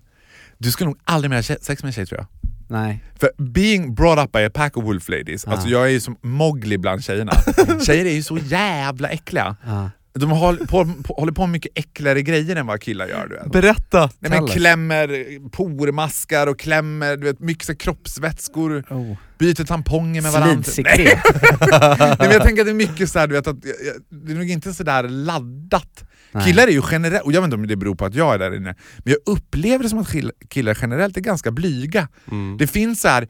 Du 0.58 0.72
skulle 0.72 0.88
nog 0.88 0.98
aldrig 1.04 1.30
mer 1.30 1.38
ha 1.38 1.44
sex 1.44 1.68
med 1.84 1.90
en 1.90 1.94
tjej 1.94 2.06
tror 2.06 2.20
jag. 2.20 2.28
Nej. 2.68 3.04
För 3.20 3.30
being 3.38 3.96
brought 3.96 4.26
up 4.26 4.32
by 4.32 4.40
a 4.46 4.50
pack 4.54 4.78
of 4.78 4.84
wolf 4.84 5.10
ladies, 5.10 5.48
Ah. 5.48 5.52
alltså 5.52 5.68
jag 5.70 5.84
är 5.86 5.90
ju 5.90 6.00
som 6.00 6.18
Mowgli 6.22 6.78
bland 6.78 7.04
tjejerna. 7.04 7.32
Tjejer 7.86 8.06
är 8.06 8.12
ju 8.14 8.24
så 8.24 8.38
jävla 8.38 9.10
äckliga. 9.10 9.56
Ja. 9.66 9.90
De 10.20 10.30
håller 10.32 10.66
på, 10.66 10.86
på, 11.04 11.14
håller 11.14 11.32
på 11.32 11.42
med 11.42 11.50
mycket 11.52 11.72
äckligare 11.76 12.22
grejer 12.22 12.56
än 12.56 12.68
vad 12.68 12.82
killar 12.82 13.08
gör. 13.08 13.28
Du 13.28 13.36
vet. 13.36 13.52
Berätta! 13.52 14.10
Nej, 14.20 14.32
men 14.32 14.48
klämmer 14.48 15.08
pormaskar 15.50 16.48
och 16.48 16.60
klämmer 16.60 17.18
du 17.18 17.24
vet, 17.24 17.40
mycket 17.40 17.66
så 17.66 17.76
kroppsvätskor, 17.76 18.84
Oh. 18.90 19.18
byter 19.38 19.66
tamponger 19.66 20.22
med 20.22 20.32
varandra. 20.32 20.56
Nej, 20.56 20.64
Slidsekret. 20.64 21.20
nej, 22.00 22.16
men 22.20 22.32
jag 22.32 22.44
tänker 22.44 22.62
att 22.62 22.68
det 22.68 22.72
är 22.72 22.74
mycket 22.74 23.10
så 23.12 23.20
här, 23.20 23.28
du 23.28 23.34
vet, 23.34 23.48
att 23.48 23.62
det 24.10 24.32
är 24.32 24.36
nog 24.36 24.50
inte 24.50 24.74
sådär 24.74 25.04
laddat. 25.04 26.04
Nej. 26.32 26.44
Killar 26.46 26.68
är 26.68 26.72
ju 26.72 26.82
generellt, 26.92 27.24
och 27.26 27.32
jag 27.34 27.42
vet 27.42 27.46
inte 27.46 27.56
om 27.56 27.68
det 27.68 27.76
beror 27.76 27.96
på 27.96 28.06
att 28.06 28.16
jag 28.16 28.34
är 28.34 28.40
där 28.40 28.56
inne, 28.56 28.76
men 28.98 29.14
jag 29.14 29.18
upplever 29.36 29.84
det 29.84 29.90
som 29.90 30.00
att 30.00 30.08
kill- 30.12 30.32
killar 30.50 30.78
generellt 30.82 31.18
är 31.18 31.22
ganska 31.22 31.52
blyga. 31.52 32.08
Mm. 32.32 32.58
Det 32.58 32.68
finns 32.68 33.02
så 33.02 33.08
här 33.08 33.28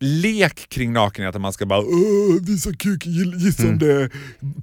lek 0.00 0.68
kring 0.68 0.92
nakenhet, 0.92 1.34
att 1.34 1.40
man 1.40 1.52
ska 1.52 1.66
bara 1.66 1.80
"Åh, 1.80 2.42
visa 2.46 2.72
kuk, 2.72 3.06
gissa 3.06 3.68
om 3.68 3.78
det 3.78 3.92
är 3.92 4.10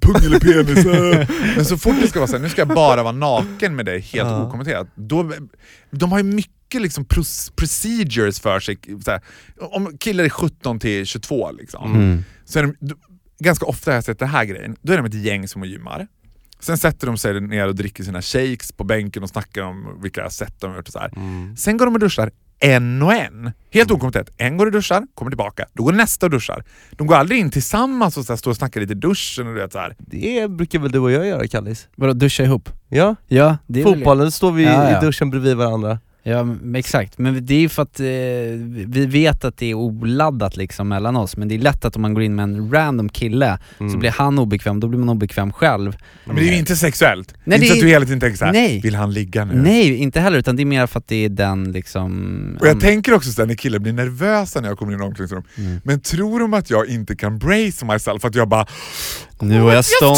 pung 0.00 0.16
eller 0.24 0.40
penis. 0.40 0.86
äh." 0.86 1.28
Men 1.56 1.64
så 1.64 1.78
fort 1.78 1.94
det 2.00 2.08
ska 2.08 2.18
vara 2.18 2.26
så 2.28 2.36
här, 2.36 2.42
nu 2.42 2.48
ska 2.48 2.60
jag 2.60 2.68
bara 2.68 3.02
vara 3.02 3.12
naken 3.12 3.76
med 3.76 3.86
dig 3.86 4.00
helt 4.00 4.28
Ja. 4.28 4.46
okommenterat. 4.46 4.88
Då, 4.94 5.32
de 5.90 6.12
har 6.12 6.18
ju 6.18 6.24
mycket 6.24 6.82
liksom 6.82 7.04
procedures 7.56 8.40
för 8.40 8.60
sig. 8.60 8.78
Så 9.04 9.10
här, 9.10 9.20
om 9.60 9.98
killar 9.98 10.24
är 10.24 10.28
17 10.28 10.78
till 10.78 11.06
22 11.06 11.50
liksom, 11.52 11.94
Mm. 11.94 12.24
så 12.44 12.58
är 12.58 12.62
de, 12.62 12.74
ganska 13.40 13.66
ofta 13.66 13.90
har 13.90 13.94
jag 13.96 14.04
sett 14.04 14.18
den 14.18 14.28
här 14.28 14.44
grejen, 14.44 14.76
då 14.82 14.92
är 14.92 14.96
de 14.96 15.06
ett 15.06 15.14
gäng 15.24 15.48
som 15.48 15.64
gymmar. 15.64 16.06
Sen 16.60 16.78
sätter 16.78 17.06
de 17.06 17.18
sig 17.18 17.40
ner 17.40 17.66
och 17.68 17.74
dricker 17.74 18.04
sina 18.04 18.22
shakes 18.22 18.72
på 18.72 18.84
bänken 18.84 19.22
och 19.22 19.28
snackar 19.28 19.62
om 19.62 19.98
vilka 20.02 20.30
sätt 20.30 20.54
de 20.60 20.70
har 20.70 20.76
gjort 20.76 20.86
och 20.88 20.92
så. 20.92 20.98
Mm. 21.16 21.56
Sen 21.56 21.76
går 21.76 21.86
de 21.86 21.94
och 21.94 22.00
duschar 22.00 22.30
en 22.60 23.02
och 23.02 23.12
en. 23.14 23.52
Helt 23.70 23.90
okompetent. 23.90 24.30
En 24.36 24.56
går 24.56 24.66
och 24.66 24.72
duschar, 24.72 25.02
kommer 25.14 25.30
tillbaka. 25.30 25.66
Då 25.72 25.82
går 25.82 25.92
nästa 25.92 26.26
och 26.26 26.30
duschar. 26.30 26.64
De 26.90 27.06
går 27.06 27.14
aldrig 27.16 27.40
in 27.40 27.50
tillsammans 27.50 28.16
och 28.16 28.24
så 28.24 28.36
står 28.36 28.50
och 28.50 28.56
snackar 28.56 28.80
lite 28.80 28.92
i 28.92 28.96
duschen 28.96 29.46
och 29.48 29.54
du 29.54 29.60
vet 29.60 29.72
så 29.72 29.78
här. 29.78 29.94
Det 29.98 30.50
brukar 30.50 30.78
väl 30.78 30.92
du 30.92 30.98
och 30.98 31.10
jag 31.12 31.26
göra 31.26 31.46
Kallis? 31.48 31.88
Vadå, 31.96 32.12
duscha 32.12 32.42
ihop? 32.42 32.68
Ja, 32.88 33.16
Ja, 33.26 33.56
det 33.66 33.80
är 33.80 33.84
väl- 33.84 33.94
fotbollen 33.94 34.30
står 34.32 34.52
vi 34.52 34.64
Ja, 34.64 34.90
ja. 34.90 34.98
i 35.02 35.06
duschen 35.06 35.30
bredvid 35.30 35.56
varandra. 35.56 35.98
Ja 36.22 36.44
men 36.44 36.74
exakt, 36.74 37.18
men 37.18 37.46
det 37.46 37.54
är 37.54 37.58
ju 37.60 37.68
för 37.68 37.82
att 37.82 38.00
eh, 38.00 38.06
vi 38.86 39.06
vet 39.06 39.44
att 39.44 39.56
det 39.56 39.66
är 39.70 39.74
oladdat 39.74 40.56
liksom 40.56 40.88
mellan 40.88 41.16
oss, 41.16 41.36
men 41.36 41.48
det 41.48 41.54
är 41.54 41.58
lätt 41.58 41.84
att 41.84 41.96
om 41.96 42.02
man 42.02 42.14
går 42.14 42.22
in 42.22 42.34
med 42.34 42.42
en 42.42 42.72
random 42.72 43.08
kille 43.08 43.58
så 43.78 43.84
Mm. 43.84 43.98
blir 43.98 44.10
han 44.10 44.38
obekväm, 44.38 44.80
då 44.80 44.88
blir 44.88 44.98
man 44.98 45.08
obekväm 45.08 45.52
själv. 45.52 45.96
Men 46.24 46.36
det 46.36 46.42
är 46.42 46.52
ju 46.52 46.56
inte 46.58 46.76
sexuellt. 46.76 47.34
Nej, 47.44 47.54
inte 47.56 47.64
det 47.64 47.68
så 47.68 47.72
att 47.72 47.78
är- 47.78 47.82
du 47.82 47.88
hela 47.88 48.04
tiden 48.06 48.20
tänker 48.20 48.38
såhär, 48.38 48.52
Nej. 48.52 48.80
vill 48.80 48.94
han 48.94 49.12
ligga 49.12 49.44
nu? 49.44 49.54
Nej, 49.62 49.96
inte 49.96 50.20
heller, 50.20 50.38
utan 50.38 50.56
det 50.56 50.62
är 50.62 50.64
mer 50.64 50.86
för 50.86 50.98
att 50.98 51.08
det 51.08 51.24
är 51.24 51.28
den 51.28 51.72
liksom... 51.72 52.56
Och 52.60 52.66
jag 52.66 52.74
um, 52.74 52.80
tänker 52.80 53.14
också 53.14 53.30
såhär 53.32 53.46
när 53.46 53.54
killar 53.54 53.78
blir 53.78 53.92
nervösa 53.92 54.60
när 54.60 54.68
jag 54.68 54.78
kommer 54.78 54.92
in 54.92 55.00
i 55.00 55.02
omklädningsrum, 55.02 55.42
Mm. 55.58 55.80
men 55.84 56.00
tror 56.00 56.40
de 56.40 56.54
att 56.54 56.70
jag 56.70 56.88
inte 56.88 57.16
kan 57.16 57.38
brace 57.38 57.84
myself? 57.84 58.24
Att 58.24 58.34
jag 58.34 58.48
bara 58.48 58.66
Nu 59.40 59.60
har 59.60 59.72
jag 59.74 59.84
stånd... 59.84 60.16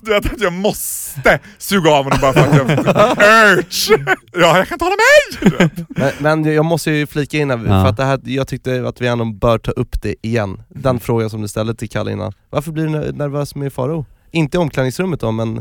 Du 0.00 0.10
vet 0.10 0.32
att 0.32 0.40
jag 0.40 0.52
måste 0.52 1.38
suga 1.58 1.90
av 1.90 2.04
honom 2.04 2.18
bara 2.22 2.32
för 2.32 2.40
att 2.40 2.56
jag... 2.56 2.70
Urge! 2.70 4.16
Ja, 4.32 4.58
jag 4.58 4.68
kan 4.68 4.74
inte 4.74 4.84
hålla 4.84 4.96
mig! 4.96 5.70
Men, 5.88 6.42
men 6.42 6.54
jag 6.54 6.64
måste 6.64 6.90
ju 6.90 7.06
flika 7.06 7.36
in 7.38 7.50
här, 7.50 7.58
för 7.58 7.86
att 7.86 7.96
det 7.96 8.04
här, 8.04 8.20
jag 8.24 8.48
tyckte 8.48 8.88
att 8.88 9.00
vi 9.00 9.06
ändå 9.06 9.24
bör 9.24 9.58
ta 9.58 9.70
upp 9.70 10.02
det 10.02 10.14
igen. 10.22 10.62
Den 10.68 11.00
frågan 11.00 11.30
som 11.30 11.42
du 11.42 11.48
ställde 11.48 11.74
till 11.74 11.90
Kalle 11.90 12.12
innan. 12.12 12.32
Varför 12.50 12.72
blir 12.72 12.84
du 12.84 12.90
ner- 12.90 13.12
nervös 13.12 13.54
med 13.54 13.72
Faro? 13.72 14.06
Inte 14.30 14.56
i 14.56 14.60
omklädningsrummet 14.60 15.20
då, 15.20 15.30
men... 15.32 15.54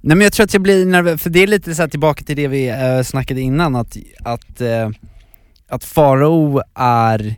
Nej 0.00 0.16
men 0.16 0.20
jag 0.20 0.32
tror 0.32 0.44
att 0.44 0.52
jag 0.52 0.62
blir 0.62 0.86
nervös, 0.86 1.22
för 1.22 1.30
det 1.30 1.42
är 1.42 1.46
lite 1.46 1.74
så 1.74 1.82
här 1.82 1.88
tillbaka 1.88 2.24
till 2.24 2.36
det 2.36 2.48
vi 2.48 2.72
uh, 2.72 3.02
snackade 3.02 3.40
innan, 3.40 3.76
att, 3.76 3.96
att, 4.24 4.60
eh, 4.60 4.90
att 5.68 5.84
Farao 5.84 6.60
är 6.74 7.36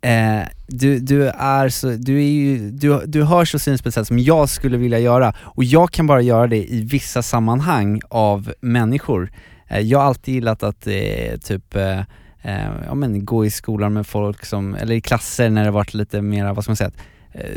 Eh, 0.00 0.42
du, 0.68 0.98
du 0.98 1.28
är 1.28 1.68
så, 1.68 1.88
du 1.88 2.16
är 2.18 2.28
ju, 2.28 2.70
du, 2.70 3.02
du 3.06 3.24
hörs 3.24 3.54
och 3.54 3.60
syns 3.60 3.82
på 3.82 3.88
ett 3.88 3.94
sätt 3.94 4.06
som 4.06 4.18
jag 4.18 4.48
skulle 4.48 4.76
vilja 4.76 4.98
göra, 4.98 5.34
och 5.40 5.64
jag 5.64 5.90
kan 5.90 6.06
bara 6.06 6.20
göra 6.20 6.46
det 6.46 6.72
i 6.72 6.84
vissa 6.84 7.22
sammanhang 7.22 8.00
av 8.08 8.52
människor. 8.60 9.30
Eh, 9.68 9.80
jag 9.80 9.98
har 9.98 10.06
alltid 10.06 10.34
gillat 10.34 10.62
att 10.62 10.86
eh, 10.86 11.36
typ 11.44 11.76
eh, 11.76 11.98
eh, 12.42 12.70
ja, 12.86 12.94
men 12.94 13.24
gå 13.24 13.44
i 13.46 13.50
skolan 13.50 13.92
med 13.92 14.06
folk 14.06 14.44
som, 14.44 14.74
eller 14.74 14.94
i 14.94 15.00
klasser 15.00 15.50
när 15.50 15.64
det 15.64 15.70
varit 15.70 15.94
lite 15.94 16.22
mera, 16.22 16.52
vad 16.52 16.64
ska 16.64 16.70
man 16.70 16.76
säga, 16.76 16.90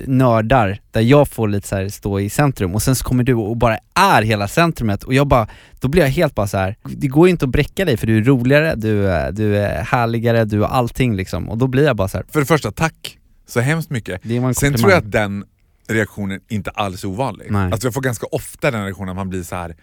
nördar, 0.07 0.79
där 0.91 1.01
jag 1.01 1.27
får 1.27 1.47
lite 1.47 1.67
så 1.67 1.89
stå 1.89 2.19
i 2.19 2.29
centrum 2.29 2.75
och 2.75 2.81
sen 2.81 2.95
så 2.95 3.03
kommer 3.03 3.23
du 3.23 3.33
och 3.33 3.57
bara 3.57 3.77
är 3.95 4.21
hela 4.21 4.47
centrumet 4.47 5.03
och 5.03 5.13
jag 5.13 5.27
bara, 5.27 5.47
då 5.79 5.87
blir 5.87 6.01
jag 6.01 6.09
helt 6.09 6.35
bara 6.35 6.47
så 6.47 6.57
här. 6.57 6.75
det 6.83 7.07
går 7.07 7.27
ju 7.27 7.31
inte 7.31 7.45
att 7.45 7.51
bräcka 7.51 7.85
dig 7.85 7.97
för 7.97 8.07
du 8.07 8.17
är 8.17 8.23
roligare, 8.23 8.75
du, 8.75 9.09
är- 9.09 9.31
du 9.31 9.57
är 9.57 9.83
härligare, 9.83 10.45
du 10.45 10.59
har 10.59 10.67
allting 10.67 11.15
liksom 11.15 11.49
och 11.49 11.57
då 11.57 11.67
blir 11.67 11.85
jag 11.85 11.95
bara 11.95 12.07
så 12.07 12.17
här. 12.17 12.25
För 12.29 12.39
det 12.39 12.45
första, 12.45 12.71
tack 12.71 13.17
så 13.47 13.59
hemskt 13.59 13.89
mycket. 13.89 14.21
Sen 14.55 14.73
tror 14.79 14.91
jag 14.91 14.97
att 15.05 15.11
den 15.11 15.43
reaktionen 15.87 16.39
inte 16.49 16.69
alls 16.69 17.03
är 17.03 17.07
ovanlig. 17.07 17.47
Nej. 17.51 17.71
Alltså 17.71 17.87
jag 17.87 17.93
får 17.93 18.01
ganska 18.01 18.25
ofta 18.31 18.71
den 18.71 18.83
reaktionen 18.83 19.09
att 19.09 19.15
man 19.15 19.29
blir 19.29 19.43
så 19.43 19.55
här. 19.55 19.75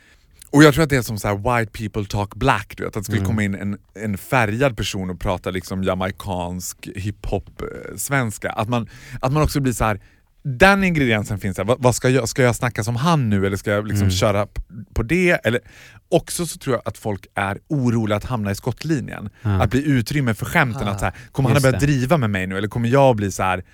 Och 0.50 0.62
jag 0.62 0.74
tror 0.74 0.84
att 0.84 0.90
det 0.90 0.96
är 0.96 1.02
som 1.02 1.18
så 1.18 1.28
här 1.28 1.58
white 1.58 1.72
people 1.72 2.04
talk 2.04 2.34
black, 2.34 2.74
du 2.76 2.84
vet. 2.84 2.88
Att 2.96 3.00
det 3.00 3.04
skulle 3.04 3.18
Mm. 3.18 3.26
komma 3.28 3.42
in 3.42 3.54
en, 3.54 3.78
en 3.94 4.18
färgad 4.18 4.76
person 4.76 5.10
och 5.10 5.20
prata 5.20 5.50
liksom 5.50 5.82
jamaicansk 5.84 6.88
hiphop-svenska. 6.94 8.50
Att 8.50 8.68
man, 8.68 8.88
att 9.20 9.32
man 9.32 9.42
också 9.42 9.60
blir 9.60 9.72
så 9.72 9.84
här. 9.84 10.00
den 10.42 10.84
ingrediensen 10.84 11.38
finns 11.38 11.56
där, 11.56 11.64
vad, 11.64 11.82
vad 11.82 11.94
ska, 11.94 12.08
jag, 12.08 12.28
ska 12.28 12.42
jag 12.42 12.56
snacka 12.56 12.84
som 12.84 12.96
han 12.96 13.30
nu 13.30 13.46
eller 13.46 13.56
ska 13.56 13.70
jag 13.70 13.86
liksom 13.86 14.02
Mm. 14.04 14.10
köra 14.10 14.46
på 14.94 15.02
det? 15.02 15.30
Eller, 15.30 15.60
också 16.08 16.46
så 16.46 16.58
tror 16.58 16.74
jag 16.76 16.82
att 16.84 16.98
folk 16.98 17.26
är 17.34 17.58
oroliga 17.68 18.16
att 18.16 18.24
hamna 18.24 18.50
i 18.50 18.54
skottlinjen. 18.54 19.28
Ja. 19.42 19.62
Att 19.62 19.70
bli 19.70 19.84
utrymme 19.88 20.34
för 20.34 20.46
skämten, 20.46 20.88
Ah, 20.88 20.90
att 20.90 20.98
så 20.98 21.04
här, 21.04 21.14
kommer 21.32 21.48
han 21.48 21.56
att 21.56 21.62
börja 21.62 21.78
det. 21.78 21.86
driva 21.86 22.16
med 22.16 22.30
mig 22.30 22.46
nu 22.46 22.58
eller 22.58 22.68
kommer 22.68 22.88
jag 22.88 23.16
bli 23.16 23.30
så 23.32 23.42
här 23.42 23.64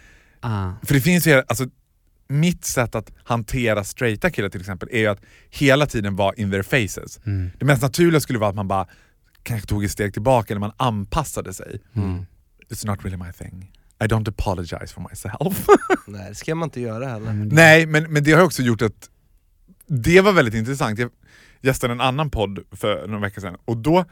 ah. 0.40 0.70
för 0.82 0.94
det 0.94 1.00
finns 1.00 1.26
ju, 1.26 1.42
alltså 1.46 1.64
mitt 2.28 2.64
sätt 2.64 2.94
att 2.94 3.12
hantera 3.24 3.84
straighta 3.84 4.30
killar 4.30 4.48
till 4.48 4.60
exempel 4.60 4.88
är 4.92 4.98
ju 4.98 5.06
att 5.06 5.20
hela 5.50 5.86
tiden 5.86 6.16
vara 6.16 6.34
in 6.34 6.50
their 6.50 6.62
faces. 6.62 7.20
Mm. 7.26 7.50
Det 7.58 7.64
mest 7.64 7.82
naturliga 7.82 8.20
skulle 8.20 8.38
vara 8.38 8.50
att 8.50 8.56
man 8.56 8.68
bara 8.68 8.86
kanske 9.42 9.68
tog 9.68 9.84
ett 9.84 9.90
steg 9.90 10.12
tillbaka 10.12 10.52
eller 10.54 10.60
man 10.60 10.72
anpassade 10.76 11.54
sig. 11.54 11.80
Mm. 11.96 12.26
It's 12.70 12.86
not 12.86 13.04
really 13.04 13.16
my 13.16 13.32
thing. 13.32 13.72
I 14.00 14.06
don't 14.06 14.28
apologize 14.28 14.94
for 14.94 15.06
myself. 15.10 15.66
Nej 16.06 16.28
det 16.28 16.34
ska 16.34 16.54
man 16.54 16.66
inte 16.66 16.80
göra 16.80 17.06
heller. 17.08 17.26
Det- 17.32 17.54
Nej, 17.54 17.86
men, 17.86 18.12
men 18.12 18.24
det 18.24 18.32
har 18.32 18.42
också 18.42 18.62
gjort 18.62 18.82
att 18.82 19.10
det 19.86 20.20
var 20.20 20.32
väldigt 20.32 20.54
intressant. 20.54 20.98
Jag 20.98 21.10
gästade 21.60 21.92
en 21.92 22.00
annan 22.00 22.30
podd 22.30 22.58
för 22.72 23.06
några 23.06 23.20
veckor 23.20 23.40
sedan 23.40 23.56
och 23.64 23.76
då 23.76 24.04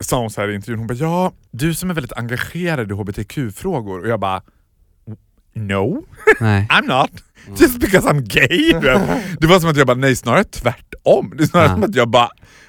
sa 0.00 0.20
hon 0.20 0.30
så 0.30 0.40
här 0.40 0.48
i 0.48 0.54
intervjun, 0.54 0.78
hon 0.78 0.86
bara 0.86 0.94
ja, 0.94 1.32
du 1.50 1.74
som 1.74 1.90
är 1.90 1.94
väldigt 1.94 2.12
engagerad 2.12 2.90
i 2.90 2.94
hbtq-frågor 2.94 4.00
och 4.00 4.08
jag 4.08 4.20
bara 4.20 4.42
No, 5.54 6.04
Nej. 6.40 6.66
I'm 6.70 6.86
not. 6.86 7.10
Just 7.60 7.80
because 7.80 8.08
I'm 8.08 8.20
gay. 8.20 8.72
Det 9.40 9.46
var 9.46 9.60
som 9.60 9.70
att 9.70 9.76
jag 9.76 9.86
bara, 9.86 9.96
nej 9.96 10.16
snarare 10.16 10.44
tvärtom. 10.44 11.32
Det 11.36 11.42
är 11.42 11.46
snarare 11.46 11.68
Ja. 11.68 11.74
som 11.74 11.82
att 11.84 11.94
jag 11.94 12.08
bara, 12.10 12.28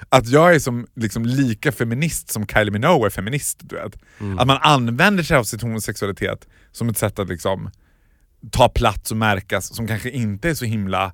att 0.09 0.27
jag 0.27 0.55
är 0.55 0.59
som 0.59 0.87
liksom 0.95 1.25
lika 1.25 1.71
feminist 1.71 2.29
som 2.31 2.47
Kylie 2.47 2.71
Minogue 2.71 3.05
är 3.07 3.09
feminist. 3.09 3.59
Du 3.63 3.75
vet. 3.75 3.95
Mm. 4.19 4.39
Att 4.39 4.47
man 4.47 4.57
använder 4.61 5.23
sig 5.23 5.37
av 5.37 5.43
sin 5.43 5.59
homosexualitet 5.59 6.47
som 6.71 6.89
ett 6.89 6.97
sätt 6.97 7.19
att 7.19 7.29
liksom 7.29 7.69
ta 8.51 8.69
plats 8.69 9.11
och 9.11 9.17
märkas 9.17 9.75
som 9.75 9.87
kanske 9.87 10.09
inte 10.09 10.49
är 10.49 10.53
så 10.53 10.65
himla 10.65 11.13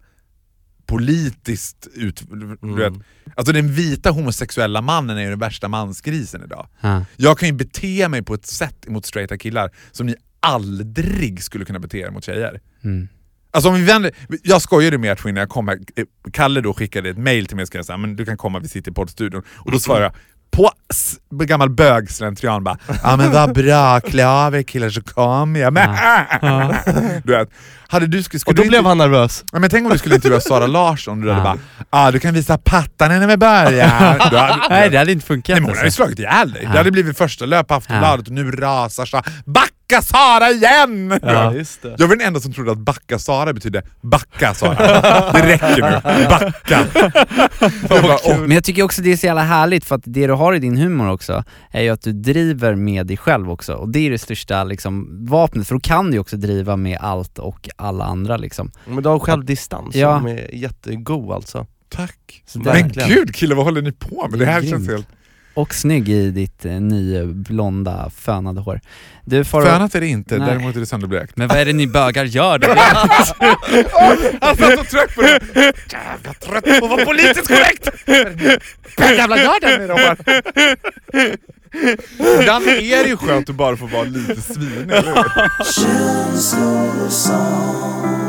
politiskt 0.85 1.87
ut... 1.93 2.23
Du 2.29 2.57
Mm. 2.63 2.75
vet. 2.75 2.93
Alltså 3.35 3.53
den 3.53 3.73
vita 3.73 4.11
homosexuella 4.11 4.81
mannen 4.81 5.17
är 5.17 5.21
ju 5.21 5.29
den 5.29 5.39
värsta 5.39 5.67
mansgrisen 5.67 6.43
idag. 6.43 6.67
Ah. 6.81 7.01
Jag 7.15 7.37
kan 7.39 7.49
ju 7.49 7.53
bete 7.55 8.09
mig 8.09 8.21
på 8.23 8.33
ett 8.33 8.45
sätt 8.45 8.87
mot 8.87 9.05
straighta 9.05 9.37
killar 9.37 9.71
som 9.91 10.05
ni 10.05 10.15
aldrig 10.45 11.43
skulle 11.43 11.65
kunna 11.65 11.79
bete 11.79 11.97
er 11.97 12.09
mot 12.11 12.23
tjejer. 12.23 12.59
Mm. 12.83 13.07
Alltså 13.51 13.69
om 13.69 13.75
vi 13.75 13.83
vänder, 13.83 14.11
jag 14.43 14.61
skojade 14.61 14.97
med 14.97 15.11
ert 15.11 15.23
när 15.25 15.41
jag 15.41 15.49
kom 15.49 15.67
här, 15.67 15.77
Eh, 15.95 16.03
Kalle 16.33 16.61
då 16.61 16.73
skickade 16.73 17.09
ett 17.09 17.17
mail 17.17 17.45
till 17.45 17.55
mig 17.55 17.61
och 17.63 17.67
skrev 17.67 17.83
såhär, 17.83 17.97
men 17.97 18.15
du 18.15 18.25
kan 18.25 18.37
komma, 18.37 18.59
vi 18.59 18.67
sitter 18.67 18.91
i 18.91 18.93
poddstudion. 18.93 19.43
Och 19.55 19.71
då 19.71 19.79
svarade 19.79 20.05
jag, 20.05 20.13
på 20.51 20.71
gammal 21.45 21.69
bögslentrian 21.69 22.63
bara, 22.63 22.77
ja 23.03 23.15
men 23.17 23.31
vad 23.31 23.53
bra, 23.53 23.99
klä 23.99 24.27
av 24.27 24.55
er 24.55 24.63
killar 24.63 24.89
så 24.89 25.01
kommer 25.01 25.59
jag. 25.59 25.73
Men, 25.73 25.89
du 27.23 27.31
vet, 27.31 27.49
hade 27.87 28.07
du, 28.07 28.23
skulle, 28.23 28.37
Och 28.37 28.41
skulle 28.41 28.55
då 28.57 28.63
du 28.63 28.69
blev 28.69 28.85
han 28.85 28.97
nervös. 28.97 29.45
Ja, 29.51 29.59
men 29.59 29.69
tänk 29.69 29.85
om 29.85 29.91
du 29.91 29.97
skulle 29.97 30.15
intervjua 30.15 30.39
Sara 30.41 30.67
Larsson, 30.67 31.21
du 31.21 31.31
hade 31.31 31.39
Ja. 31.49 31.57
bara, 31.89 32.07
ah, 32.07 32.11
du 32.11 32.19
kan 32.19 32.33
visa 32.33 32.57
pattarna 32.57 33.19
när 33.19 33.27
vi 33.27 33.37
börjar. 33.37 34.29
Du 34.31 34.37
hade, 34.37 34.61
Nej 34.69 34.89
det 34.89 34.97
hade 34.97 35.11
inte 35.11 35.25
funkat 35.25 35.53
Nej, 35.53 35.61
men 35.61 35.69
hon 35.69 35.77
hade 35.77 35.85
alltså. 35.87 35.95
slagit 36.03 36.19
ihjäl 36.19 36.51
dig. 36.51 36.61
Ja. 36.63 36.71
Det 36.71 36.77
hade 36.77 36.91
blivit 36.91 37.17
första 37.17 37.45
löp 37.45 37.67
på 37.67 37.73
Aftonbladet 37.73 38.27
och 38.27 38.33
nu 38.33 38.51
rasar 38.51 39.05
Sara. 39.05 39.23
Backa 39.45 39.69
Sara 39.89 40.49
igen! 40.51 41.19
Ja. 41.21 41.53
just 41.53 41.81
det. 41.81 41.95
Jag 41.97 42.07
var 42.07 42.15
den 42.15 42.27
enda 42.27 42.39
som 42.39 42.53
trodde 42.53 42.71
att 42.71 42.77
backa 42.77 43.19
Sara 43.19 43.53
betydde 43.53 43.83
backa 44.01 44.53
Sara. 44.53 44.75
Det 45.31 45.47
räcker 45.47 45.81
nu, 45.81 46.25
backa. 46.29 46.85
Jag 47.89 48.03
bara, 48.03 48.17
åh, 48.25 48.37
Men 48.39 48.51
jag 48.51 48.63
tycker 48.63 48.83
också 48.83 49.01
det 49.01 49.11
är 49.11 49.17
så 49.17 49.25
jävla 49.25 49.43
härligt 49.43 49.85
för 49.85 49.95
att 49.95 50.01
det 50.05 50.27
du 50.27 50.33
har 50.33 50.53
i 50.53 50.59
din 50.59 50.77
humor 50.77 51.09
också 51.11 51.43
är 51.71 51.81
ju 51.81 51.89
att 51.89 52.01
du 52.01 52.11
driver 52.13 52.75
med 52.75 53.07
dig 53.07 53.17
själv 53.17 53.51
också 53.51 53.73
och 53.73 53.89
det 53.89 53.99
är 53.99 54.11
det 54.11 54.17
största 54.17 54.63
liksom, 54.63 55.25
vapnet 55.25 55.67
för 55.67 55.75
då 55.75 55.79
kan 55.81 56.05
du 56.05 56.11
ju 56.13 56.19
också 56.19 56.37
driva 56.37 56.75
med 56.75 56.97
allt 57.01 57.39
och 57.39 57.69
alla 57.75 58.05
andra 58.05 58.37
liksom. 58.37 58.71
Men 58.85 59.03
du 59.03 59.09
har 59.09 59.19
självdistans 59.19 59.95
Ja. 59.95 60.17
som 60.19 60.27
är 60.27 60.55
jättegod 60.55 61.31
alltså. 61.31 61.67
Tack. 61.89 62.43
Så 62.45 62.59
Men 62.59 62.89
gud 62.89 63.35
killar, 63.35 63.55
vad 63.55 63.65
håller 63.65 63.81
ni 63.81 63.91
på 63.91 64.27
med? 64.29 64.39
Det 64.39 64.45
här 64.45 64.61
känns 64.61 64.89
helt... 64.89 65.07
Och 65.55 65.75
snygg 65.75 66.09
i 66.09 66.31
ditt 66.31 66.65
eh, 66.65 66.71
nya 66.71 67.25
blonda 67.25 68.11
fönade 68.17 68.61
hår. 68.61 68.81
Du 69.25 69.43
får... 69.43 69.61
Fönat 69.61 69.95
är 69.95 70.01
det 70.01 70.07
inte, 70.07 70.37
Nej. 70.37 70.47
däremot 70.47 70.75
är 70.75 70.79
det 70.79 70.85
sönderblekt. 70.85 71.37
Men 71.37 71.47
vad 71.47 71.57
är 71.57 71.65
det 71.65 71.73
ni 71.73 71.87
bögar 71.87 72.25
gör 72.25 72.59
då? 72.59 72.67
Han 74.41 74.57
satt 74.57 74.77
så 74.77 74.83
trött 74.83 75.15
på 75.15 75.21
det. 75.21 75.39
Jävla 75.91 76.33
trött 76.33 76.79
på 76.79 76.85
att 76.85 76.91
vara 76.91 77.05
politiskt 77.05 77.47
korrekt! 77.47 77.89
Jävla 78.99 79.37
gör 79.37 79.59
den 79.61 79.81
nu 79.81 79.87
då! 79.87 79.97
Ibland 82.41 82.67
är 82.67 83.03
det 83.03 83.09
ju 83.09 83.17
skönt 83.17 83.49
att 83.49 83.55
bara 83.55 83.77
få 83.77 83.85
vara 83.85 84.03
lite 84.03 84.41
svinig, 84.41 84.91
eller 84.91 85.13
hur? 85.13 85.25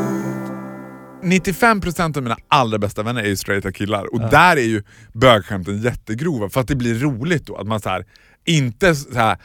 95% 1.26 2.16
av 2.16 2.22
mina 2.22 2.36
allra 2.48 2.78
bästa 2.78 3.02
vänner 3.02 3.22
är 3.22 3.28
ju 3.28 3.36
straighta 3.36 3.72
killar 3.72 4.14
och 4.14 4.20
där 4.20 4.56
är 4.56 4.62
ju 4.62 4.82
bögskämten 5.12 5.82
jättegrova 5.82 6.48
för 6.48 6.60
att 6.60 6.68
det 6.68 6.76
blir 6.76 6.94
roligt 6.94 7.46
då. 7.46 7.56
Att 7.56 7.66
man 7.66 7.80
så 7.80 7.88
här, 7.88 8.04
inte 8.44 8.94
så 8.94 9.18
här 9.18 9.38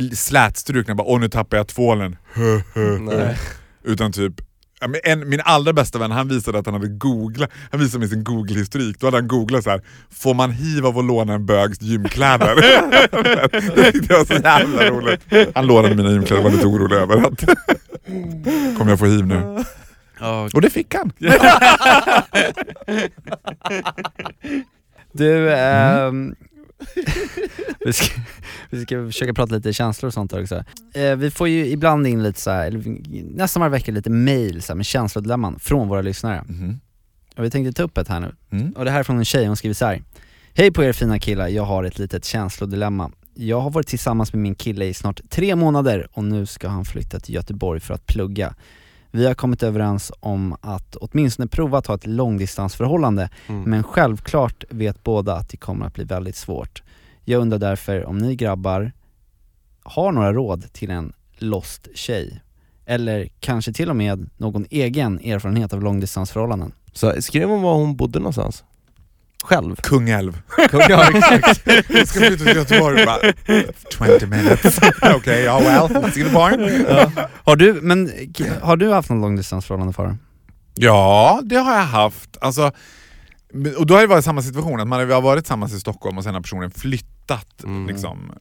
eh, 0.00 0.10
slätstrukna 0.10 0.94
bara 0.94 1.06
åh 1.06 1.20
nu 1.20 1.28
tappar 1.28 1.56
jag 1.56 1.68
tvålen, 1.68 2.16
utan 3.84 4.12
typ 4.12 4.32
ja, 4.80 4.88
en, 5.04 5.28
min 5.28 5.40
allra 5.44 5.72
bästa 5.72 5.98
vän 5.98 6.10
han 6.10 6.28
visade 6.28 6.58
att 6.58 6.66
han 6.66 6.74
hade 6.74 6.88
googlat, 6.88 7.50
han 7.70 7.80
visade 7.80 7.98
mig 7.98 8.08
sin 8.08 8.24
google-historik, 8.24 9.00
då 9.00 9.06
hade 9.06 9.16
han 9.16 9.28
googlat 9.28 9.64
så 9.64 9.70
här: 9.70 9.82
får 10.10 10.34
man 10.34 10.50
hiv 10.50 10.86
av 10.86 10.98
att 10.98 11.04
låna 11.04 11.34
en 11.34 11.46
bögs 11.46 11.82
gymkläder? 11.82 12.54
det 13.76 13.92
tyckte 13.92 14.12
jag 14.12 14.18
var 14.18 14.24
så 14.24 14.42
jävla 14.42 14.90
roligt. 14.90 15.20
Han 15.54 15.66
lånade 15.66 15.94
mina 15.94 16.10
gymkläder 16.10 16.38
och 16.38 16.44
var 16.44 16.50
lite 16.50 16.66
orolig 16.66 16.96
över 16.96 17.16
att 17.16 17.44
kommer 18.78 18.90
jag 18.90 18.98
få 18.98 19.06
hiv 19.06 19.26
nu? 19.26 19.64
Och 20.54 20.60
det 20.60 20.70
fick 20.70 20.94
han. 20.94 21.12
Du, 25.16 25.54
ehm, 25.54 26.34
vi, 27.84 27.92
ska, 27.92 28.20
vi 28.70 28.82
ska 28.82 29.06
försöka 29.06 29.34
prata 29.34 29.54
lite 29.54 29.72
känslor 29.72 30.06
och 30.06 30.14
sånt 30.14 30.32
också. 30.32 30.64
Eh, 30.94 31.16
vi 31.16 31.30
får 31.30 31.48
ju 31.48 31.66
ibland 31.66 32.06
in 32.06 32.22
lite 32.22 32.40
så 32.40 32.50
här, 32.50 32.66
eller 32.66 32.84
nästan 33.36 33.60
varje 33.60 33.70
vecka 33.70 33.92
lite 33.92 34.10
mail 34.10 34.62
så 34.62 34.72
här, 34.72 34.76
med 34.76 34.86
känslodilemman 34.86 35.58
från 35.58 35.88
våra 35.88 36.02
lyssnare. 36.02 36.44
Mhm. 36.46 36.80
Och 37.36 37.44
vi 37.44 37.50
tänkte 37.50 37.72
ta 37.72 37.82
upp 37.82 37.98
ett 37.98 38.08
här 38.08 38.20
nu. 38.20 38.34
Mm. 38.52 38.72
Och 38.72 38.84
det 38.84 38.90
här 38.90 38.98
är 38.98 39.02
från 39.02 39.18
en 39.18 39.24
tjej, 39.24 39.46
hon 39.46 39.56
skriver 39.56 39.74
så 39.74 39.86
här. 39.86 40.02
Hej 40.54 40.72
på 40.72 40.84
er 40.84 40.92
fina 40.92 41.18
killar, 41.18 41.48
jag 41.48 41.62
har 41.62 41.84
ett 41.84 41.98
litet 41.98 42.24
känslodilemma. 42.24 43.10
Jag 43.34 43.60
har 43.60 43.70
varit 43.70 43.86
tillsammans 43.86 44.32
med 44.32 44.42
min 44.42 44.54
kille 44.54 44.84
i 44.84 44.94
snart 44.94 45.20
tre 45.30 45.56
månader 45.56 46.08
och 46.12 46.24
nu 46.24 46.46
ska 46.46 46.68
han 46.68 46.84
flytta 46.84 47.20
till 47.20 47.34
Göteborg 47.34 47.80
för 47.80 47.94
att 47.94 48.06
plugga. 48.06 48.54
Vi 49.14 49.26
har 49.26 49.34
kommit 49.34 49.62
överens 49.62 50.12
om 50.20 50.56
att 50.60 50.96
åtminstone 50.96 51.48
prova 51.48 51.78
att 51.78 51.86
ha 51.86 51.94
ett 51.94 52.06
långdistansförhållande, 52.06 53.30
Mm. 53.48 53.62
men 53.62 53.82
självklart 53.82 54.64
vet 54.70 55.02
båda 55.04 55.34
att 55.36 55.48
det 55.48 55.56
kommer 55.56 55.86
att 55.86 55.94
bli 55.94 56.04
väldigt 56.04 56.36
svårt. 56.36 56.82
Jag 57.24 57.40
undrar 57.40 57.58
därför 57.58 58.04
om 58.04 58.18
ni 58.18 58.36
grabbar 58.36 58.92
har 59.82 60.12
några 60.12 60.32
råd 60.32 60.72
till 60.72 60.90
en 60.90 61.12
lost 61.38 61.88
tjej? 61.94 62.40
Eller 62.86 63.28
kanske 63.40 63.72
till 63.72 63.90
och 63.90 63.96
med 63.96 64.30
någon 64.36 64.66
egen 64.70 65.20
erfarenhet 65.20 65.72
av 65.72 65.82
långdistansförhållanden? 65.82 66.72
Så 66.92 67.22
skrev 67.22 67.48
hon 67.48 67.62
var 67.62 67.74
hon 67.74 67.96
bodde 67.96 68.18
någonstans? 68.18 68.64
Själv? 69.44 69.76
Kungälv. 69.76 70.40
ja, 70.72 71.10
exakt. 71.14 71.66
Jag 71.88 72.08
ska 72.08 72.18
flytta 72.18 72.44
till 72.44 72.56
Göteborg 72.56 73.06
bara 73.06 73.32
20 74.18 74.26
minutes. 74.26 74.78
Okej, 75.02 75.42
ja 75.42 75.58
well, 75.58 76.12
see 76.12 76.24
the 76.24 76.30
point. 76.30 76.88
Har 77.44 77.56
du, 77.56 77.72
men 77.72 78.12
har 78.62 78.76
du 78.76 78.92
haft 78.92 79.10
någon 79.10 79.20
långdistansförhållande 79.20 79.92
Farah? 79.92 80.14
Ja, 80.74 81.40
det 81.44 81.56
har 81.56 81.74
jag 81.74 81.84
haft. 81.84 82.36
Alltså, 82.40 82.72
och 83.76 83.86
då 83.86 83.94
har 83.94 84.00
det 84.00 84.06
varit 84.06 84.24
samma 84.24 84.42
situation, 84.42 84.80
att 84.80 84.88
man 84.88 85.10
har 85.10 85.22
varit 85.22 85.44
tillsammans 85.44 85.72
i 85.72 85.80
Stockholm 85.80 86.18
och 86.18 86.24
sen 86.24 86.34
har 86.34 86.40
personen 86.40 86.70
flyttat. 86.70 87.64
Mm. 87.64 87.86
Liksom. 87.86 88.32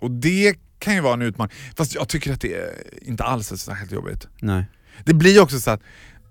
Och 0.00 0.10
det 0.10 0.54
kan 0.78 0.94
ju 0.94 1.00
vara 1.00 1.14
en 1.14 1.22
utmaning. 1.22 1.56
Fast 1.76 1.94
jag 1.94 2.08
tycker 2.08 2.32
att 2.32 2.40
det 2.40 2.74
inte 3.02 3.24
alls 3.24 3.52
är 3.52 3.56
så 3.56 3.64
särskilt 3.64 3.92
jobbigt. 3.92 4.28
Nej. 4.40 4.64
Det 5.04 5.14
blir 5.14 5.40
också 5.40 5.60
så 5.60 5.70
att 5.70 5.80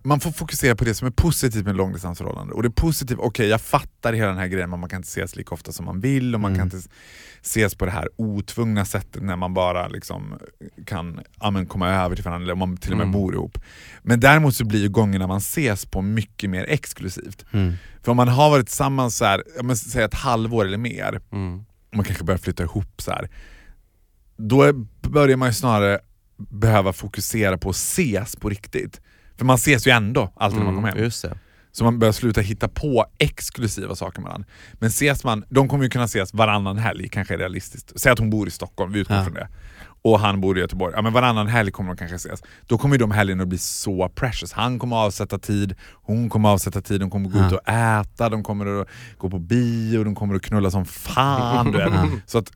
man 0.03 0.19
får 0.19 0.31
fokusera 0.31 0.75
på 0.75 0.83
det 0.85 0.93
som 0.93 1.07
är 1.07 1.11
positivt 1.11 1.65
med 1.65 1.75
långdistansförhållande. 1.75 2.53
Och 2.53 2.63
det 2.63 2.69
positiva, 2.71 3.23
okej 3.23 3.47
jag 3.47 3.61
fattar 3.61 4.13
hela 4.13 4.27
den 4.27 4.37
här 4.37 4.47
grejen, 4.47 4.69
men 4.69 4.79
man 4.79 4.89
kan 4.89 4.97
inte 4.97 5.07
ses 5.07 5.35
lika 5.35 5.55
ofta 5.55 5.71
som 5.71 5.85
man 5.85 5.99
vill 5.99 6.35
och 6.35 6.41
man 6.41 6.55
Mm. 6.55 6.69
kan 6.69 6.77
inte 6.77 6.89
ses 7.41 7.75
på 7.75 7.85
det 7.85 7.91
här 7.91 8.09
otvungna 8.15 8.85
sättet 8.85 9.23
när 9.23 9.35
man 9.35 9.53
bara 9.53 9.87
liksom 9.87 10.39
kan 10.85 11.19
ja, 11.39 11.51
men 11.51 11.65
komma 11.65 11.89
över 11.89 12.15
till 12.15 12.23
varandra, 12.25 12.45
eller 12.45 12.55
man 12.55 12.77
till 12.77 12.91
och 12.91 12.97
med 12.97 13.03
Mm. 13.07 13.13
bor 13.21 13.33
ihop. 13.33 13.57
Men 14.03 14.19
däremot 14.19 14.55
så 14.55 14.65
blir 14.65 14.79
ju 14.81 14.89
gångerna 14.89 15.27
man 15.27 15.37
ses 15.37 15.85
på 15.85 16.01
mycket 16.01 16.49
mer 16.49 16.65
exklusivt. 16.69 17.45
Mm. 17.51 17.73
För 18.03 18.11
om 18.11 18.17
man 18.17 18.27
har 18.27 18.49
varit 18.49 18.67
tillsammans 18.67 19.17
så 19.17 19.25
här, 19.25 19.43
ja, 19.57 19.63
men, 19.63 19.77
säg 19.77 20.03
ett 20.03 20.13
halvår 20.13 20.65
eller 20.65 20.77
mer, 20.77 21.21
Mm. 21.31 21.59
och 21.89 21.95
man 21.95 22.05
kanske 22.05 22.23
börjar 22.23 22.37
flytta 22.39 22.63
ihop 22.63 23.01
så 23.01 23.11
här. 23.11 23.29
Då 24.37 24.61
är- 24.63 25.09
börjar 25.09 25.37
man 25.37 25.49
ju 25.49 25.53
snarare 25.53 25.99
behöva 26.37 26.93
fokusera 26.93 27.57
på 27.57 27.69
att 27.69 27.75
ses 27.75 28.35
på 28.35 28.49
riktigt. 28.49 29.01
För 29.41 29.45
man 29.45 29.55
ses 29.55 29.87
ju 29.87 29.91
ändå 29.91 30.33
alltid 30.35 30.57
när 30.59 30.65
man 30.65 30.75
kommer 30.75 30.87
hem. 30.87 30.97
Mm, 30.97 31.03
Just 31.05 31.21
det. 31.21 31.37
Så 31.71 31.83
man 31.83 31.99
börjar 31.99 32.11
sluta 32.11 32.41
hitta 32.41 32.67
på 32.67 33.05
exklusiva 33.17 33.95
saker 33.95 34.21
med 34.21 34.27
varandra. 34.27 34.47
Men 34.73 34.87
ses 34.87 35.23
man, 35.23 35.43
de 35.49 35.67
kommer 35.69 35.83
ju 35.83 35.89
kunna 35.89 36.03
ses 36.05 36.33
varannan 36.33 36.77
helg, 36.77 37.09
kanske 37.09 37.33
är 37.33 37.37
realistiskt. 37.37 37.99
Säg 37.99 38.11
att 38.11 38.19
hon 38.19 38.29
bor 38.29 38.47
i 38.47 38.51
Stockholm, 38.51 38.91
vi 38.91 38.99
utgår 38.99 39.17
Ja. 39.17 39.23
från 39.23 39.33
det. 39.33 39.47
Och 40.01 40.19
han 40.19 40.41
bor 40.41 40.57
i 40.57 40.61
Göteborg. 40.61 40.93
Ja 40.95 41.01
men 41.01 41.13
varannan 41.13 41.47
helg 41.47 41.71
kommer 41.71 41.89
de 41.93 41.97
kanske 41.97 42.15
ses. 42.15 42.43
Då 42.67 42.77
kommer 42.77 42.95
ju 42.95 42.99
de 42.99 43.11
helgerna 43.11 43.43
att 43.43 43.49
bli 43.49 43.57
så 43.57 44.09
precious. 44.09 44.53
Han 44.53 44.79
kommer 44.79 44.95
att 45.01 45.05
avsätta 45.07 45.39
tid, 45.39 45.75
hon 45.93 46.29
kommer 46.29 46.49
att 46.49 46.53
avsätta 46.53 46.81
tid, 46.81 46.99
de 46.99 47.09
kommer 47.09 47.27
att 47.27 47.33
gå 47.33 47.39
Ja. 47.39 47.47
ut 47.47 47.53
och 47.53 47.69
äta, 47.69 48.29
de 48.29 48.43
kommer 48.43 48.81
att 48.81 48.87
gå 49.17 49.29
på 49.29 49.39
bio, 49.39 50.03
de 50.03 50.15
kommer 50.15 50.35
att 50.35 50.41
knulla 50.41 50.71
som 50.71 50.85
fan. 50.85 51.71
Du 51.71 51.77
vet. 51.77 51.89
Så 52.25 52.37
att, 52.37 52.51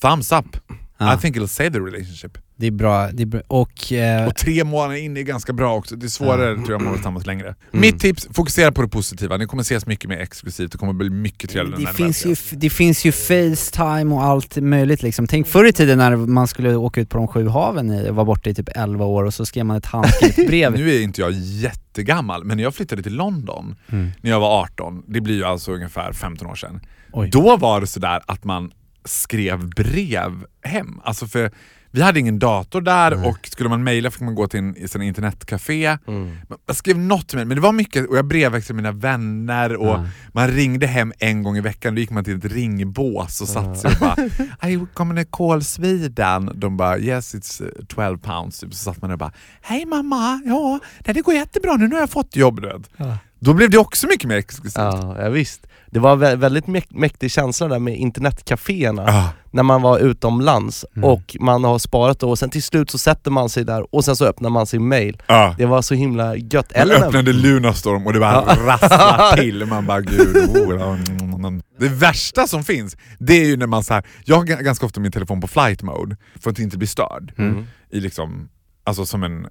thumbs 0.00 0.32
up. 0.32 0.56
Ja. 0.98 1.14
I 1.14 1.18
think 1.18 1.36
it'll 1.36 1.46
save 1.46 1.70
the 1.70 1.78
relationship. 1.78 2.38
Det 2.56 2.66
är 2.66 2.70
bra, 2.70 3.10
det 3.12 3.22
är 3.22 3.26
bra. 3.26 3.40
och 3.46 3.92
eh, 3.92 4.26
Och 4.28 4.36
tre 4.36 4.64
månader 4.64 4.96
in 4.96 5.16
är 5.16 5.22
ganska 5.22 5.52
bra 5.52 5.74
också. 5.74 5.96
Det 5.96 6.06
är 6.06 6.08
svårare 6.08 6.54
tror 6.54 6.70
jag 6.70 6.76
om 6.78 6.84
man 6.84 6.94
tillsammans 6.94 7.26
längre. 7.26 7.46
Mm. 7.46 7.80
Mitt 7.80 8.00
tips, 8.00 8.28
fokusera 8.32 8.72
på 8.72 8.82
det 8.82 8.88
positiva. 8.88 9.36
Ni 9.36 9.46
kommer 9.46 9.62
ses 9.62 9.86
mycket 9.86 10.08
mer 10.08 10.18
exklusivt, 10.18 10.72
det 10.72 10.78
kommer 10.78 10.92
bli 10.92 11.10
mycket 11.10 11.50
trevligare 11.50 11.80
det 11.80 11.86
ni 11.90 12.12
finns, 12.12 12.26
ju, 12.26 12.36
det 12.58 12.70
finns 12.70 13.04
ju 13.04 13.12
Facetime 13.12 14.14
och 14.14 14.24
allt 14.24 14.56
möjligt 14.56 15.02
liksom. 15.02 15.26
Tänk 15.26 15.46
förr 15.46 15.64
i 15.64 15.72
tiden 15.72 15.98
när 15.98 16.16
man 16.16 16.46
skulle 16.48 16.76
åka 16.76 17.00
ut 17.00 17.08
på 17.10 17.18
de 17.18 17.28
sju 17.28 17.48
haven 17.48 17.90
i, 17.92 18.10
var 18.10 18.24
borta 18.24 18.50
i 18.50 18.54
typ 18.54 18.68
11 18.74 19.04
år 19.04 19.24
och 19.24 19.34
så 19.34 19.46
skrev 19.46 19.66
man 19.66 19.76
ett 19.76 19.86
handskrivet 19.86 20.36
brev. 20.46 20.72
Nu 20.72 20.94
är 20.94 21.02
inte 21.02 21.20
jag 21.20 21.32
jättegammal, 21.32 22.44
men 22.44 22.56
när 22.56 22.64
jag 22.64 22.74
flyttade 22.74 23.02
till 23.02 23.14
London 23.14 23.76
Mm. 23.88 24.10
när 24.20 24.30
jag 24.30 24.40
var 24.40 24.60
18, 24.62 25.02
det 25.08 25.20
blir 25.20 25.34
ju 25.34 25.44
alltså 25.44 25.72
ungefär 25.72 26.12
15 26.12 26.48
år 26.50 26.54
sedan. 26.54 26.80
Oj. 27.12 27.28
Då 27.32 27.56
var 27.56 27.80
det 27.80 27.86
sådär 27.86 28.20
att 28.26 28.44
man 28.44 28.72
skrev 29.04 29.68
brev 29.68 30.44
hem. 30.62 31.00
Alltså 31.04 31.26
för 31.26 31.50
vi 31.94 32.02
hade 32.02 32.20
ingen 32.20 32.38
dator 32.38 32.80
där 32.80 33.28
och 33.28 33.38
skulle 33.46 33.68
man 33.68 33.84
mejla 33.84 34.10
fick 34.10 34.20
man 34.20 34.34
gå 34.34 34.48
till 34.48 34.58
en, 34.58 34.76
en 34.94 35.02
internetcafé. 35.02 35.98
Mm. 36.06 36.36
Jag 36.66 36.76
skrev 36.76 36.98
något 36.98 37.28
till 37.28 37.38
mig, 37.38 37.44
men 37.44 37.54
det 37.56 37.60
var 37.60 37.72
mycket, 37.72 38.08
och 38.08 38.16
jag 38.16 38.24
brevväxlade 38.24 38.82
med 38.82 38.92
mina 38.94 39.00
vänner 39.00 39.76
och 39.76 39.86
Ja. 39.86 40.06
man 40.32 40.48
ringde 40.48 40.86
hem 40.86 41.12
en 41.18 41.42
gång 41.42 41.56
i 41.56 41.60
veckan, 41.60 41.94
då 41.94 42.00
gick 42.00 42.10
man 42.10 42.24
till 42.24 42.36
ett 42.36 42.44
ringbås 42.44 43.40
och 43.40 43.48
satt 43.48 43.78
sig 43.78 43.90
och 43.90 43.98
bara 44.00 44.68
I 44.70 44.76
to 44.76 45.24
call 45.30 45.64
Sweden. 45.64 46.50
De 46.54 46.76
bara 46.76 46.98
yes 46.98 47.34
it's 47.34 47.64
eh, 47.64 47.84
12 47.86 48.18
pounds. 48.18 48.60
Typ. 48.60 48.74
Så 48.74 48.84
satt 48.84 49.02
man 49.02 49.08
där 49.10 49.14
och 49.14 49.18
bara 49.18 49.32
Hej 49.62 49.86
mamma, 49.86 50.40
ja 50.44 50.80
det 51.04 51.20
går 51.20 51.34
jättebra 51.34 51.76
nu, 51.76 51.88
nu 51.88 51.94
har 51.94 52.00
jag 52.00 52.10
fått 52.10 52.36
jobb. 52.36 52.66
Ja. 52.96 53.18
Då 53.38 53.54
blev 53.54 53.70
det 53.70 53.78
också 53.78 54.06
mycket 54.06 54.28
mer 54.28 54.36
exklusivt. 54.36 54.76
Ja, 54.76 55.16
ja, 55.22 55.28
visst. 55.28 55.66
Det 55.94 56.00
var 56.00 56.16
vä- 56.16 56.36
väldigt 56.36 56.64
mäk- 56.66 56.98
mäktig 56.98 57.30
känsla 57.30 57.68
där 57.68 57.78
med 57.78 57.96
internetcaféerna, 57.98 59.04
Ah. 59.08 59.28
när 59.50 59.62
man 59.62 59.82
var 59.82 59.98
utomlands 59.98 60.84
Mm. 60.96 61.08
och 61.10 61.36
man 61.40 61.64
har 61.64 61.78
sparat 61.78 62.22
och 62.22 62.38
sen 62.38 62.50
till 62.50 62.62
slut 62.62 62.90
så 62.90 62.98
sätter 62.98 63.30
man 63.30 63.48
sig 63.48 63.64
där 63.64 63.94
och 63.94 64.04
sen 64.04 64.16
så 64.16 64.24
öppnar 64.26 64.50
man 64.50 64.66
sin 64.66 64.88
mail. 64.88 65.22
Ah. 65.26 65.54
Det 65.58 65.66
var 65.66 65.82
så 65.82 65.94
himla 65.94 66.36
gött. 66.36 66.72
Man 66.74 66.82
Eller 66.82 66.94
öppnade 67.06 67.32
Lunarstorm 67.32 68.06
och 68.06 68.12
det 68.12 68.20
bara 68.20 68.44
Ja. 68.46 68.56
rasslar 68.66 69.36
till. 69.36 69.66
Man 69.66 69.86
bara 69.86 70.00
gud, 70.00 70.36
oh, 70.36 70.94
mm, 71.20 71.34
mm. 71.44 71.62
Det 71.78 71.88
värsta 71.88 72.46
som 72.46 72.64
finns, 72.64 72.96
det 73.18 73.32
är 73.34 73.46
ju 73.46 73.56
när 73.56 73.66
man 73.66 73.84
så 73.84 73.94
här, 73.94 74.04
jag 74.24 74.36
har 74.36 74.44
ganska 74.44 74.86
ofta 74.86 75.00
min 75.00 75.12
telefon 75.12 75.40
på 75.40 75.46
flight 75.48 75.82
mode 75.82 76.16
för 76.40 76.50
att 76.50 76.58
inte 76.58 76.78
bli 76.78 76.86
störd. 76.86 77.32
Mm. 77.38 77.66
I 77.90 78.00
liksom, 78.00 78.48
alltså 78.84 79.06
som 79.06 79.22
en, 79.22 79.46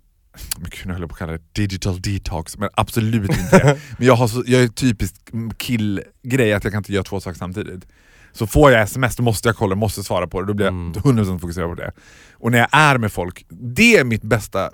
gud, 0.58 0.86
nu 0.86 0.92
höll 0.94 1.02
jag 1.02 1.10
på 1.10 1.14
att 1.14 1.20
kalla 1.20 1.32
det 1.32 1.42
digital 1.54 2.02
detox, 2.02 2.58
men 2.58 2.70
absolut 2.74 3.32
inte 3.32 3.58
det. 3.58 3.80
Men 3.98 4.08
jag, 4.08 4.16
har 4.16 4.28
så, 4.28 4.44
jag 4.48 4.64
är 4.64 4.68
typisk 4.68 5.16
killgrej 5.58 6.54
att 6.54 6.64
jag 6.64 6.74
kan 6.74 6.80
inte 6.80 6.94
göra 6.94 7.04
två 7.04 7.20
saker 7.20 7.38
samtidigt. 7.38 7.88
Så 8.32 8.48
får 8.48 8.72
jag 8.72 8.82
sms 8.82 9.16
då 9.16 9.24
måste 9.24 9.50
jag 9.50 9.56
kolla, 9.56 9.76
måste 9.76 10.04
svara 10.04 10.28
på 10.28 10.42
det, 10.42 10.48
då 10.48 10.54
blir 10.54 10.66
jag 10.66 10.74
Mm. 10.74 10.94
100% 10.94 11.40
fokuserad 11.40 11.70
på 11.70 11.76
det. 11.76 11.92
Och 12.32 12.52
när 12.52 12.58
jag 12.58 12.68
är 12.72 12.98
med 12.98 13.12
folk, 13.12 13.46
det 13.50 13.98
är 13.98 14.04
mitt 14.04 14.22
bästa 14.24 14.72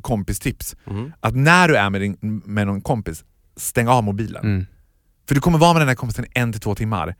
kompistips. 0.00 0.76
Mm. 0.86 1.12
Att 1.20 1.36
när 1.36 1.68
du 1.68 1.76
är 1.76 1.90
med, 1.90 2.00
din, 2.00 2.42
med 2.44 2.66
någon 2.66 2.80
kompis, 2.80 3.24
stäng 3.56 3.88
av 3.88 4.04
mobilen. 4.04 4.44
Mm. 4.44 4.66
För 5.28 5.34
du 5.34 5.40
kommer 5.40 5.58
vara 5.58 5.72
med 5.72 5.80
den 5.82 5.88
här 5.88 5.94
kompisen 5.94 6.24
en 6.32 6.52
till 6.52 6.60
två 6.60 6.74
timmar. 6.74 7.14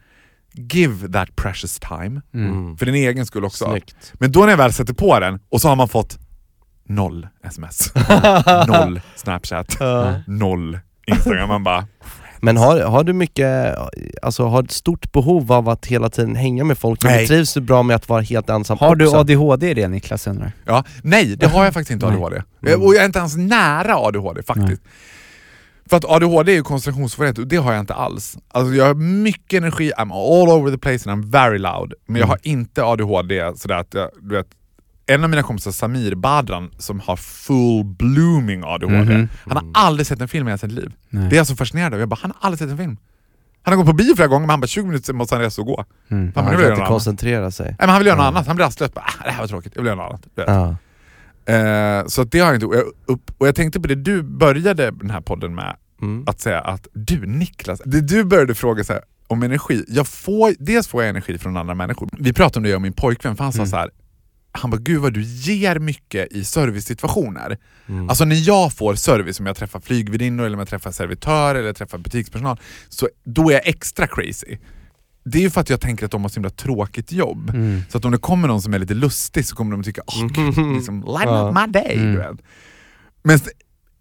Give 0.53 1.13
that 1.13 1.37
precious 1.37 1.79
time. 1.79 2.21
Mm. 2.35 2.77
för 2.77 2.87
din 2.87 2.95
egen 2.95 3.27
skull 3.27 3.45
också. 3.45 3.65
Snyggt. 3.71 4.13
Men 4.15 4.33
då 4.33 4.41
när 4.41 4.49
jag 4.49 4.57
väl 4.57 4.73
sätter 4.73 4.95
på 4.95 5.21
den 5.21 5.41
och 5.49 5.61
så 5.61 5.69
har 5.69 5.77
man 5.77 5.89
fått 5.89 6.19
noll 6.87 7.29
sms, 7.45 7.93
noll 8.69 9.01
snapchat, 9.17 9.77
noll 10.27 10.79
instagram. 11.07 11.49
Man 11.49 11.65
bara, 11.65 11.87
Men 12.41 12.57
har, 12.57 12.81
har 12.81 13.05
du 13.05 13.13
mycket, 13.13 13.77
alltså 14.23 14.45
har 14.47 14.63
ett 14.63 14.71
stort 14.71 15.13
behov 15.13 15.53
av 15.53 15.69
att 15.69 15.87
hela 15.87 16.09
tiden 16.09 16.37
hänga 16.37 16.65
med 16.65 16.79
folk? 16.79 17.05
Nej. 17.05 17.27
trivs 17.27 17.55
du 17.55 17.61
bra 17.61 17.83
med 17.83 17.97
att 17.97 18.09
vara 18.09 18.21
helt 18.23 18.51
ensam 18.51 18.79
Har 18.79 18.97
du 18.97 19.07
också? 19.07 19.19
ADHD 19.19 19.71
i 19.71 19.75
det 19.75 19.89
Niklas 19.89 20.27
undrar? 20.27 20.53
ja, 20.65 20.85
nej 21.03 21.37
det 21.37 21.47
har 21.47 21.65
jag 21.65 21.75
faktiskt 21.75 21.91
inte 21.91 22.07
Nej. 22.11 22.17
ADHD. 22.17 22.43
Mm. 22.67 22.83
Och 22.83 22.95
jag 22.95 23.03
är 23.03 23.07
inte 23.07 23.19
ens 23.19 23.37
nära 23.37 23.97
ADHD 23.97 24.43
faktiskt. 24.43 24.83
För 25.91 25.97
att 25.97 26.05
ADHD 26.05 26.53
är 26.53 26.57
ju 26.57 26.63
koncentrationssvårighet 26.63 27.39
och 27.39 27.47
det 27.47 27.57
har 27.57 27.73
jag 27.73 27.81
inte 27.81 27.95
alls. 27.95 28.39
Alltså 28.49 28.75
jag 28.75 28.85
har 28.85 28.95
mycket 28.95 29.59
energi, 29.59 29.93
I'm 29.99 30.13
all 30.13 30.49
over 30.61 30.71
the 30.71 30.79
place 30.79 31.11
and 31.11 31.25
I'm 31.25 31.31
very 31.31 31.59
loud. 31.59 31.95
Men 32.07 32.21
jag 32.21 32.27
har 32.27 32.39
inte 32.43 32.85
ADHD 32.85 33.53
sådär 33.57 33.75
att 33.77 33.95
jag, 33.95 34.11
du 34.21 34.35
vet, 34.37 34.47
en 35.07 35.25
av 35.25 35.31
mina 35.31 35.43
kompisar, 35.43 35.71
Samir 35.71 36.15
Badran, 36.15 36.71
som 36.79 37.01
har 37.01 37.17
full 37.17 37.85
blooming 37.85 38.63
ADHD, 38.65 39.15
Mhm. 39.15 39.29
han 39.49 39.57
har 39.57 39.67
aldrig 39.87 40.07
sett 40.07 40.21
en 40.21 40.29
film 40.29 40.49
i 40.49 40.51
hela 40.51 40.59
sitt 40.59 40.73
liv. 40.73 40.93
Nej. 41.11 41.29
Det 41.29 41.37
är 41.37 41.39
jag 41.39 41.47
så 41.47 41.57
fascinerad 41.57 41.95
av. 41.95 42.01
Jag 42.01 42.09
bara, 42.09 42.19
han 42.23 42.33
har 42.39 42.47
aldrig 42.47 42.59
sett 42.59 42.71
en 42.71 42.77
film. 42.79 42.97
Han 43.63 43.73
har 43.73 43.77
gått 43.77 43.87
på 43.87 43.93
bio 43.93 44.15
flera 44.17 44.29
gånger 44.29 44.41
men 44.47 44.51
han 44.51 44.61
bara 44.61 44.67
20 44.67 44.87
minuter 44.87 45.13
måste 45.13 45.35
han 45.35 45.43
resa 45.43 45.63
och 45.63 45.67
gå. 45.67 45.85
Mm. 46.09 46.33
Han 46.35 46.45
nu 46.45 46.51
kan 46.51 46.61
jag 46.61 46.61
inte 46.61 46.71
något 46.71 46.79
annat. 46.79 46.89
koncentrera 46.89 47.51
sig. 47.51 47.67
Nej, 47.67 47.77
men 47.79 47.89
han 47.89 47.99
vill 47.99 48.07
göra 48.07 48.17
något 48.17 48.25
Ja. 48.25 48.29
annat, 48.29 48.47
han 48.47 48.57
blir 48.57 48.67
rastlös. 48.67 48.95
Bara, 48.95 49.05
Ah, 49.05 49.25
det 49.25 49.31
här 49.31 49.41
var 49.41 49.49
tråkigt, 49.49 49.73
jag 49.77 49.83
vill 49.83 49.87
göra 49.87 49.97
något 50.09 50.21
annat. 50.37 50.49
Ja. 50.49 50.77
Eh, 51.55 52.07
så 52.07 52.25
det 52.25 52.39
har 52.39 52.47
jag 52.47 52.57
inte. 52.57 52.67
Och 52.67 52.75
jag, 52.77 52.85
upp, 53.07 53.31
och 53.39 53.49
jag 53.49 53.55
tänkte 53.55 53.81
på 53.81 53.89
det 53.89 53.95
du 53.95 54.23
började 54.23 54.91
den 54.91 55.11
här 55.11 55.21
podden 55.21 55.55
med, 55.55 55.77
Mm. 56.03 56.25
att 56.27 56.41
säga 56.41 56.61
att 56.61 56.87
du 56.93 57.27
Niklas, 57.27 57.81
det 57.85 58.01
du 58.01 58.25
började 58.25 58.55
fråga 58.55 58.85
så 58.85 58.93
här, 58.93 59.03
om 59.27 59.43
energi. 59.43 59.85
Jag 59.89 60.07
får, 60.07 60.55
dels 60.59 60.89
får 60.89 61.03
jag 61.03 61.11
energi 61.11 61.39
från 61.39 61.57
andra 61.57 61.75
människor. 61.75 62.09
Vi 62.19 62.33
pratade 62.33 62.59
om 62.59 62.63
det 62.63 62.75
om 62.77 62.83
min 62.83 62.93
pojkvän, 62.93 63.37
för 63.37 63.45
han 63.45 63.53
sa 63.53 63.59
Mm. 63.59 63.69
så 63.71 63.77
här. 63.77 63.91
Han 64.57 64.71
bara, 64.71 64.81
gud 64.81 65.01
vad 65.01 65.13
du 65.13 65.23
ger 65.23 65.79
mycket 65.79 66.33
i 66.33 66.45
servicesituationer. 66.45 67.59
Mm. 67.89 68.09
Alltså 68.09 68.25
när 68.25 68.49
jag 68.49 68.73
får 68.73 68.95
service, 68.95 69.41
om 69.41 69.47
jag 69.47 69.57
träffar 69.57 69.81
flygvärdinnor, 69.81 70.45
eller 70.47 70.57
om 70.57 70.59
jag 70.59 70.69
träffar 70.69 70.91
servitör 70.93 71.55
eller 71.55 71.73
träffar 71.73 71.99
butikspersonal, 71.99 72.61
så 72.89 73.09
då 73.25 73.49
är 73.51 73.53
jag 73.55 73.67
extra 73.69 74.07
crazy. 74.07 74.57
det 75.25 75.39
är 75.39 75.43
ju 75.43 75.51
för 75.51 75.61
att 75.61 75.71
jag 75.71 75.81
tänker 75.81 76.05
att 76.05 76.11
de 76.11 76.23
har 76.23 76.29
så 76.29 76.35
himla 76.35 76.51
tråkigt 76.51 77.13
jobb. 77.13 77.51
Mm. 77.51 77.83
Så 77.89 77.99
att 77.99 78.05
om 78.05 78.13
det 78.13 78.19
kommer 78.19 78.49
någon 78.49 78.63
som 78.63 78.75
är 78.75 78.79
lite 78.79 78.95
lustig 78.95 79.47
så 79.47 79.57
kommer 79.57 79.71
de 79.73 79.83
tycka 79.83 80.03
åh 80.07 80.27
gud, 80.27 80.75
liksom, 80.77 81.01
lighten 81.07 81.35
Ja. 81.35 81.49
up 81.51 81.55
my 81.67 81.73
day. 81.73 81.97
Mm. 81.99 82.39
Men 83.23 83.39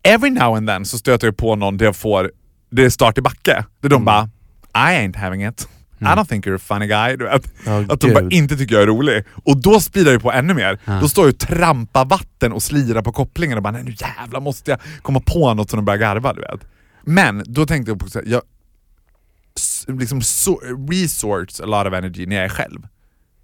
every 0.04 0.30
now 0.30 0.56
and 0.56 0.68
then 0.68 0.86
så 0.86 0.98
stöter 0.98 1.28
jag 1.28 1.38
på 1.38 1.56
någon 1.56 1.78
där 1.78 1.86
jag 1.86 1.96
får, 1.96 2.32
det 2.72 2.86
är 2.86 2.90
start 2.90 3.18
i 3.18 3.22
backe. 3.22 3.66
Där 3.82 3.90
de 3.90 4.06
bara, 4.06 4.30
I 4.74 4.78
ain't 5.08 5.18
having 5.18 5.48
it. 5.48 5.68
I 6.00 6.04
don't 6.04 6.26
think 6.26 6.46
you're 6.46 6.56
a 6.56 6.60
funny 6.60 6.88
guy. 6.88 7.16
Du 7.18 7.26
vet. 7.26 7.54
Ja, 7.66 7.84
Att 7.90 8.00
de 8.00 8.14
bara 8.14 8.30
inte 8.30 8.58
tycker 8.58 8.76
jag 8.76 8.84
är 8.84 8.88
rolig. 8.88 9.24
Och 9.44 9.58
då 9.62 9.80
speedar 9.80 10.12
det 10.12 10.20
på 10.20 10.32
ännu 10.32 10.54
mer. 10.54 10.80
Ja. 10.86 11.00
Då 11.00 11.10
står 11.10 11.26
jag 11.26 11.34
och 11.34 11.40
trampar 11.40 12.06
vatten 12.06 12.52
och 12.52 12.64
slirar 12.64 13.02
på 13.02 13.12
kopplingen 13.12 13.58
och 13.58 13.64
bara 13.64 13.72
nej 13.72 13.84
nu 13.84 13.96
jävlar 13.98 14.40
måste 14.40 14.72
jag 14.72 14.80
komma 15.02 15.20
på 15.20 15.54
något 15.54 15.70
som 15.70 15.78
de 15.78 15.86
börjar 15.86 16.00
garva. 16.00 16.34
Du 16.34 16.42
vet. 16.42 16.60
Men 17.04 17.44
då 17.46 17.66
tänkte 17.66 17.92
jag 17.92 18.00
på 18.00 18.06
att 18.06 18.26
jag 18.26 18.42
liksom 19.88 20.22
so 20.22 20.60
resorts 20.90 21.62
a 21.62 21.66
lot 21.66 21.88
of 21.88 21.94
energy 21.94 22.26
när 22.26 22.36
jag 22.36 22.46
är 22.46 22.50
själv. 22.50 22.88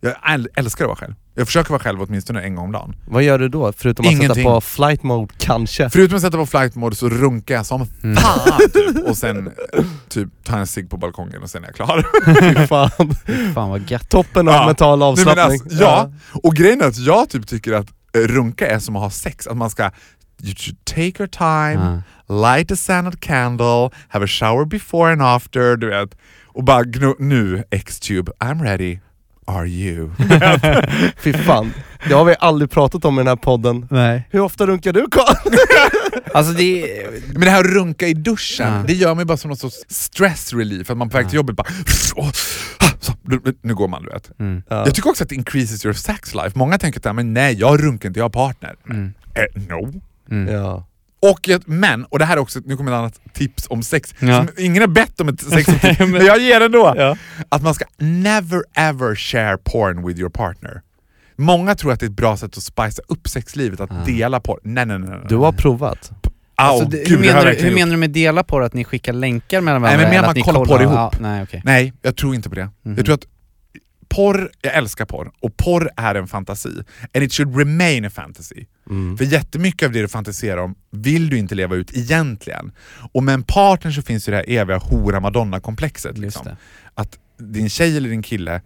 Jag 0.02 0.14
äl- 0.24 0.48
älskar 0.56 0.86
att 0.86 0.88
vara 0.90 0.96
själv. 0.98 1.14
Jag 1.36 1.48
försöker 1.48 1.70
vara 1.70 1.80
själv 1.84 2.02
åtminstone 2.02 2.42
en 2.42 2.56
gång 2.56 2.66
om 2.66 2.72
dagen. 2.72 2.96
Vad 3.08 3.24
gör 3.24 3.40
du 3.40 3.50
då? 3.50 3.74
Förutom 3.78 4.06
att 4.06 4.12
sätta 4.12 4.24
Ingenting. 4.24 4.44
på 4.44 4.62
flight 4.62 5.04
mode 5.04 5.34
kanske? 5.38 5.90
Förutom 5.90 6.16
att 6.16 6.22
sätta 6.22 6.38
på 6.38 6.46
flight 6.46 6.76
mode 6.76 6.96
så 6.96 7.10
runkar 7.10 7.56
jag 7.56 7.66
som 7.66 7.88
Mm. 8.04 8.16
fan 8.16 8.60
typ. 8.74 9.08
och 9.08 9.18
sen 9.18 9.52
typ 10.10 10.30
tar 10.44 10.54
jag 10.54 10.60
en 10.62 10.68
cigg 10.68 10.90
på 10.90 10.98
balkongen 10.98 11.42
och 11.44 11.50
sen 11.50 11.64
är 11.64 11.68
jag 11.68 11.76
klar. 11.76 12.68
Fan. 12.68 12.90
Fan 13.54 13.70
vad 13.70 13.92
gött. 13.92 14.10
Toppen 14.10 14.48
av 14.48 14.54
Ja. 14.54 14.66
mental 14.66 15.04
avslappning. 15.04 15.44
alltså, 15.44 15.84
ja, 15.84 16.12
och 16.44 16.56
grejen 16.56 16.82
är 16.82 16.86
att 16.86 16.98
jag 16.98 17.30
typ 17.30 17.48
tycker 17.48 17.74
att 17.74 17.88
eh, 18.16 18.20
runka 18.20 18.68
är 18.68 18.80
som 18.80 18.96
att 18.96 19.02
ha 19.02 19.10
sex, 19.10 19.48
att 19.48 19.58
man 19.58 19.70
ska 19.70 19.92
You 20.44 20.56
should 20.58 20.86
take 20.86 21.24
your 21.24 21.28
time, 21.28 22.02
light 22.30 22.72
a 22.72 22.76
scented 22.76 23.20
candle, 23.22 23.90
have 24.08 24.26
a 24.26 24.28
shower 24.28 24.66
before 24.66 25.12
and 25.14 25.22
after, 25.22 25.76
du 25.78 25.90
vet. 25.90 26.16
Och 26.46 26.64
bara 26.64 26.84
nu 27.20 27.64
X-tube, 27.72 28.32
I'm 28.40 28.64
ready, 28.64 29.00
are 29.52 29.68
you? 29.68 30.10
Fy 31.18 31.34
fan. 31.34 31.74
Det 32.08 32.14
har 32.14 32.26
vi 32.26 32.36
aldrig 32.40 32.72
pratat 32.72 33.06
om 33.06 33.16
i 33.16 33.18
den 33.18 33.28
här 33.28 33.36
podden. 33.36 33.88
Nej. 33.92 34.28
Hur 34.32 34.40
ofta 34.40 34.66
runkar 34.68 34.94
du 34.94 35.08
Karl? 35.12 35.36
Alltså 36.34 36.54
det. 36.54 36.86
Men 37.34 37.42
det 37.42 37.50
här 37.50 37.60
att 37.60 37.72
runka 37.72 38.08
i 38.08 38.14
duschen, 38.14 38.74
Ja. 38.74 38.84
det 38.88 38.94
gör 38.94 39.16
mig 39.16 39.26
bara 39.26 39.38
som 39.38 39.50
någon 39.50 39.58
sorts 39.58 39.76
stress 39.90 40.54
relief, 40.54 40.90
att 40.90 40.98
man 40.98 41.10
på 41.10 41.18
väg 41.18 41.30
till 41.30 41.36
jobbet 41.36 41.56
bara 41.56 41.68
åh, 42.16 42.30
så, 43.00 43.14
nu- 43.62 43.74
går 43.74 43.88
man 43.88 44.04
du 44.04 44.10
vet. 44.10 44.40
Mm. 44.40 44.64
Ja. 44.70 44.76
Jag 44.86 44.96
tycker 44.96 45.10
också 45.10 45.24
att 45.24 45.30
det 45.30 45.36
increases 45.36 45.86
your 45.86 45.94
sex 45.94 46.34
life. 46.36 46.52
Många 46.60 46.78
tänker 46.78 47.10
att 47.10 47.16
men 47.16 47.34
nej, 47.34 47.54
jag 47.60 47.84
runkar 47.84 48.10
inte, 48.10 48.20
jag 48.20 48.26
har 48.26 48.30
partner. 48.30 48.76
Mm. 48.90 49.14
Eh, 49.34 49.62
no. 49.70 50.02
Mm. 50.32 50.54
Ja. 50.54 50.88
Och 51.22 51.48
jag, 51.48 51.62
men, 51.66 52.06
och 52.06 52.20
det 52.20 52.26
här 52.26 52.38
är 52.38 52.40
också, 52.40 52.60
nu 52.66 52.78
kommer 52.78 52.92
ett 52.92 52.96
annat 52.98 53.20
tips 53.34 53.68
om 53.70 53.84
sex, 53.84 54.16
Ja. 54.20 54.38
som 54.38 54.48
ingen 54.58 54.82
har 54.82 54.88
bett 54.88 55.22
om 55.22 55.30
ett 55.30 55.42
sextips, 55.42 56.00
men 56.00 56.26
jag 56.26 56.40
ger 56.40 56.60
det 56.60 56.66
ändå. 56.66 56.94
Ja. 56.98 57.18
Att 57.50 57.62
man 57.62 57.74
ska 57.74 57.86
never 57.98 58.64
ever 58.76 59.16
share 59.16 59.58
porn 59.58 60.08
with 60.08 60.20
your 60.20 60.30
partner. 60.30 60.82
Många 61.36 61.76
tror 61.76 61.92
att 61.92 62.00
det 62.00 62.06
är 62.06 62.10
ett 62.10 62.16
bra 62.16 62.38
sätt 62.38 62.58
att 62.58 62.64
spicea 62.64 63.06
upp 63.08 63.28
sexlivet, 63.28 63.80
att 63.80 63.92
Ah. 63.92 64.06
dela 64.06 64.40
porn. 64.40 64.60
Nej 64.64 64.86
nej 64.86 65.00
nej. 65.00 65.10
nej. 65.10 65.20
Du 65.30 65.36
har 65.36 65.52
provat? 65.52 66.12
Alltså, 66.56 66.90
det, 66.90 66.98
gud, 66.98 67.08
hur, 67.08 67.18
menar 67.20 67.46
du, 67.46 67.52
hur 67.52 67.76
menar 67.76 67.92
du 67.92 67.98
med 67.98 68.10
dela 68.10 68.44
på 68.44 68.60
det? 68.60 68.66
Att 68.66 68.74
ni 68.74 68.84
skickar 68.84 69.14
länkar 69.14 69.62
mellan 69.62 69.82
Nej, 69.82 69.88
varandra? 69.98 70.04
men 70.04 70.10
mer 70.10 70.18
eller 70.18 70.22
man 70.22 70.30
att 70.30 70.36
ni 70.36 70.42
kollar 70.42 70.66
på 70.66 70.78
det 70.78 70.84
ihop. 70.84 70.96
Ja, 70.96 71.12
nej, 71.20 71.44
okej. 71.44 71.62
Nej, 71.66 71.94
jag 72.02 72.16
tror 72.16 72.36
inte 72.36 72.50
på 72.50 72.56
det. 72.56 72.70
Mhm. 72.84 72.96
Jag 72.96 73.06
tror 73.06 73.16
att 73.16 73.26
porr, 74.16 74.52
jag 74.62 74.74
älskar 74.76 75.06
porr, 75.06 75.32
och 75.40 75.58
porr 75.58 75.90
är 75.98 76.16
en 76.16 76.28
fantasi. 76.28 76.84
And 77.14 77.24
it 77.24 77.34
should 77.34 77.58
remain 77.58 78.06
a 78.06 78.10
fantasy. 78.10 78.66
Mm. 78.90 79.18
För 79.18 79.26
jättemycket 79.26 79.86
av 79.86 79.92
det 79.92 80.02
du 80.02 80.08
fantiserar 80.08 80.58
om 80.62 80.76
vill 80.92 81.30
du 81.30 81.38
inte 81.38 81.56
leva 81.56 81.76
ut 81.76 81.98
egentligen. 81.98 82.72
Och 83.14 83.24
med 83.24 83.34
en 83.34 83.44
partner 83.44 83.92
så 83.92 84.02
finns 84.02 84.28
ju 84.28 84.32
det 84.32 84.38
här 84.38 84.50
eviga 84.50 84.78
hora-madonna-komplexet. 84.78 86.18
Liksom. 86.18 86.48
Att 86.96 87.20
din 87.40 87.70
tjej 87.70 87.98
eller 87.98 88.10
din 88.10 88.22
kille 88.22 88.62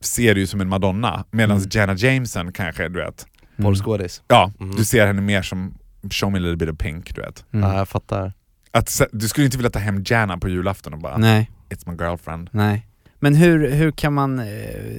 ser 0.00 0.34
du 0.34 0.46
som 0.46 0.60
en 0.60 0.68
madonna, 0.68 1.24
medan 1.30 1.56
Mm. 1.56 1.68
Jenna 1.72 1.94
Jameson 1.94 2.52
kanske, 2.52 2.88
du 2.88 2.98
vet, 2.98 3.26
Mm. 3.56 3.64
Porrskådis? 3.64 4.22
ja, 4.28 4.52
Mm. 4.60 4.76
du 4.76 4.84
ser 4.84 5.06
henne 5.06 5.20
mer 5.22 5.42
som 5.42 5.74
show 6.10 6.32
me 6.32 6.38
a 6.38 6.40
little 6.40 6.56
bit 6.56 6.68
of 6.74 6.78
pink, 6.78 7.14
du 7.14 7.20
vet. 7.22 7.44
Mm. 7.52 7.70
Ja, 7.70 7.76
jag 7.78 7.88
fattar. 7.88 8.32
Att, 8.72 9.00
du 9.12 9.28
skulle 9.28 9.44
inte 9.44 9.56
vilja 9.56 9.70
ta 9.70 9.78
hem 9.78 10.02
Jana 10.06 10.38
på 10.38 10.48
julafton 10.48 10.92
och 10.94 10.98
bara 11.00 11.16
Nej, 11.18 11.50
“It's 11.70 11.90
my 11.90 12.04
girlfriend”. 12.04 12.48
nej. 12.52 12.86
Men 13.20 13.34
hur, 13.34 13.70
hur, 13.70 13.90
kan 13.90 14.12
man, 14.14 14.38
eh, 14.38 14.44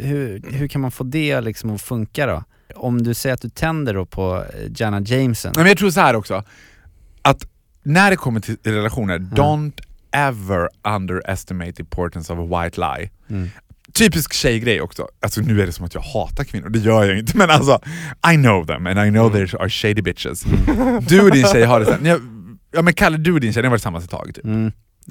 hur, 0.01 0.41
hur 0.51 0.67
kan 0.67 0.81
man 0.81 0.91
få 0.91 1.03
det 1.03 1.41
liksom 1.41 1.69
att 1.75 1.81
funka 1.81 2.25
då? 2.25 2.43
Om 2.75 3.03
du 3.03 3.13
säger 3.13 3.33
att 3.33 3.41
du 3.41 3.49
tänder 3.49 3.93
då 3.93 4.05
på 4.05 4.35
eh, 4.53 4.71
Jana 4.75 4.99
Jameson, 5.01 5.51
men 5.55 5.65
jag 5.65 5.77
tror 5.77 5.89
så 5.89 5.99
här 6.01 6.15
också, 6.15 6.43
att 7.21 7.47
när 7.83 8.09
det 8.09 8.15
kommer 8.17 8.39
till 8.39 8.57
relationer, 8.63 9.27
Ja. 9.35 9.43
don't 9.43 9.79
ever 10.11 10.69
underestimate 10.95 11.73
the 11.73 11.81
importance 11.81 12.33
of 12.33 12.39
a 12.39 12.63
white 12.63 12.79
lie. 12.81 13.09
mm. 13.29 13.49
Typisk 13.93 14.33
tjejgrej 14.33 14.81
också, 14.81 15.07
alltså 15.19 15.41
nu 15.41 15.61
är 15.61 15.65
det 15.65 15.71
som 15.71 15.85
att 15.85 15.93
jag 15.93 16.01
hatar 16.01 16.43
kvinnor, 16.43 16.69
det 16.69 16.79
gör 16.79 17.03
jag 17.03 17.17
inte 17.19 17.37
men 17.37 17.49
alltså 17.49 17.79
I 18.33 18.35
know 18.35 18.65
them 18.65 18.87
and 18.87 18.99
I 19.07 19.09
know 19.11 19.35
Mm. 19.35 19.47
they 19.47 19.59
are 19.59 19.69
shady 19.69 20.01
bitches. 20.01 20.43
Du 21.07 21.21
och 21.21 21.31
din 21.31 21.45
tjej 21.45 21.63
har 21.63 21.79
det 21.79 21.85
såhär, 21.85 22.19
ja 22.71 22.81
men 22.81 22.93
Kalle 22.93 23.17
du 23.17 23.33
och 23.33 23.39
din 23.39 23.53
tjej, 23.53 23.61
ni 23.63 23.67
har 23.67 23.71
varit 23.71 23.79
tillsammans 23.81 24.03
ett 24.05 24.11
tag 24.11 24.31
typ. 24.35 24.43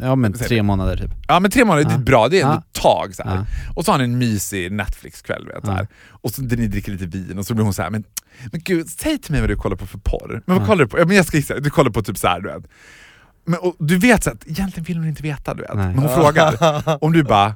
Ja 0.03 0.17
men 0.17 0.33
tre 0.33 0.63
månader 0.63 0.97
typ. 0.97 1.11
Ja 1.29 1.41
men 1.41 1.51
tre 1.51 1.65
månader, 1.65 1.85
det 1.85 1.91
Ja. 1.91 1.97
är 1.99 2.03
bra, 2.03 2.29
det 2.29 2.41
är 2.41 2.45
ändå 2.45 2.55
Ja. 2.55 2.59
ett 2.75 2.83
tag 2.83 3.15
så. 3.15 3.23
Ja. 3.27 3.47
Och 3.77 3.85
så 3.85 3.91
har 3.93 3.99
ni 3.99 4.05
en 4.05 4.19
mysig 4.19 4.73
Netflix-kväll 4.73 5.47
vet, 5.47 5.65
så 5.65 5.71
här. 5.71 5.89
och 6.11 6.31
så 6.31 6.43
ni 6.43 6.67
dricker 6.67 6.93
lite 6.93 7.07
vin 7.07 7.39
och 7.39 7.47
så 7.47 7.55
blir 7.55 7.65
hon 7.65 7.75
så 7.75 7.83
här, 7.83 7.91
men, 7.91 8.05
men 8.53 8.61
gud, 8.65 8.89
säg 8.89 9.19
till 9.19 9.33
mig 9.33 9.41
vad 9.41 9.51
du 9.51 9.57
kollar 9.57 9.77
på 9.77 9.87
för 9.87 9.99
porr. 9.99 10.43
Men 10.47 10.57
vad 10.59 10.67
kollar 10.67 10.85
du 10.85 10.89
på? 10.91 10.99
Ja, 10.99 11.05
men 11.05 11.17
jag 11.17 11.27
ska 11.27 11.37
gissa, 11.37 11.61
du 11.61 11.71
kollar 11.71 11.91
på 11.91 12.03
typ 12.03 12.19
så 12.19 12.29
här, 12.29 12.41
du 12.41 12.49
vet. 12.49 12.63
Men, 13.45 13.59
och, 13.59 13.77
du 13.79 13.99
vet 13.99 14.25
så 14.25 14.31
att 14.31 14.47
egentligen 14.47 14.85
vill 14.85 14.97
hon 14.97 15.09
inte 15.09 15.23
veta, 15.23 15.55
du 15.55 15.63
vet. 15.63 15.75
Nej. 15.75 15.87
Men 15.87 15.99
hon 15.99 16.15
frågar. 16.15 17.05
Om 17.05 17.13
du 17.13 17.23
bara, 17.23 17.55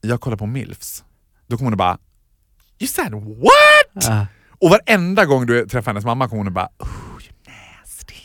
jag 0.00 0.20
kollar 0.20 0.36
på 0.36 0.46
milfs, 0.46 1.04
då 1.46 1.56
kommer 1.56 1.70
hon 1.70 1.78
bara, 1.78 1.98
you 2.80 2.88
said 2.88 3.12
what? 3.12 4.28
Och 4.60 4.70
varenda 4.70 5.24
gång 5.24 5.46
du 5.46 5.66
träffar 5.66 5.90
hennes 5.92 6.04
mamma 6.04 6.28
kommer 6.28 6.44
hon 6.44 6.52
bara 6.54 6.68
oh, 6.78 6.88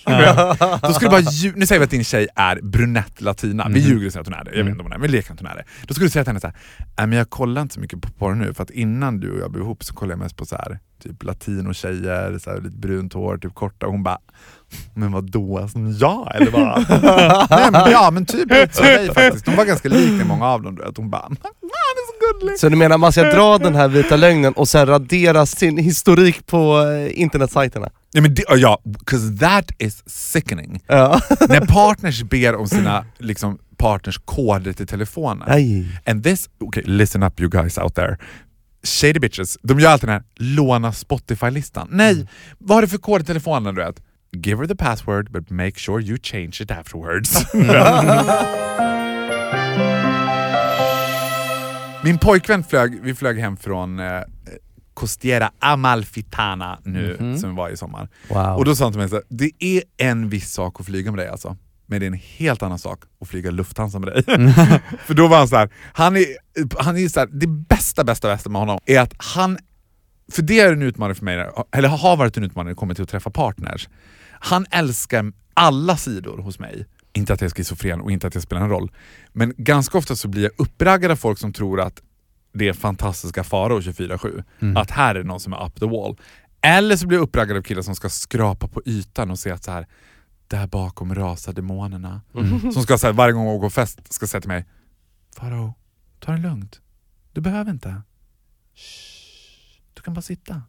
nasty. 0.09 0.65
Då 0.87 0.93
skulle 0.93 1.09
bara, 1.09 1.21
lju- 1.21 1.53
nu 1.55 1.65
säger 1.65 1.79
vi 1.79 1.83
att 1.83 1.91
din 1.91 2.03
tjej 2.03 2.27
är 2.35 2.59
brunett 2.61 3.21
latina, 3.21 3.63
vi 3.69 3.79
Mhm. 3.79 3.89
ljuger 3.89 4.05
och 4.07 4.13
säger 4.13 4.21
att 4.21 4.27
hon 4.27 4.33
är 4.35 4.43
det, 4.43 4.49
jag 4.49 4.57
vet 4.57 4.61
Mm. 4.61 4.71
inte 4.71 4.79
om 4.81 4.85
hon 4.85 4.93
är, 4.93 4.97
men 4.97 5.11
leker 5.11 5.33
att 5.33 5.39
hon 5.39 5.49
är 5.49 5.55
det. 5.55 5.63
Då 5.87 5.93
skulle 5.93 6.05
du 6.07 6.11
säga 6.11 6.23
till 6.23 6.29
henne 6.29 6.39
så 6.39 6.47
här, 6.47 6.55
"Nej, 6.97 7.07
men 7.07 7.17
jag 7.17 7.29
kollar 7.29 7.61
inte 7.61 7.73
så 7.73 7.79
mycket 7.79 8.01
på 8.01 8.11
porr 8.11 8.33
nu 8.35 8.53
för 8.53 8.63
att 8.63 8.69
innan 8.71 9.19
du 9.19 9.31
och 9.31 9.39
jag 9.39 9.51
blev 9.51 9.63
ihop 9.63 9.83
så 9.83 9.93
kollade 9.93 10.13
jag 10.13 10.19
mest 10.19 10.35
på 10.37 10.45
så 10.45 10.55
här, 10.55 10.79
typ 11.03 11.23
latinotjejer, 11.23 12.37
så 12.39 12.49
här, 12.49 12.61
lite 12.61 12.77
brunt 12.77 13.13
hår, 13.13 13.37
typ 13.37 13.55
korta, 13.55 13.85
och 13.85 13.91
hon 13.91 14.03
bara 14.03 14.17
men 14.93 15.11
vad 15.11 15.31
då? 15.31 15.67
Som 15.67 15.91
jag 15.91 16.35
eller 16.35 16.51
vad? 16.51 16.85
Nej, 17.49 17.71
men, 17.71 17.91
ja 17.91 18.11
men 18.11 18.25
typ 18.25 18.51
som 18.75 18.85
dig 18.85 19.13
faktiskt, 19.13 19.45
de 19.45 19.55
var 19.55 19.65
ganska 19.65 19.89
lika 19.89 20.25
många 20.25 20.45
av 20.45 20.61
dem 20.61 20.75
vet. 20.75 20.97
Hon 20.97 21.09
bara, 21.09 21.21
är. 21.25 22.57
Så 22.57 22.69
du 22.69 22.75
menar 22.75 22.97
man 22.97 23.11
ska 23.11 23.23
dra 23.23 23.57
den 23.57 23.75
här 23.75 23.87
vita 23.87 24.15
lögnen 24.15 24.53
och 24.53 24.67
sen 24.67 24.85
radera 24.87 25.45
sin 25.45 25.77
historik 25.77 26.45
på 26.47 26.81
eh, 26.81 27.21
internetsajterna? 27.21 27.89
Ja, 28.11 28.21
men 28.21 28.33
det, 28.33 28.43
ja, 28.49 28.81
'cause 29.05 29.37
that 29.39 29.71
is 29.77 30.03
sickening. 30.05 30.83
Ja. 30.87 31.21
När 31.49 31.65
partners 31.65 32.23
ber 32.23 32.55
om 32.55 32.67
sina 32.67 33.05
liksom, 33.17 33.59
partners 33.77 34.17
koder 34.25 34.73
till 34.73 34.87
telefonen. 34.87 35.43
Nej. 35.47 35.87
And 36.05 36.23
this, 36.23 36.49
okay, 36.59 36.83
listen 36.85 37.23
up 37.23 37.39
you 37.39 37.49
guys 37.49 37.77
out 37.77 37.95
there. 37.95 38.17
Shady 38.83 39.19
bitches, 39.19 39.57
de 39.63 39.79
gör 39.79 39.89
alltid 39.91 40.09
den 40.09 40.13
här 40.13 40.23
låna 40.35 40.91
Spotify-listan. 40.91 41.87
Nej, 41.91 42.27
vad 42.57 42.77
har 42.77 42.81
du 42.81 42.87
för 42.87 42.97
kod 42.97 43.21
i 43.21 43.25
telefonen 43.25 43.75
du 43.75 43.81
vet? 43.83 44.01
Give 44.37 44.61
her 44.61 44.67
the 44.67 44.75
password 44.75 45.31
but 45.31 45.49
make 45.49 45.79
sure 45.79 46.03
you 46.03 46.17
change 46.23 46.57
it 46.61 46.71
afterwards. 46.71 47.45
Min 52.03 52.17
pojkvän 52.17 52.63
flög, 52.63 52.99
vi 53.03 53.15
flög 53.15 53.39
hem 53.39 53.57
från 53.57 53.99
eh, 53.99 54.05
Costiera 54.99 55.51
Amalfitana 55.59 56.79
nu, 56.83 57.17
Mhm. 57.19 57.37
som 57.37 57.49
vi 57.49 57.55
var 57.55 57.69
i 57.69 57.77
sommar. 57.77 58.09
Wow. 58.29 58.57
Och 58.57 58.65
då 58.65 58.75
sa 58.75 58.85
han 58.85 58.91
till 58.93 58.99
mig 58.99 59.09
så 59.09 59.21
det 59.29 59.51
är 59.59 59.83
en 59.97 60.29
viss 60.29 60.51
sak 60.51 60.79
att 60.79 60.85
flyga 60.85 61.11
med 61.11 61.19
dig 61.19 61.27
alltså. 61.27 61.57
Men 61.85 61.99
det 61.99 62.05
är 62.05 62.07
en 62.07 62.19
helt 62.37 62.63
annan 62.63 62.79
sak 62.79 63.03
att 63.21 63.27
flyga 63.27 63.51
Lufthansa 63.51 63.99
med 63.99 64.09
dig. 64.13 64.23
För 65.05 65.13
då 65.13 65.27
var 65.27 65.37
han 65.37 65.47
så 65.47 65.55
här, 65.55 65.69
han 65.93 66.17
är, 66.17 66.25
han 66.79 66.97
är 66.97 67.07
så 67.09 67.19
här, 67.19 67.27
det 67.31 67.47
bästa, 67.47 68.03
bästa, 68.03 68.27
bästa 68.27 68.49
med 68.49 68.61
honom 68.61 68.79
är 68.85 68.99
att 68.99 69.13
han, 69.17 69.57
för 70.31 70.41
det 70.41 70.59
är 70.59 70.73
en 70.73 70.81
utmaning 70.81 71.15
för 71.15 71.25
mig, 71.25 71.49
eller 71.71 71.89
har 71.89 72.17
varit 72.17 72.37
en 72.37 72.43
utmaning 72.43 72.65
när 72.65 72.71
det 72.71 72.75
kommer 72.79 72.93
till 72.93 73.03
att 73.03 73.09
träffa 73.09 73.29
partners. 73.29 73.89
Han 74.39 74.65
älskar 74.71 75.33
alla 75.53 75.97
sidor 75.97 76.37
hos 76.37 76.59
mig. 76.59 76.85
Inte 77.13 77.33
att 77.33 77.41
jag 77.41 77.49
är 77.51 77.55
schizofren 77.55 78.01
och 78.01 78.11
inte 78.11 78.27
att 78.27 78.33
jag 78.33 78.43
spelar 78.43 78.61
en 78.61 78.69
roll. 78.69 78.91
Men 79.33 79.53
ganska 79.57 79.97
ofta 79.97 80.15
så 80.15 80.27
blir 80.27 80.43
jag 80.43 80.51
uppraggad 80.57 81.11
av 81.11 81.15
folk 81.15 81.39
som 81.39 81.53
tror 81.53 81.81
att 81.81 82.01
det 82.53 82.67
är 82.67 82.73
fantastiska 82.73 83.43
Farao 83.43 83.79
24-7. 83.79 84.43
Mm. 84.59 84.77
Att 84.77 84.91
här 84.91 85.15
är 85.15 85.23
någon 85.23 85.39
som 85.39 85.53
är 85.53 85.65
up 85.65 85.79
the 85.79 85.85
wall. 85.85 86.17
Eller 86.61 86.95
så 86.95 87.07
blir 87.07 87.17
jag 87.17 87.23
uppraggad 87.23 87.57
av 87.57 87.61
killar 87.61 87.81
som 87.81 87.95
ska 87.95 88.09
skrapa 88.09 88.67
på 88.67 88.81
ytan 88.85 89.31
och 89.31 89.39
se 89.39 89.51
att 89.51 89.63
så 89.63 89.71
här, 89.71 89.87
där 90.47 90.67
bakom 90.67 91.15
rasar 91.15 91.53
demonerna. 91.53 92.21
Mm. 92.35 92.71
Som 92.73 92.83
ska 92.83 92.97
så 92.97 93.07
här, 93.07 93.13
varje 93.13 93.33
gång 93.33 93.47
jag 93.47 93.59
går 93.59 93.69
fest 93.69 94.13
ska 94.13 94.27
säga 94.27 94.41
till 94.41 94.47
mig, 94.47 94.65
Farao, 95.37 95.73
ta 96.19 96.31
det 96.31 96.37
lugnt. 96.37 96.81
Du 97.33 97.41
behöver 97.41 97.71
inte. 97.71 98.01
Shh, 98.75 99.79
du 99.93 100.01
kan 100.01 100.13
bara 100.13 100.21
sitta. 100.21 100.61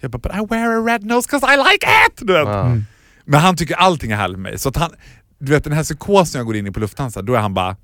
Jag 0.00 0.10
bara, 0.10 0.18
but 0.18 0.32
I 0.32 0.54
wear 0.54 0.70
a 0.70 0.84
red 0.84 1.04
nose 1.04 1.30
cause 1.30 1.46
I 1.54 1.56
like 1.56 1.86
it! 1.86 2.26
Du 2.26 2.32
vet. 2.32 2.46
Ja. 2.46 2.66
Mm. 2.66 2.84
Men 3.24 3.40
han 3.40 3.56
tycker 3.56 3.74
allting 3.74 4.10
är 4.10 4.16
härligt 4.16 4.38
med 4.38 4.52
mig. 4.52 4.58
Så 4.58 4.68
att 4.68 4.76
han, 4.76 4.90
du 5.38 5.52
vet 5.52 5.64
den 5.64 5.72
här 5.72 5.82
psykosen 5.82 6.38
jag 6.38 6.46
går 6.46 6.56
in 6.56 6.66
i 6.66 6.70
på 6.70 6.80
Lufthansa, 6.80 7.22
då 7.22 7.34
är 7.34 7.40
han 7.40 7.54
bara 7.54 7.76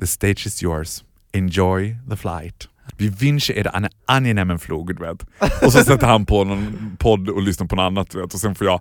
The 0.00 0.06
stage 0.06 0.46
is 0.46 0.62
yours. 0.62 1.04
Enjoy 1.32 1.96
the 2.10 2.16
flight. 2.16 2.68
Vi 2.96 3.08
wünsche 3.08 3.52
er 3.52 3.76
en 3.76 3.88
angenehmen 4.06 4.58
Flug, 4.58 4.86
du 4.96 5.02
vet. 5.06 5.22
Och 5.64 5.72
så 5.72 5.84
sätter 5.84 6.06
han 6.06 6.26
på 6.26 6.44
någon 6.44 6.96
podd 6.98 7.28
och 7.28 7.42
lyssnar 7.42 7.66
på 7.66 7.76
något 7.76 7.82
annat, 7.82 8.10
du 8.10 8.20
vet. 8.20 8.34
Och 8.34 8.40
sen 8.40 8.54
får 8.54 8.66
jag 8.66 8.80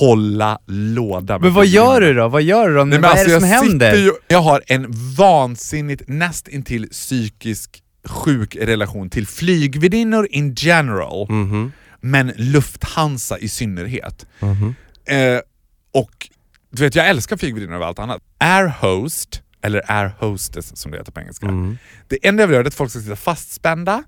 hålla 0.00 0.58
låda. 0.66 1.38
Men 1.38 1.52
vad 1.54 1.66
gör 1.66 2.00
du 2.00 2.14
då? 2.14 2.28
Vad 2.28 2.42
gör 2.42 2.68
du 2.68 2.74
då? 2.74 2.84
Nej, 2.84 2.98
vad 2.98 3.10
är 3.10 3.14
alltså, 3.14 3.34
det 3.34 3.40
som 3.40 3.48
jag 3.48 3.56
händer? 3.62 3.96
Ju, 3.96 4.12
jag 4.28 4.38
har 4.42 4.62
en 4.66 4.86
vansinnigt, 5.18 6.02
näst 6.08 6.48
intill 6.48 6.88
psykisk 6.88 7.82
sjuk 8.06 8.56
relation 8.56 9.10
till 9.10 9.26
flygvärdinnor 9.26 10.26
in 10.30 10.54
general, 10.54 11.26
Mhm. 11.30 11.72
men 12.00 12.32
Lufthansa 12.36 13.38
i 13.38 13.48
synnerhet. 13.48 14.26
Mhm. 14.40 14.74
Eh, 15.06 15.38
och 15.94 16.28
du 16.70 16.82
vet, 16.82 16.94
jag 16.94 17.08
älskar 17.08 17.36
flygvärdinnor 17.36 17.74
över 17.74 17.86
allt 17.86 17.98
annat. 17.98 18.22
Air 18.38 18.66
host, 18.80 19.42
eller 19.64 19.82
air 19.88 20.14
hostess 20.18 20.76
som 20.76 20.90
det 20.90 20.98
heter 20.98 21.12
på 21.12 21.20
engelska. 21.20 21.46
Mm. 21.46 21.78
Det 22.08 22.26
enda 22.26 22.42
jag 22.42 22.48
vill 22.48 22.54
göra 22.54 22.64
är 22.64 22.68
att 22.68 22.74
folk 22.74 22.90
ska 22.90 23.00
sitta 23.00 23.16
fastspända 23.16 24.02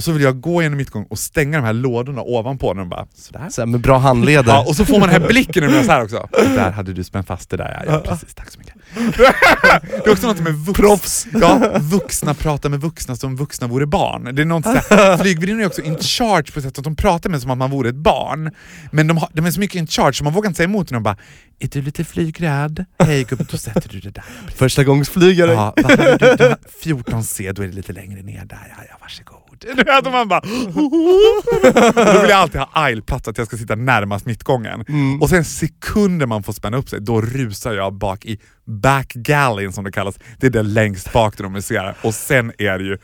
och 0.00 0.04
så 0.04 0.12
vill 0.12 0.22
jag 0.22 0.40
gå 0.40 0.62
genom 0.62 0.76
mittgång 0.76 1.06
och 1.10 1.18
stänga 1.18 1.58
de 1.58 1.64
här 1.64 1.72
lådorna 1.72 2.22
ovanpå 2.22 2.74
när 2.74 2.80
de 2.80 2.88
bara 2.88 3.06
sådär. 3.14 3.46
Så 3.50 3.66
med 3.66 3.80
bra 3.80 3.98
handleder. 3.98 4.52
Ja, 4.52 4.64
och 4.68 4.76
så 4.76 4.84
får 4.84 4.98
man 4.98 5.08
den 5.08 5.22
här 5.22 5.28
blicken 5.28 5.64
när 5.64 5.70
man 5.70 5.84
så 5.84 5.92
här 5.92 6.02
också. 6.02 6.28
Där 6.32 6.70
hade 6.70 6.92
du 6.92 7.04
spänt 7.04 7.26
fast 7.26 7.50
det 7.50 7.56
där 7.56 7.82
ja. 7.86 7.92
ja 7.92 8.00
precis, 8.00 8.34
tack 8.34 8.50
så 8.50 8.58
mycket. 8.58 8.74
Det 10.04 10.06
är 10.06 10.12
också 10.12 10.26
något 10.26 10.40
med 10.40 10.54
vux, 10.54 10.80
Proffs. 10.80 11.26
Ja, 11.32 11.78
vuxna 11.80 12.34
pratar 12.34 12.68
med 12.68 12.80
vuxna 12.80 13.16
som 13.16 13.36
vuxna 13.36 13.66
vore 13.66 13.86
barn. 13.86 14.34
Det 14.34 14.42
är 14.42 14.46
något 14.46 14.64
sådär, 14.64 15.60
är 15.60 15.66
också 15.66 15.82
in 15.82 15.98
charge 15.98 16.52
på 16.54 16.60
sätt 16.60 16.78
att 16.78 16.84
de 16.84 16.96
pratar 16.96 17.30
med 17.30 17.42
som 17.42 17.50
att 17.50 17.58
man 17.58 17.70
vore 17.70 17.88
ett 17.88 17.94
barn. 17.94 18.50
Men 18.90 19.06
de, 19.06 19.16
har, 19.16 19.28
de 19.32 19.46
är 19.46 19.50
så 19.50 19.60
mycket 19.60 19.76
in 19.76 19.86
charge 19.86 20.12
så 20.12 20.24
man 20.24 20.32
vågar 20.32 20.48
inte 20.48 20.56
säga 20.56 20.68
emot 20.68 20.90
när 20.90 20.96
de 20.96 21.02
bara 21.02 21.16
Är 21.58 21.68
du 21.68 21.82
lite 21.82 22.04
flygrädd? 22.04 22.84
Hej 22.98 23.24
gubben, 23.24 23.46
då 23.50 23.56
sätter 23.56 23.88
du 23.88 24.00
det 24.00 24.10
där. 24.10 24.24
Första. 24.56 24.56
Ja, 25.52 25.72
vad 25.76 25.90
hade 25.90 26.18
du, 26.18 26.36
du 26.36 26.44
har 26.44 26.58
14C, 26.84 27.52
då 27.52 27.62
är 27.62 27.66
det 27.66 27.74
lite 27.74 27.92
längre 27.92 28.22
ner 28.22 28.44
där. 28.44 28.74
Ja, 28.78 28.84
ja 28.88 28.96
varsågod. 29.00 29.39
Vet, 29.64 30.06
och 30.06 30.12
man 30.12 30.28
bara... 30.28 30.40
Då 32.14 32.20
vill 32.20 32.30
jag 32.30 32.38
alltid 32.38 32.60
ha 32.60 32.68
aisleplats, 32.72 33.28
att 33.28 33.38
jag 33.38 33.46
ska 33.46 33.56
sitta 33.56 33.74
närmast 33.74 34.26
mittgången. 34.26 34.84
Mm. 34.88 35.22
Och 35.22 35.28
sen 35.28 35.44
sekunder 35.44 36.26
man 36.26 36.42
får 36.42 36.52
spänna 36.52 36.76
upp 36.76 36.88
sig, 36.88 37.00
då 37.00 37.20
rusar 37.20 37.72
jag 37.72 37.94
bak 37.94 38.24
i 38.24 38.40
back 38.64 39.12
galley 39.12 39.72
som 39.72 39.84
det 39.84 39.92
kallas. 39.92 40.18
Det 40.38 40.46
är 40.46 40.50
där 40.50 40.62
längst 40.62 41.12
bak 41.12 41.36
där 41.36 41.44
de 41.44 41.52
musicerar. 41.52 41.96
Och 42.02 42.14
sen 42.14 42.52
är 42.58 42.78
det 42.78 42.84
ju 42.84 42.98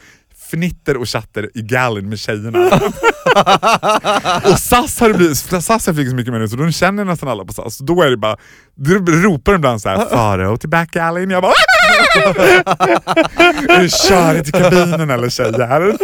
fnitter 0.50 0.96
och 0.96 1.08
chatter 1.08 1.50
i 1.54 1.62
gallen 1.62 2.08
med 2.08 2.18
tjejerna. 2.18 2.66
och 4.44 4.58
SAS 4.58 5.00
har 5.00 5.12
blivit, 5.12 5.36
SAS 5.36 5.86
har 5.86 5.94
fick 5.94 6.08
så 6.08 6.14
mycket 6.14 6.32
med 6.32 6.40
nu 6.40 6.48
så 6.48 6.56
de 6.56 6.72
känner 6.72 7.04
nästan 7.04 7.28
alla 7.28 7.44
på 7.44 7.52
SAS. 7.52 7.78
Då 7.78 8.02
är 8.02 8.10
det 8.10 8.16
bara, 8.16 8.36
då 8.74 8.94
ropar 8.94 9.52
de 9.52 9.56
ibland 9.56 9.80
såhär 9.80 10.06
Farao 10.10 10.56
till 10.56 10.68
back 10.68 10.96
alley” 10.96 11.26
Jag 11.26 11.42
bara 11.42 11.52
Är 13.68 14.42
till 14.42 14.52
kabinen 14.52 15.10
eller 15.10 15.28
tjejer? 15.28 15.96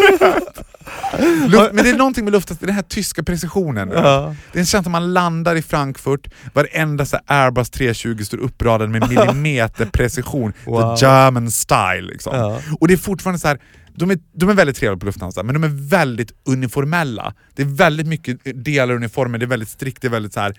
Luft, 1.48 1.72
men 1.72 1.84
det 1.84 1.90
är 1.90 1.96
någonting 1.96 2.24
med 2.24 2.32
luften, 2.32 2.56
den 2.60 2.74
här 2.74 2.82
tyska 2.82 3.22
precisionen. 3.22 3.90
Ja. 3.94 4.34
Det 4.52 4.58
en 4.58 4.66
känsla 4.66 4.90
man 4.90 5.14
landar 5.14 5.56
i 5.56 5.62
Frankfurt, 5.62 6.28
varenda 6.52 7.06
så 7.06 7.18
Airbus 7.26 7.70
320 7.70 8.24
står 8.24 8.38
uppradad 8.38 8.90
med 8.90 9.08
millimeter 9.08 9.86
precision. 9.86 10.52
Wow. 10.64 10.96
The 10.96 11.04
German 11.04 11.50
style. 11.50 12.02
Liksom. 12.02 12.36
Ja. 12.36 12.60
Och 12.80 12.88
det 12.88 12.94
är 12.94 12.98
fortfarande 12.98 13.38
så 13.38 13.48
här. 13.48 13.60
De 13.94 14.10
är, 14.10 14.18
de 14.34 14.48
är 14.48 14.54
väldigt 14.54 14.76
trevliga 14.76 15.00
på 15.00 15.06
Lufthansa, 15.06 15.42
men 15.42 15.54
de 15.54 15.64
är 15.64 15.88
väldigt 15.88 16.32
uniformella. 16.44 17.34
Det 17.54 17.62
är 17.62 17.66
väldigt 17.66 18.06
mycket 18.06 18.64
delar 18.64 18.94
i 18.94 18.96
uniformen, 18.96 19.40
det 19.40 19.46
är 19.46 19.48
väldigt 19.48 19.68
strikt, 19.68 20.02
det 20.02 20.08
är 20.08 20.10
väldigt 20.10 20.32
så 20.32 20.40
här. 20.40 20.54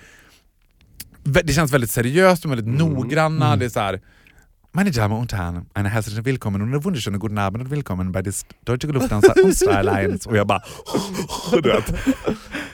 Det 1.24 1.54
känns 1.54 1.72
väldigt 1.72 1.92
seriöst, 1.92 2.44
de 2.44 2.52
är 2.52 2.56
väldigt 2.56 2.80
noggranna. 2.80 3.56
Det 3.56 3.66
är 3.66 3.70
så 3.70 3.80
här. 3.80 4.02
Meine 4.76 4.92
Damen 4.92 5.18
und 5.18 5.34
Herren, 5.34 5.66
eine 5.74 5.90
herzliche 5.90 6.26
Willkommen 6.26 6.62
und 6.62 6.68
eine 6.70 6.84
wunderschöne 6.84 7.20
guten 7.20 7.38
Abend 7.38 7.64
und 7.64 7.70
willkommen 7.70 8.12
bei 8.12 8.22
des 8.24 8.46
Deutsche 8.66 8.88
Lufthansa 8.88 9.34
Unstra 9.44 9.72
Alliance. 9.78 10.30
Och 10.30 10.36
jag 10.38 10.48
bara, 10.48 10.64
du 11.52 11.62
vet, 11.62 11.94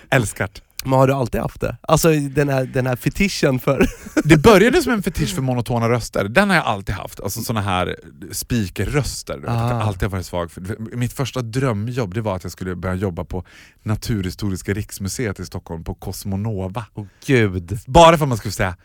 älskat. 0.10 0.62
Men 0.84 0.94
har 0.94 1.08
du 1.08 1.14
alltid 1.14 1.42
haft 1.42 1.62
det? 1.62 1.78
Alltså 1.82 2.10
den 2.12 2.50
här, 2.50 2.66
den 2.66 2.88
här 2.88 2.96
fetischen 2.96 3.60
för... 3.60 3.88
Det 4.24 4.38
började 4.38 4.82
som 4.82 4.94
en 4.94 5.04
fetisch 5.04 5.36
för 5.36 5.42
monotona 5.42 5.90
röster, 5.90 6.24
den 6.28 6.50
har 6.50 6.56
jag 6.56 6.66
alltid 6.66 6.96
haft. 6.96 7.20
Alltså 7.20 7.42
såna 7.42 7.62
här 7.62 7.96
speakerröster. 8.32 9.38
att 9.38 9.44
Jag 9.44 9.54
Ah. 9.56 9.82
alltid 9.84 10.02
har 10.04 10.10
varit 10.10 10.26
svag 10.26 10.52
för. 10.52 10.96
Mitt 10.96 11.14
första 11.14 11.42
drömjobb 11.42 12.14
det 12.14 12.22
var 12.22 12.36
att 12.36 12.44
jag 12.44 12.52
skulle 12.52 12.76
börja 12.76 12.96
jobba 12.96 13.24
på 13.24 13.44
Naturhistoriska 13.84 14.74
riksmuseet 14.74 15.40
i 15.40 15.46
Stockholm 15.46 15.84
på 15.84 15.94
Cosmonova. 15.96 16.86
Åh 16.94 17.06
gud. 17.26 17.80
Bara 17.88 18.18
för 18.18 18.26
att 18.26 18.30
man 18.30 18.38
skulle 18.38 18.52
säga 18.52 18.76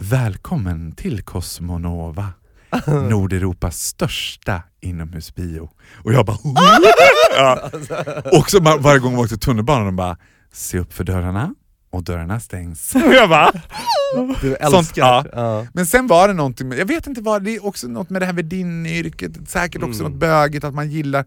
Välkommen 0.00 0.92
till 0.92 1.22
Cosmonova. 1.22 2.28
Nordeuropas 3.10 3.80
största 3.80 4.62
inomhusbio. 4.80 5.70
Och 6.04 6.12
jag 6.12 6.26
bara 6.26 6.38
ja. 7.36 7.70
Och 8.38 8.50
så 8.50 8.60
varje 8.60 8.98
gång 8.98 9.12
vi 9.16 9.22
åkte 9.22 9.36
tunnelbanan 9.36 9.86
de 9.86 9.96
bara 9.96 10.16
Se 10.52 10.78
upp 10.78 10.92
för 10.92 11.04
dörrarna 11.04 11.54
och 11.90 12.04
dörrarna 12.04 12.40
stängs. 12.40 12.94
Och 13.06 13.14
jag 13.14 13.28
bara 13.28 13.52
Du 14.40 14.54
älskar 14.54 14.70
Sånt, 14.70 14.96
ja. 14.96 15.24
ja. 15.32 15.66
men 15.72 15.86
sen 15.86 16.06
var 16.06 16.28
det 16.28 16.34
någonting, 16.34 16.68
med, 16.68 16.78
jag 16.78 16.86
vet 16.86 17.06
inte 17.06 17.20
vad, 17.20 17.42
det 17.44 17.56
är 17.56 17.66
också 17.66 17.88
något 17.88 18.10
med 18.10 18.22
det 18.22 18.26
här 18.26 18.32
värdinneyrket, 18.32 19.50
säkert 19.50 19.82
också 19.82 20.00
Mm. 20.00 20.12
något 20.12 20.20
bögigt 20.20 20.64
att 20.64 20.74
man 20.74 20.90
gillar 20.90 21.24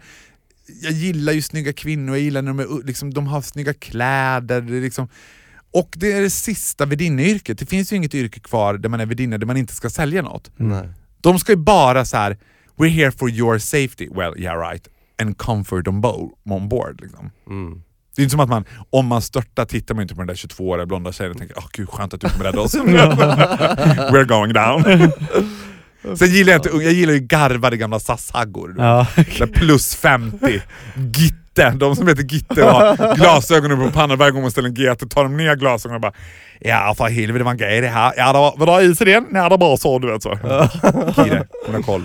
jag 0.81 0.91
gillar 0.91 1.33
ju 1.33 1.41
snygga 1.41 1.73
kvinnor, 1.73 2.15
jag 2.15 2.23
gillar 2.23 2.41
när 2.41 2.53
de, 2.53 2.59
är, 2.59 2.85
liksom, 2.85 3.13
de 3.13 3.27
har 3.27 3.41
snygga 3.41 3.73
kläder. 3.73 4.61
Liksom, 4.61 5.07
och 5.71 5.89
det 5.97 6.11
är 6.11 6.21
det 6.21 6.29
sista 6.29 6.85
värdinneyrket. 6.85 7.57
Det 7.59 7.65
finns 7.65 7.91
ju 7.93 7.95
inget 7.95 8.15
yrke 8.15 8.39
kvar 8.39 8.73
där 8.73 8.89
man 8.89 8.99
är 8.99 9.05
värdinna 9.05 9.37
där 9.37 9.47
man 9.47 9.57
inte 9.57 9.75
ska 9.75 9.89
sälja 9.89 10.21
något. 10.21 10.51
Nej. 10.55 10.89
De 11.21 11.39
ska 11.39 11.51
ju 11.51 11.57
bara 11.57 12.05
så 12.05 12.17
här: 12.17 12.37
we're 12.77 12.89
here 12.89 13.11
for 13.11 13.29
your 13.29 13.59
safety, 13.59 14.09
well 14.15 14.33
yeah 14.37 14.69
right, 14.71 14.87
and 15.21 15.37
comfort 15.37 15.87
on, 15.87 16.01
bo- 16.01 16.31
on 16.45 16.69
board. 16.69 17.01
Liksom. 17.01 17.31
Mm. 17.49 17.81
Det 18.15 18.21
är 18.21 18.23
inte 18.23 18.31
som 18.31 18.39
att 18.39 18.49
man, 18.49 18.65
om 18.89 19.05
man 19.07 19.21
störtar 19.21 19.65
tittar 19.65 19.95
man 19.95 20.01
inte 20.01 20.15
på 20.15 20.21
den 20.21 20.27
där 20.27 20.35
22-åriga 20.35 20.85
blonda 20.85 21.11
tjejen 21.11 21.31
och 21.31 21.37
tänker 21.37 21.57
åh 21.57 21.67
gud 21.73 21.89
skönt 21.89 22.13
att 22.13 22.21
du 22.21 22.29
kommer 22.29 22.45
rädda 22.45 22.59
oss. 22.61 22.75
We're 22.75 24.25
going 24.25 24.53
down. 24.53 25.11
Sen 26.17 26.27
gillar 26.27 26.53
jag 26.53 26.59
inte 26.59 26.69
jag 26.83 26.93
gillar 26.93 27.13
ju 27.13 27.19
garvade 27.19 27.77
gamla 27.77 27.99
SAS-haggor. 27.99 28.75
Ja. 28.77 29.07
Plus 29.53 29.95
50, 29.95 30.61
Gitte, 31.17 31.69
de 31.69 31.95
som 31.95 32.07
heter 32.07 32.23
Gitte 32.23 32.63
och 32.63 32.71
har 32.71 33.15
glasögonen 33.15 33.77
på 33.79 33.91
pannan 33.91 34.17
varje 34.17 34.31
gång 34.31 34.41
man 34.41 34.51
ställer 34.51 34.69
en 34.69 34.75
GT 34.75 35.09
tar 35.09 35.23
de 35.23 35.37
ner 35.37 35.55
glasögonen 35.55 35.95
och 35.95 36.01
bara 36.01 36.13
Ja 36.63 36.93
för 36.97 37.09
helvete 37.09 37.37
det 37.37 37.43
var 37.43 37.51
en 37.51 37.57
grej 37.57 37.81
det 37.81 37.87
här. 37.87 38.13
Ja 38.17 38.33
det 38.33 38.39
var, 38.39 38.53
var 38.57 38.79
det 38.81 38.85
is 38.85 39.01
i 39.01 39.05
den? 39.05 39.25
Nej 39.29 39.49
det 39.49 39.57
var 39.57 39.77
så 39.77 39.99
du 39.99 40.11
vet 40.11 40.23
så. 40.23 40.29
Kire, 41.15 41.47
hon 41.65 41.75
har 41.75 41.81
koll. 41.81 42.03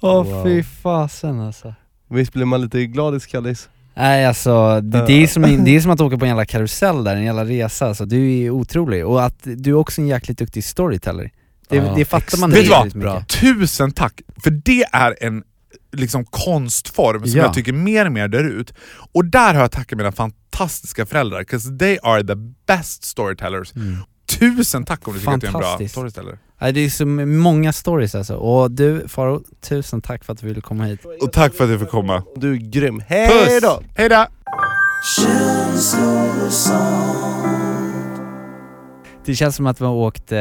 Åh 0.00 0.22
Wow. 0.22 0.44
fy 0.44 0.62
fasen 0.62 1.40
alltså. 1.40 1.74
Visst 2.10 2.32
blir 2.32 2.44
man 2.44 2.60
lite 2.62 2.86
glad 2.86 3.14
i 3.16 3.20
skallis? 3.20 3.68
Nej 3.94 4.26
alltså, 4.26 4.80
det, 4.80 5.06
det, 5.06 5.22
är 5.22 5.26
som, 5.26 5.64
det 5.64 5.76
är 5.76 5.80
som 5.80 5.90
att 5.90 6.00
åka 6.00 6.18
på 6.18 6.24
en 6.24 6.28
jävla 6.28 6.44
karusell 6.44 7.04
där, 7.04 7.16
en 7.16 7.24
jävla 7.24 7.44
resa 7.44 7.86
alltså. 7.86 8.04
Du 8.04 8.32
är 8.44 8.50
otrolig. 8.50 9.06
Och 9.06 9.24
att 9.24 9.38
du 9.42 9.70
är 9.70 9.74
också 9.74 10.00
en 10.00 10.06
jäkligt 10.08 10.38
duktig 10.38 10.64
storyteller. 10.64 11.30
Det, 11.68 11.76
Ja, 11.76 11.92
det 11.96 12.04
fattar 12.04 12.38
man 12.38 12.50
Vet 12.50 12.92
du 12.92 13.00
vad? 13.00 13.28
Tusen 13.28 13.92
tack! 13.92 14.20
För 14.42 14.50
det 14.50 14.84
är 14.92 15.16
en 15.20 15.42
liksom 15.92 16.24
konstform 16.24 17.20
som 17.26 17.38
Ja. 17.38 17.44
jag 17.44 17.54
tycker 17.54 17.72
mer 17.72 18.06
och 18.06 18.12
mer 18.12 18.28
dör 18.28 18.44
ut. 18.44 18.74
Och 19.12 19.24
där 19.24 19.54
har 19.54 19.60
jag 19.60 19.70
tackat 19.72 19.98
mina 19.98 20.12
fantastiska 20.12 21.06
föräldrar, 21.06 21.42
'cause 21.44 21.78
they 21.78 21.98
are 22.02 22.24
the 22.24 22.34
best 22.66 23.04
storytellers. 23.04 23.72
Tusen 24.38 24.84
tack 24.84 25.08
om 25.08 25.14
du 25.14 25.20
tycker 25.20 25.32
att 25.32 25.42
jag 25.42 25.52
är 25.54 25.56
en 25.56 25.78
bra 25.78 25.88
storyteller. 25.88 26.38
Det 26.72 26.80
är 26.80 26.88
så 26.90 27.06
många 27.06 27.72
stories 27.72 28.14
alltså. 28.14 28.34
Och 28.36 28.70
du 28.70 29.08
Faro, 29.08 29.42
tusen 29.60 30.00
tack 30.00 30.24
för 30.24 30.32
att 30.32 30.38
du 30.40 30.46
ville 30.46 30.60
komma 30.60 30.84
hit. 30.84 31.00
Och 31.22 31.32
tack 31.32 31.54
för 31.54 31.64
att 31.64 31.70
jag 31.70 31.80
fick 31.80 31.88
komma. 31.88 32.22
Du 32.36 32.52
är 32.52 32.56
grym. 32.56 33.02
Hej 33.06 33.60
då! 33.62 33.82
Hej 33.96 34.08
då! 34.08 34.26
Det 39.24 39.34
känns 39.34 39.56
som 39.56 39.66
att 39.66 39.80
vi 39.80 39.84
har 39.84 39.92
åkt 39.92 40.32
eh, 40.32 40.38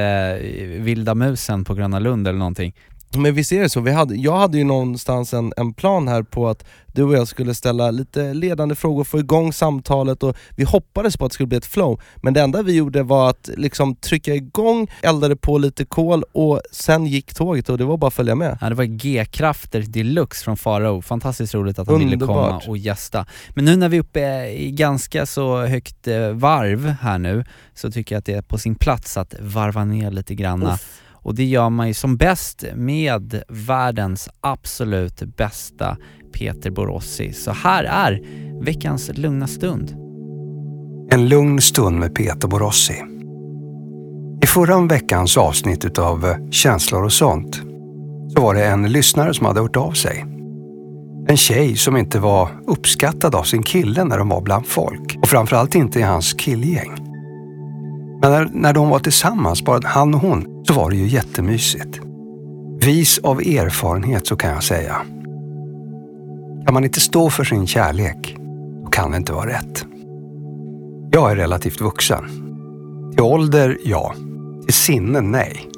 Vilda 0.79 1.15
musen 1.15 1.63
på 1.63 1.73
Gröna 1.73 1.99
Lund 1.99 2.27
eller 2.27 2.39
någonting. 2.39 2.75
Men 3.15 3.33
visst 3.33 3.51
är 3.51 3.61
det 3.61 3.69
så, 3.69 3.81
vi 3.81 3.91
hade, 3.91 4.15
jag 4.15 4.37
hade 4.37 4.57
ju 4.57 4.63
någonstans 4.63 5.33
en, 5.33 5.53
en 5.57 5.73
plan 5.73 6.07
här 6.07 6.23
på 6.23 6.47
att 6.47 6.63
du 6.97 7.03
och 7.03 7.13
jag 7.13 7.27
skulle 7.27 7.55
ställa 7.55 7.91
lite 7.91 8.33
ledande 8.33 8.75
frågor, 8.75 9.03
få 9.03 9.19
igång 9.19 9.53
samtalet 9.53 10.23
och 10.23 10.35
vi 10.55 10.63
hoppades 10.63 11.17
på 11.17 11.25
att 11.25 11.31
det 11.31 11.33
skulle 11.33 11.47
bli 11.47 11.57
ett 11.57 11.65
flow. 11.65 12.01
Men 12.15 12.33
det 12.33 12.41
enda 12.41 12.61
vi 12.61 12.75
gjorde 12.75 13.03
var 13.03 13.29
att 13.29 13.49
liksom 13.57 13.95
trycka 13.95 14.35
igång, 14.35 14.87
eldade 15.01 15.35
på 15.35 15.57
lite 15.57 15.85
kol 15.85 16.23
och 16.31 16.61
sen 16.71 17.05
gick 17.05 17.33
tåget 17.33 17.69
och 17.69 17.77
det 17.77 17.85
var 17.85 17.97
bara 17.97 18.07
att 18.07 18.13
följa 18.13 18.35
med. 18.35 18.57
Ja, 18.61 18.69
det 18.69 18.75
var 18.75 18.83
G-krafter 18.83 19.81
deluxe 19.81 20.43
från 20.43 20.57
Farao. 20.57 21.01
Fantastiskt 21.01 21.53
roligt 21.53 21.79
att 21.79 21.87
han 21.87 21.99
ville 21.99 22.17
komma 22.17 22.33
Underbart. 22.33 22.67
och 22.67 22.77
gästa. 22.77 23.25
Men 23.49 23.65
nu 23.65 23.75
när 23.75 23.89
vi 23.89 23.97
är 23.97 24.01
uppe 24.01 24.49
i 24.49 24.71
ganska 24.71 25.25
så 25.25 25.65
högt 25.65 26.07
eh, 26.07 26.29
varv 26.29 26.85
här 27.01 27.17
nu, 27.17 27.45
så 27.73 27.91
tycker 27.91 28.15
jag 28.15 28.19
att 28.19 28.25
det 28.25 28.33
är 28.33 28.41
på 28.41 28.57
sin 28.57 28.75
plats 28.75 29.17
att 29.17 29.35
varva 29.39 29.85
ner 29.85 30.11
lite 30.11 30.35
granna. 30.35 30.77
Och 31.21 31.35
det 31.35 31.45
gör 31.45 31.69
man 31.69 31.87
ju 31.87 31.93
som 31.93 32.17
bäst 32.17 32.63
med 32.75 33.43
världens 33.47 34.29
absolut 34.41 35.21
bästa 35.37 35.97
Peter 36.33 36.71
Borossi. 36.71 37.33
Så 37.33 37.51
här 37.51 37.83
är 37.83 38.21
veckans 38.61 39.11
lugna 39.13 39.47
stund. 39.47 39.95
En 41.11 41.29
lugn 41.29 41.61
stund 41.61 41.99
med 41.99 42.15
Peter 42.15 42.47
Borossi. 42.47 43.03
I 44.43 44.47
förra 44.47 44.81
veckans 44.81 45.37
avsnitt 45.37 45.85
utav 45.85 46.49
Känslor 46.51 47.03
och 47.03 47.13
sånt 47.13 47.55
så 48.35 48.41
var 48.41 48.53
det 48.53 48.65
en 48.65 48.91
lyssnare 48.91 49.33
som 49.33 49.45
hade 49.45 49.61
hört 49.61 49.75
av 49.75 49.91
sig. 49.91 50.25
En 51.27 51.37
tjej 51.37 51.75
som 51.75 51.97
inte 51.97 52.19
var 52.19 52.49
uppskattad 52.67 53.35
av 53.35 53.43
sin 53.43 53.63
kille 53.63 54.03
när 54.03 54.17
de 54.17 54.29
var 54.29 54.41
bland 54.41 54.67
folk. 54.67 55.17
Och 55.21 55.27
framförallt 55.27 55.75
inte 55.75 55.99
i 55.99 56.01
hans 56.01 56.33
killgäng. 56.33 57.06
Men 58.27 58.33
när, 58.33 58.49
när 58.53 58.73
de 58.73 58.89
var 58.89 58.99
tillsammans, 58.99 59.65
bara 59.65 59.87
han 59.87 60.13
och 60.13 60.21
hon, 60.21 60.63
så 60.67 60.73
var 60.73 60.89
det 60.89 60.95
ju 60.95 61.07
jättemysigt. 61.07 61.99
Vis 62.81 63.19
av 63.19 63.39
erfarenhet 63.39 64.27
så 64.27 64.35
kan 64.35 64.49
jag 64.49 64.63
säga. 64.63 64.95
Kan 66.65 66.73
man 66.73 66.83
inte 66.83 66.99
stå 66.99 67.29
för 67.29 67.43
sin 67.43 67.67
kärlek, 67.67 68.37
då 68.83 68.89
kan 68.89 69.11
det 69.11 69.17
inte 69.17 69.33
vara 69.33 69.49
rätt. 69.49 69.85
Jag 71.11 71.31
är 71.31 71.35
relativt 71.35 71.81
vuxen. 71.81 72.23
Till 73.11 73.23
ålder, 73.23 73.77
ja. 73.83 74.13
Till 74.65 74.73
sinne, 74.73 75.21
nej. 75.21 75.69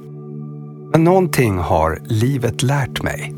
Men 0.91 1.04
någonting 1.04 1.58
har 1.58 2.00
livet 2.04 2.64
lärt 2.64 3.04
mig. 3.04 3.36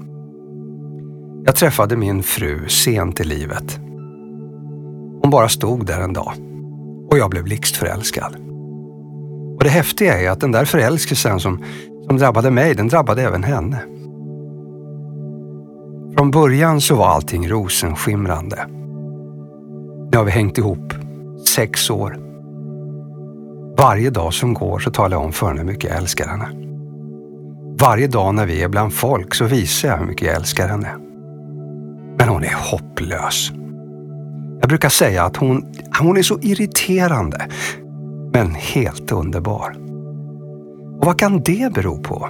Jag 1.45 1.55
träffade 1.55 1.97
min 1.97 2.23
fru 2.23 2.67
sent 2.67 3.19
i 3.19 3.23
livet. 3.23 3.79
Hon 5.21 5.29
bara 5.31 5.49
stod 5.49 5.85
där 5.85 6.01
en 6.01 6.13
dag 6.13 6.33
och 7.09 7.17
jag 7.17 7.29
blev 7.29 7.43
blixtförälskad. 7.43 8.50
Och 9.61 9.65
det 9.65 9.71
häftiga 9.71 10.19
är 10.19 10.29
att 10.29 10.39
den 10.39 10.51
där 10.51 10.65
förälskelsen 10.65 11.39
som, 11.39 11.63
som 12.07 12.17
drabbade 12.17 12.51
mig, 12.51 12.75
den 12.75 12.87
drabbade 12.87 13.21
även 13.21 13.43
henne. 13.43 13.77
Från 16.17 16.31
början 16.31 16.81
så 16.81 16.95
var 16.95 17.07
allting 17.07 17.49
rosenskimrande. 17.49 18.65
Nu 20.11 20.17
har 20.17 20.23
vi 20.23 20.31
hängt 20.31 20.57
ihop 20.57 20.93
sex 21.47 21.89
år. 21.89 22.17
Varje 23.77 24.09
dag 24.09 24.33
som 24.33 24.53
går 24.53 24.79
så 24.79 24.91
talar 24.91 25.17
jag 25.17 25.25
om 25.25 25.31
för 25.31 25.47
henne 25.47 25.59
hur 25.59 25.67
mycket 25.67 25.89
jag 25.89 25.97
älskar 25.99 26.27
henne. 26.27 26.49
Varje 27.79 28.07
dag 28.07 28.35
när 28.35 28.45
vi 28.45 28.63
är 28.63 28.67
bland 28.67 28.93
folk 28.93 29.35
så 29.35 29.45
visar 29.45 29.89
jag 29.89 29.97
hur 29.97 30.05
mycket 30.05 30.27
jag 30.27 30.35
älskar 30.35 30.67
henne. 30.67 30.89
Men 32.17 32.29
hon 32.29 32.43
är 32.43 32.71
hopplös. 32.71 33.51
Jag 34.59 34.69
brukar 34.69 34.89
säga 34.89 35.23
att 35.23 35.37
hon, 35.37 35.65
hon 35.99 36.17
är 36.17 36.21
så 36.21 36.39
irriterande, 36.41 37.47
men 38.33 38.55
helt 38.55 39.11
underbar. 39.11 39.75
Och 40.99 41.05
vad 41.05 41.19
kan 41.19 41.41
det 41.41 41.73
bero 41.73 41.97
på? 41.97 42.29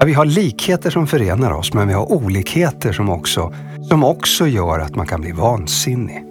Ja, 0.00 0.06
vi 0.06 0.12
har 0.12 0.24
likheter 0.24 0.90
som 0.90 1.06
förenar 1.06 1.52
oss, 1.52 1.74
men 1.74 1.88
vi 1.88 1.94
har 1.94 2.12
olikheter 2.12 2.92
som 2.92 3.10
också, 3.10 3.52
som 3.88 4.04
också 4.04 4.46
gör 4.46 4.78
att 4.78 4.96
man 4.96 5.06
kan 5.06 5.20
bli 5.20 5.32
vansinnig. 5.32 6.24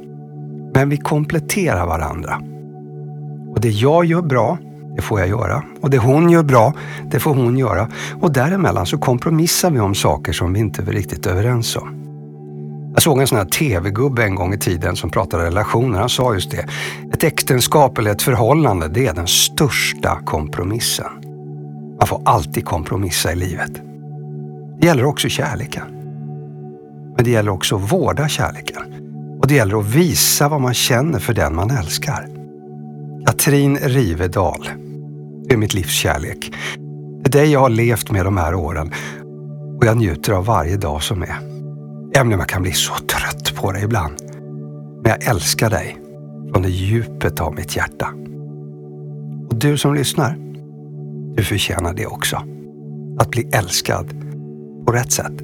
Men 0.73 0.89
vi 0.89 0.97
kompletterar 0.97 1.85
varandra. 1.85 2.41
Och 3.55 3.61
det 3.61 3.69
jag 3.69 4.05
gör 4.05 4.21
bra, 4.21 4.57
det 4.95 5.01
får 5.01 5.19
jag 5.19 5.29
göra. 5.29 5.63
Och 5.81 5.89
det 5.89 5.97
hon 5.97 6.29
gör 6.29 6.43
bra, 6.43 6.73
det 7.11 7.19
får 7.19 7.33
hon 7.33 7.57
göra. 7.57 7.87
Och 8.21 8.33
däremellan 8.33 8.85
så 8.85 8.97
kompromissar 8.97 9.71
vi 9.71 9.79
om 9.79 9.95
saker 9.95 10.33
som 10.33 10.53
vi 10.53 10.59
inte 10.59 10.81
är 10.81 10.85
riktigt 10.85 11.27
överens 11.27 11.75
om. 11.75 12.06
Jag 12.93 13.03
såg 13.03 13.19
en 13.21 13.27
sån 13.27 13.37
här 13.37 13.45
tv-gubbe 13.45 14.23
en 14.23 14.35
gång 14.35 14.53
i 14.53 14.57
tiden 14.57 14.95
som 14.95 15.09
pratade 15.09 15.43
relationer. 15.43 15.99
Han 15.99 16.09
sa 16.09 16.33
just 16.33 16.51
det. 16.51 16.65
Ett 17.13 17.23
äktenskap 17.23 17.97
eller 17.97 18.11
ett 18.11 18.21
förhållande, 18.21 18.87
det 18.87 19.07
är 19.07 19.13
den 19.13 19.27
största 19.27 20.19
kompromissen. 20.25 21.11
Man 21.99 22.07
får 22.07 22.21
alltid 22.25 22.65
kompromissa 22.65 23.31
i 23.31 23.35
livet. 23.35 23.71
Det 24.79 24.87
gäller 24.87 25.05
också 25.05 25.29
kärleken. 25.29 25.83
Men 27.15 27.25
det 27.25 27.31
gäller 27.31 27.51
också 27.51 27.75
att 27.75 27.91
vårda 27.91 28.27
kärleken. 28.27 28.83
Och 29.41 29.47
det 29.47 29.53
gäller 29.53 29.79
att 29.79 29.85
visa 29.85 30.49
vad 30.49 30.61
man 30.61 30.73
känner 30.73 31.19
för 31.19 31.33
den 31.33 31.55
man 31.55 31.71
älskar. 31.71 32.27
Katrin 33.25 33.77
Rivedal. 33.77 34.69
Det 35.47 35.53
är 35.53 35.57
mitt 35.57 35.73
livs 35.73 35.93
kärlek. 35.93 36.53
Det 37.23 37.29
är 37.29 37.41
dig 37.41 37.51
jag 37.51 37.59
har 37.59 37.69
levt 37.69 38.11
med 38.11 38.25
de 38.25 38.37
här 38.37 38.55
åren 38.55 38.91
och 39.77 39.85
jag 39.85 39.97
njuter 39.97 40.33
av 40.33 40.45
varje 40.45 40.77
dag 40.77 41.03
som 41.03 41.21
är. 41.21 41.56
Även 42.17 42.33
om 42.33 42.39
jag 42.39 42.49
kan 42.49 42.61
bli 42.61 42.71
så 42.71 42.93
trött 42.93 43.55
på 43.55 43.71
dig 43.71 43.83
ibland. 43.83 44.15
Men 45.03 45.11
jag 45.11 45.23
älskar 45.23 45.69
dig 45.69 45.97
från 46.51 46.61
det 46.61 46.69
djupet 46.69 47.41
av 47.41 47.55
mitt 47.55 47.75
hjärta. 47.75 48.07
Och 49.49 49.55
du 49.55 49.77
som 49.77 49.93
lyssnar, 49.93 50.37
du 51.35 51.43
förtjänar 51.43 51.93
det 51.93 52.05
också. 52.05 52.35
Att 53.19 53.29
bli 53.29 53.49
älskad 53.53 54.09
på 54.85 54.91
rätt 54.91 55.11
sätt. 55.11 55.41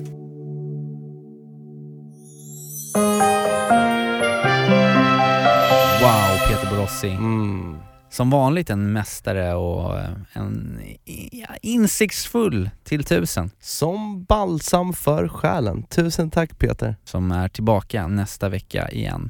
Wow, 6.02 6.38
Peter 6.48 6.76
Borossi. 6.76 7.10
Mm. 7.10 7.93
Som 8.14 8.30
vanligt 8.30 8.70
en 8.70 8.94
mästare 8.94 9.54
och 9.56 10.00
eh, 10.00 10.06
en 10.34 10.80
insiktsfull 11.62 12.70
till 12.84 13.04
tusen. 13.04 13.52
Som 13.60 14.24
balsam 14.24 14.94
för 14.94 15.28
själen. 15.28 15.84
Tusen 15.84 16.30
tack 16.32 16.60
Peter. 16.60 16.96
Som 17.06 17.32
är 17.32 17.48
tillbaka 17.50 18.08
nästa 18.08 18.50
vecka 18.50 18.90
igen. 18.90 19.30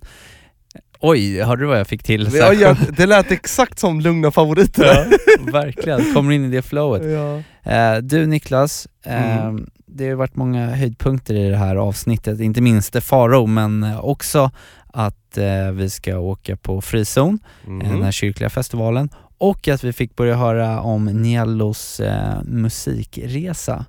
Oj, 0.99 1.41
hörde 1.41 1.61
du 1.63 1.67
vad 1.67 1.79
jag 1.79 1.88
fick 1.88 2.03
till? 2.03 2.29
Ja, 2.34 2.53
ja, 2.53 2.75
det 2.97 3.05
lät 3.05 3.31
exakt 3.31 3.79
som 3.79 3.99
lugna 4.01 4.31
favoriter. 4.31 4.84
Ja, 4.86 5.51
verkligen, 5.51 6.13
kommer 6.13 6.31
in 6.31 6.45
i 6.45 6.49
det 6.49 6.61
flowet. 6.61 7.03
Ja. 7.11 7.41
Eh, 7.71 7.97
du 7.97 8.25
Niklas, 8.25 8.88
eh, 9.05 9.38
Mm. 9.47 9.69
det 9.86 10.09
har 10.09 10.15
varit 10.15 10.36
många 10.36 10.67
höjdpunkter 10.75 11.34
i 11.34 11.49
det 11.49 11.57
här 11.57 11.75
avsnittet, 11.75 12.39
inte 12.39 12.61
minst 12.61 13.03
Faro 13.03 13.45
men 13.47 13.97
också 14.01 14.51
att 14.93 15.37
eh, 15.37 15.71
vi 15.71 15.89
ska 15.89 16.17
åka 16.19 16.55
på 16.57 16.81
frizon, 16.81 17.39
eh, 17.67 17.91
den 17.91 18.03
här 18.03 18.11
kyrkliga 18.11 18.49
festivalen, 18.49 19.09
och 19.37 19.67
att 19.67 19.83
vi 19.83 19.93
fick 19.93 20.15
börja 20.15 20.35
höra 20.35 20.81
om 20.81 21.05
Niellos 21.05 21.99
eh, 21.99 22.43
musikresa. 22.43 23.85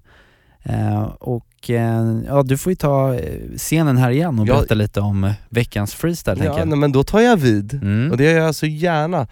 Eh, 0.62 1.02
och 1.05 1.70
eh, 1.70 2.18
ja, 2.26 2.42
du 2.42 2.59
får 2.59 2.72
ju 2.72 2.76
ta 2.76 3.14
eh, 3.14 3.40
scenen 3.57 3.96
här 3.96 4.11
igen 4.11 4.38
och 4.38 4.46
Ja. 4.48 4.55
berätta 4.55 4.74
lite 4.74 5.00
om 5.00 5.32
veckans 5.48 5.94
freestyle 5.94 6.44
Ja, 6.44 6.64
nej, 6.64 6.78
men 6.78 6.92
då 6.92 7.05
tar 7.05 7.20
jag 7.20 7.36
vid. 7.36 7.74
Mm. 7.74 8.11
Och 8.11 8.16
det 8.16 8.24
gör 8.24 8.38
jag 8.38 8.55
så 8.55 8.66
gärna. 8.66 9.26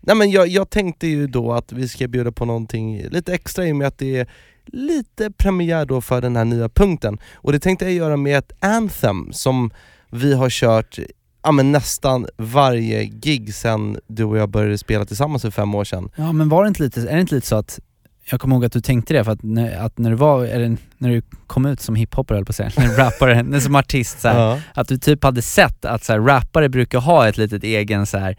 Nej 0.00 0.16
men 0.16 0.30
jag, 0.30 0.48
jag 0.48 0.70
tänkte 0.70 1.06
ju 1.06 1.26
då 1.26 1.52
att 1.52 1.72
vi 1.72 1.88
ska 1.88 2.08
bjuda 2.08 2.32
på 2.32 2.44
någonting 2.44 3.02
lite 3.10 3.34
extra 3.34 3.66
i 3.66 3.72
och 3.72 3.76
med 3.76 3.88
att 3.88 3.98
det 3.98 4.16
är 4.16 4.26
lite 4.66 5.30
premiär 5.30 5.84
då 5.86 6.00
för 6.00 6.20
den 6.20 6.36
här 6.36 6.44
nya 6.44 6.68
punkten. 6.68 7.18
Och 7.34 7.52
det 7.52 7.58
tänkte 7.58 7.84
jag 7.84 7.94
göra 7.94 8.16
med 8.16 8.38
ett 8.38 8.52
anthem 8.60 9.32
som 9.32 9.70
vi 10.10 10.34
har 10.34 10.50
kört 10.50 10.98
ja, 11.48 11.52
men 11.52 11.72
nästan 11.72 12.26
varje 12.36 13.04
gig 13.04 13.54
sen 13.54 13.98
du 14.06 14.24
och 14.24 14.38
jag 14.38 14.48
började 14.48 14.78
spela 14.78 15.04
tillsammans 15.04 15.42
för 15.42 15.50
fem 15.50 15.74
år 15.74 15.84
sedan. 15.84 16.10
Ja 16.16 16.32
men 16.32 16.48
var 16.48 16.64
det 16.64 16.68
inte 16.68 16.82
lite, 16.82 17.00
är 17.00 17.14
det 17.14 17.20
inte 17.20 17.34
lite 17.34 17.46
så 17.46 17.56
att 17.56 17.80
jag 18.30 18.40
kommer 18.40 18.56
ihåg 18.56 18.64
att 18.64 18.72
du 18.72 18.80
tänkte 18.80 19.14
det 19.14 19.24
för 19.24 19.32
att 19.32 19.42
när, 19.42 19.78
att 19.80 19.98
när 19.98 20.10
du 20.10 20.16
var, 20.16 20.44
eller 20.44 20.76
när 20.98 21.08
du 21.08 21.22
kom 21.46 21.66
ut 21.66 21.80
som 21.80 21.94
hiphopare 21.94 22.36
höll 22.36 22.44
på 22.44 22.50
att 22.50 22.56
säga, 22.56 22.70
när 22.76 22.88
du 22.88 22.94
rappare, 22.94 23.42
när 23.48 23.60
som 23.60 23.74
artist 23.76 24.20
så 24.20 24.28
här, 24.28 24.38
Ja. 24.40 24.58
att 24.74 24.88
du 24.88 24.98
typ 24.98 25.24
hade 25.24 25.42
sett 25.42 25.84
att 25.84 26.04
så 26.04 26.12
här, 26.12 26.20
rappare 26.20 26.68
brukar 26.68 26.98
ha 27.00 27.28
ett 27.28 27.36
litet 27.36 27.64
egen 27.64 28.06
så 28.06 28.18
här, 28.18 28.36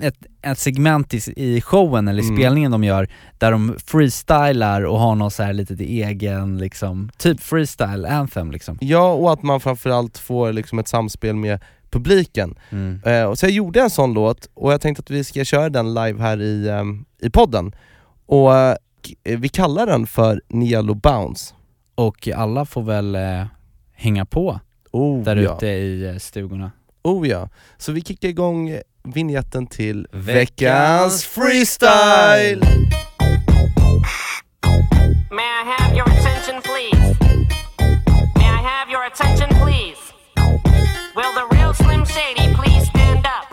ett, 0.00 0.16
ett 0.42 0.58
segment 0.58 1.14
i, 1.14 1.20
i 1.36 1.60
showen 1.60 2.08
eller 2.08 2.22
Mm. 2.22 2.36
spelningen 2.36 2.70
de 2.70 2.84
gör 2.84 3.08
där 3.38 3.50
de 3.52 3.74
freestylar 3.86 4.82
och 4.84 4.98
har 4.98 5.14
någon 5.14 5.30
så 5.30 5.42
här 5.42 5.52
litet 5.52 5.80
egen 5.80 6.58
liksom, 6.58 7.10
typ 7.18 7.40
freestyle 7.40 8.06
anthem 8.06 8.50
liksom. 8.50 8.78
Ja, 8.80 9.12
och 9.12 9.32
att 9.32 9.42
man 9.42 9.60
framförallt 9.60 10.18
får 10.18 10.52
liksom 10.52 10.78
ett 10.78 10.88
samspel 10.88 11.36
med 11.36 11.60
publiken. 11.94 12.54
Mm. 12.70 13.00
Eh, 13.04 13.24
och 13.24 13.38
så 13.38 13.46
jag 13.46 13.52
gjorde 13.52 13.80
en 13.80 13.90
sån 13.90 14.14
låt 14.14 14.48
och 14.54 14.72
jag 14.72 14.80
tänkte 14.80 15.00
att 15.00 15.10
vi 15.10 15.24
ska 15.24 15.44
köra 15.44 15.68
den 15.68 15.94
live 15.94 16.22
här 16.22 16.42
i, 16.42 16.68
ehm, 16.68 17.04
i 17.22 17.30
podden. 17.30 17.74
Och 18.26 18.54
eh, 18.54 18.76
vi 19.22 19.48
kallar 19.48 19.86
den 19.86 20.06
för 20.06 20.42
Nialo 20.48 20.94
Bounce. 20.94 21.54
Och 21.94 22.28
alla 22.28 22.64
får 22.64 22.82
väl 22.82 23.14
eh, 23.14 23.46
hänga 23.92 24.24
på 24.24 24.60
Oh, 24.92 25.24
där 25.24 25.36
ja. 25.36 25.56
ute 25.56 25.66
i 25.66 26.06
eh, 26.06 26.16
stugorna. 26.16 26.70
Oh 27.02 27.28
ja. 27.28 27.48
Så 27.78 27.92
vi 27.92 28.00
kickar 28.00 28.28
igång 28.28 28.78
vignetten 29.04 29.66
till 29.66 30.06
Veckans 30.12 31.24
freestyle! 31.24 32.60
May 35.30 35.42
I 35.42 35.64
have 35.78 35.96
your 35.96 36.08
attention, 36.08 36.62
please? 36.62 37.16
May 38.36 38.44
I 38.44 38.62
have 38.62 38.92
your 38.92 39.04
attention, 39.06 39.48
please? 39.48 40.03
Will 41.14 41.32
the 41.32 41.46
real 41.54 41.72
Slim 41.74 42.04
Shady 42.04 42.52
please 42.54 42.86
stand 42.88 43.24
up? 43.26 43.46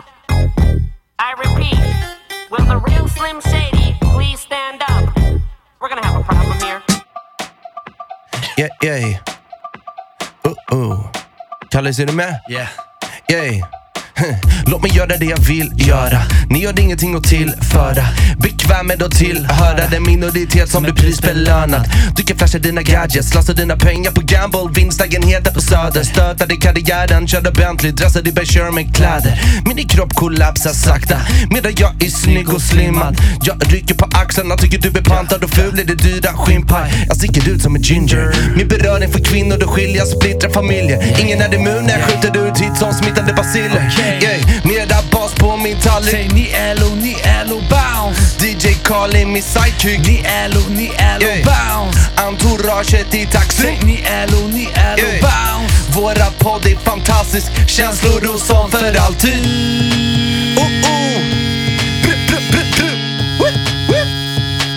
I 1.18 1.32
repeat, 1.38 1.78
will 2.50 2.66
the 2.66 2.78
real 2.88 3.06
Slim 3.06 3.40
Shady 3.40 3.96
please 4.00 4.40
stand 4.40 4.82
up? 4.88 5.16
We're 5.80 5.88
gonna 5.88 6.04
have 6.04 6.20
a 6.20 6.24
problem 6.24 6.58
here. 6.58 6.82
Yeah, 8.58 8.68
yeah. 8.82 9.18
Uh 10.44 10.54
oh. 10.72 11.10
Kallis, 11.70 11.98
är 11.98 12.06
du 12.06 12.12
med? 12.12 12.40
Yeah. 12.48 12.68
Yay. 13.30 13.62
Låt 14.66 14.82
mig 14.82 14.96
göra 14.96 15.16
det 15.16 15.24
jag 15.24 15.38
vill 15.38 15.72
göra. 15.76 16.22
Ni 16.50 16.64
har 16.64 16.80
ingenting 16.80 17.14
att 17.14 17.24
tillföra. 17.24 18.04
Bekväm 18.38 18.86
med 18.86 19.02
att 19.02 19.12
tillhöra 19.12 19.88
den 19.90 20.02
minoritet 20.02 20.68
som 20.70 20.82
blir 20.82 20.92
prisbelönad. 20.92 21.88
Du 22.16 22.22
kan 22.22 22.38
flasha 22.38 22.58
dina 22.58 22.82
gadgets, 22.82 23.28
slösa 23.28 23.52
dina 23.52 23.76
pengar 23.76 24.10
på 24.10 24.20
gamble. 24.20 24.70
Vinstlägenheter 24.74 25.52
på 25.54 25.60
söder. 25.60 26.02
Stöta 26.02 26.46
dig 26.46 26.60
karriären, 26.60 27.28
köra 27.28 27.50
Bentley, 27.50 27.92
dressa 27.92 28.22
dig 28.22 28.32
Ben 28.32 28.74
med 28.74 28.96
kläder. 28.96 29.40
Min 29.66 29.78
i 29.78 29.84
kropp 29.84 30.14
kollapsar 30.14 30.72
sakta. 30.72 31.16
Medan 31.50 31.72
jag 31.76 32.02
är 32.02 32.10
snygg 32.10 32.54
och 32.54 32.62
slimmad. 32.62 33.16
Jag 33.42 33.72
rycker 33.72 33.94
på 33.94 34.04
axlarna, 34.12 34.56
tycker 34.56 34.78
du 34.78 34.88
är 34.88 35.04
pantad 35.04 35.44
och 35.44 35.50
ful 35.50 35.80
i 35.80 35.84
det 35.84 35.94
dyra 35.94 36.32
skinnpaj. 36.32 37.04
Jag 37.08 37.16
sticker 37.16 37.50
ut 37.50 37.62
som 37.62 37.76
en 37.76 37.82
ginger. 37.82 38.34
Min 38.56 38.68
beröring 38.68 39.12
för 39.12 39.20
kvinnor, 39.20 39.56
då 39.60 39.66
skiljer 39.68 40.04
splittrar 40.04 40.50
familjer. 40.50 41.20
Ingen 41.20 41.40
är 41.40 41.54
immun 41.54 41.84
när 41.84 41.98
jag 41.98 42.02
skjuter 42.02 42.48
ut 42.48 42.58
hit 42.58 42.76
som 42.78 42.92
smittande 42.92 43.32
basiller. 43.32 44.11
Yeah, 44.20 44.40
mera 44.64 45.02
bas 45.10 45.34
på 45.34 45.56
min 45.56 45.76
tallrik. 45.76 46.10
Säg 46.14 46.28
ni 46.28 46.52
LO, 46.76 46.94
ni 46.94 47.16
LO 47.46 47.60
bounce 47.70 48.46
DJ 48.46 48.74
Carl 48.84 49.14
är 49.16 49.26
min 49.26 49.42
sidekick. 49.42 50.06
Ni 50.06 50.24
LO, 50.48 50.60
ni 50.68 50.86
LO 50.88 51.26
Yeah. 51.26 51.44
bounce 51.44 51.98
Entouraget 52.16 53.14
i 53.14 53.26
taxi. 53.26 53.62
Säg 53.62 53.78
ni 53.84 54.04
LO, 54.28 54.48
ni 54.48 54.64
LO 54.64 54.98
Yeah. 54.98 55.20
bounce 55.20 55.72
Våra 55.92 56.30
podd 56.38 56.66
är 56.66 56.76
fantastisk, 56.76 57.46
känslor 57.66 58.34
och 58.34 58.40
sånt 58.40 58.70
för 58.72 58.96
alltid. 58.98 59.46
Oh, 60.56 60.64
oh. 60.64 61.22
Woo, 63.38 63.50
woo. 63.88 64.04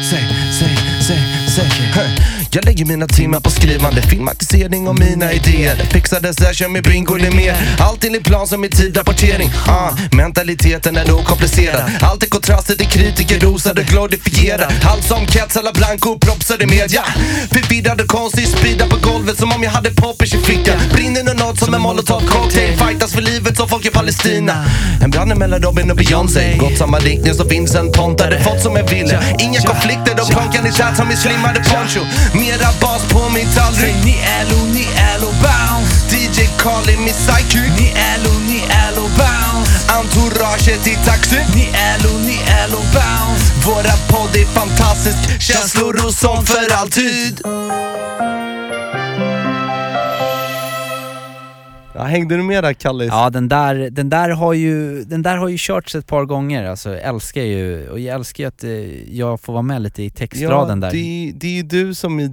Säg, 0.09 0.27
säg, 0.59 0.77
säg, 1.07 1.21
säg. 1.55 2.15
Jag 2.55 2.65
lägger 2.65 2.85
mina 2.85 3.07
timmar 3.07 3.39
på 3.39 3.49
skrivande, 3.49 4.01
filmatisering 4.01 4.87
av 4.87 4.99
mina 4.99 5.33
idéer. 5.33 5.75
Fixade 5.75 6.33
session 6.33 6.71
med 6.73 6.83
bingo 6.83 7.15
mer. 7.35 7.55
Allt 7.79 8.03
enligt 8.03 8.23
plan 8.23 8.47
som 8.47 8.65
i 8.65 8.69
tidrapportering. 8.69 9.51
Ah, 9.67 9.91
mentaliteten 10.11 10.97
är 10.97 11.07
nog 11.07 11.25
komplicerad. 11.25 11.91
Allt 12.01 12.23
är 12.23 12.27
kontraster 12.27 12.75
till 12.75 12.87
kritiker, 12.87 13.39
rosade, 13.39 13.83
glorifierad. 13.83 14.73
Allt 14.83 15.03
som 15.03 15.27
Kets 15.27 15.57
alla 15.57 15.71
blanco 15.71 16.19
propsar 16.19 16.63
i 16.63 16.65
media. 16.65 17.03
Förvirrad 17.51 18.01
och 18.01 18.07
konstig, 18.07 18.47
sprida 18.47 18.87
på 18.87 18.97
golvet 19.09 19.37
som 19.37 19.51
om 19.51 19.63
jag 19.63 19.71
hade 19.71 19.91
poppers 19.91 20.33
i 20.33 20.37
fickan. 20.37 20.77
Brinner 20.93 21.23
nu 21.23 21.33
nåt 21.33 21.59
som 21.59 21.73
en 21.73 21.81
molotov 21.81 22.21
cocktail. 22.27 22.77
Fightas 22.77 23.13
för 23.13 23.21
livet 23.21 23.57
som 23.57 23.69
folk 23.69 23.85
i 23.85 23.89
Palestina. 23.89 24.65
En 25.01 25.11
brand 25.11 25.37
mellan 25.37 25.61
Robin 25.61 25.91
och 25.91 25.97
Beyoncé. 25.97 26.57
Gått 26.57 26.77
samma 26.77 26.99
riktning 26.99 27.33
som 27.33 27.47
Vincent 27.47 27.93
Pontare. 27.93 28.43
Fått 28.43 28.61
som 28.61 28.75
jag 28.75 28.89
ville. 28.89 29.23
Inga 29.39 29.61
konflikter, 29.61 30.15
de 30.15 30.25
plankar 30.27 30.67
i 30.67 30.71
chat 30.71 30.97
som 30.97 31.11
i 31.11 31.15
slimmade 31.15 31.59
poncho. 31.59 32.01
Mera 32.45 32.71
bas 32.81 33.03
på 33.09 33.29
min 33.29 33.47
tallrik. 33.51 33.95
Ni 34.03 34.15
LO, 34.49 34.65
ni 34.73 34.87
LO 35.19 35.31
bounce 35.43 36.15
DJ 36.15 36.49
Carl 36.57 36.89
är 36.89 36.97
min 36.97 37.13
sidekick. 37.13 37.71
Ni 37.79 37.93
LO, 38.23 38.33
ni 38.47 38.59
LO 38.95 39.01
bounce 39.01 39.71
Entouraget 39.97 40.87
i 40.87 40.95
taxi. 41.05 41.39
Ni 41.55 41.65
LO, 42.03 42.17
ni 42.19 42.39
LO 42.69 42.77
bounce 42.77 43.45
Våra 43.65 43.97
podd 44.07 44.35
är 44.35 44.45
fantastisk. 44.45 45.41
Känslor 45.41 46.05
och 46.05 46.13
sånt 46.13 46.49
för 46.49 46.73
alltid. 46.73 47.41
Ja, 51.95 52.03
hängde 52.03 52.37
du 52.37 52.43
med 52.43 52.63
där 52.63 52.73
Kallis? 52.73 53.07
Ja 53.11 53.29
den 53.29 53.47
där, 53.47 53.89
den 53.89 54.09
där 54.09 54.29
har 54.29 54.53
ju, 54.53 55.03
den 55.03 55.21
där 55.21 55.37
har 55.37 55.47
ju 55.47 55.57
körts 55.57 55.95
ett 55.95 56.07
par 56.07 56.25
gånger 56.25 56.65
alltså, 56.69 56.89
jag 56.89 57.01
älskar 57.03 57.41
ju, 57.41 57.89
och 57.89 57.99
jag 57.99 58.15
älskar 58.15 58.47
att 58.47 58.63
eh, 58.63 59.13
jag 59.17 59.41
får 59.41 59.53
vara 59.53 59.63
med 59.63 59.81
lite 59.81 60.03
i 60.03 60.09
textraden 60.09 60.79
där 60.79 60.91
Det, 60.91 61.31
det 61.35 61.47
är 61.47 61.51
ju 61.51 61.63
du 61.63 61.93
som 61.93 62.19
är 62.19 62.23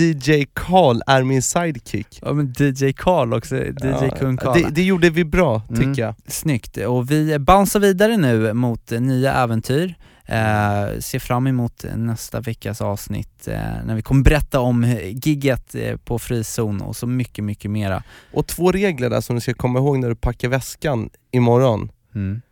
DJ 0.00 0.46
Carl 0.54 1.00
är 1.06 1.22
min 1.22 1.42
sidekick. 1.42 2.18
Ja 2.22 2.32
men 2.32 2.54
DJ 2.58 2.92
Karl 2.92 3.34
också, 3.34 3.56
DJ 3.56 3.72
Ja, 3.82 4.10
Kung 4.18 4.36
Karl 4.36 4.62
det, 4.62 4.68
det 4.70 4.82
gjorde 4.82 5.10
vi 5.10 5.24
bra 5.24 5.62
tycker 5.68 5.82
Mm. 5.82 5.94
jag. 5.98 6.14
Snyggt, 6.28 6.76
och 6.76 7.10
vi 7.10 7.38
bouncear 7.38 7.80
vidare 7.80 8.16
nu 8.16 8.52
mot 8.52 8.90
nya 8.90 9.32
äventyr. 9.34 9.94
Eh, 10.28 10.98
ser 10.98 11.18
fram 11.18 11.46
emot 11.46 11.84
nästa 11.96 12.40
veckas 12.40 12.80
avsnitt 12.80 13.48
eh, 13.48 13.60
när 13.84 13.94
vi 13.94 14.02
kommer 14.02 14.22
berätta 14.22 14.60
om 14.60 14.84
gigget 15.02 15.74
eh, 15.74 15.96
på 15.96 16.18
frizon 16.18 16.80
och 16.80 16.96
så 16.96 17.06
mycket, 17.06 17.44
mycket 17.44 17.70
mera. 17.70 18.02
Och 18.32 18.46
två 18.46 18.72
regler 18.72 19.10
där 19.10 19.20
som 19.20 19.36
du 19.36 19.40
ska 19.40 19.54
komma 19.54 19.78
ihåg 19.78 19.98
när 19.98 20.08
du 20.08 20.14
packar 20.14 20.48
väskan 20.48 21.10
imorgon. 21.30 21.90
Mm. 22.14 22.42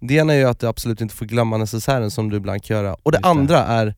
Det 0.00 0.14
ena 0.14 0.32
är 0.32 0.38
ju 0.38 0.44
att 0.44 0.60
du 0.60 0.66
absolut 0.66 1.00
inte 1.00 1.14
får 1.14 1.26
glömma 1.26 1.56
necessären 1.56 2.10
som 2.10 2.30
du 2.30 2.36
ibland 2.36 2.62
kan 2.64 2.76
göra. 2.76 2.96
Och 3.02 3.12
det 3.12 3.18
det. 3.18 3.28
andra 3.28 3.58
är 3.58 3.94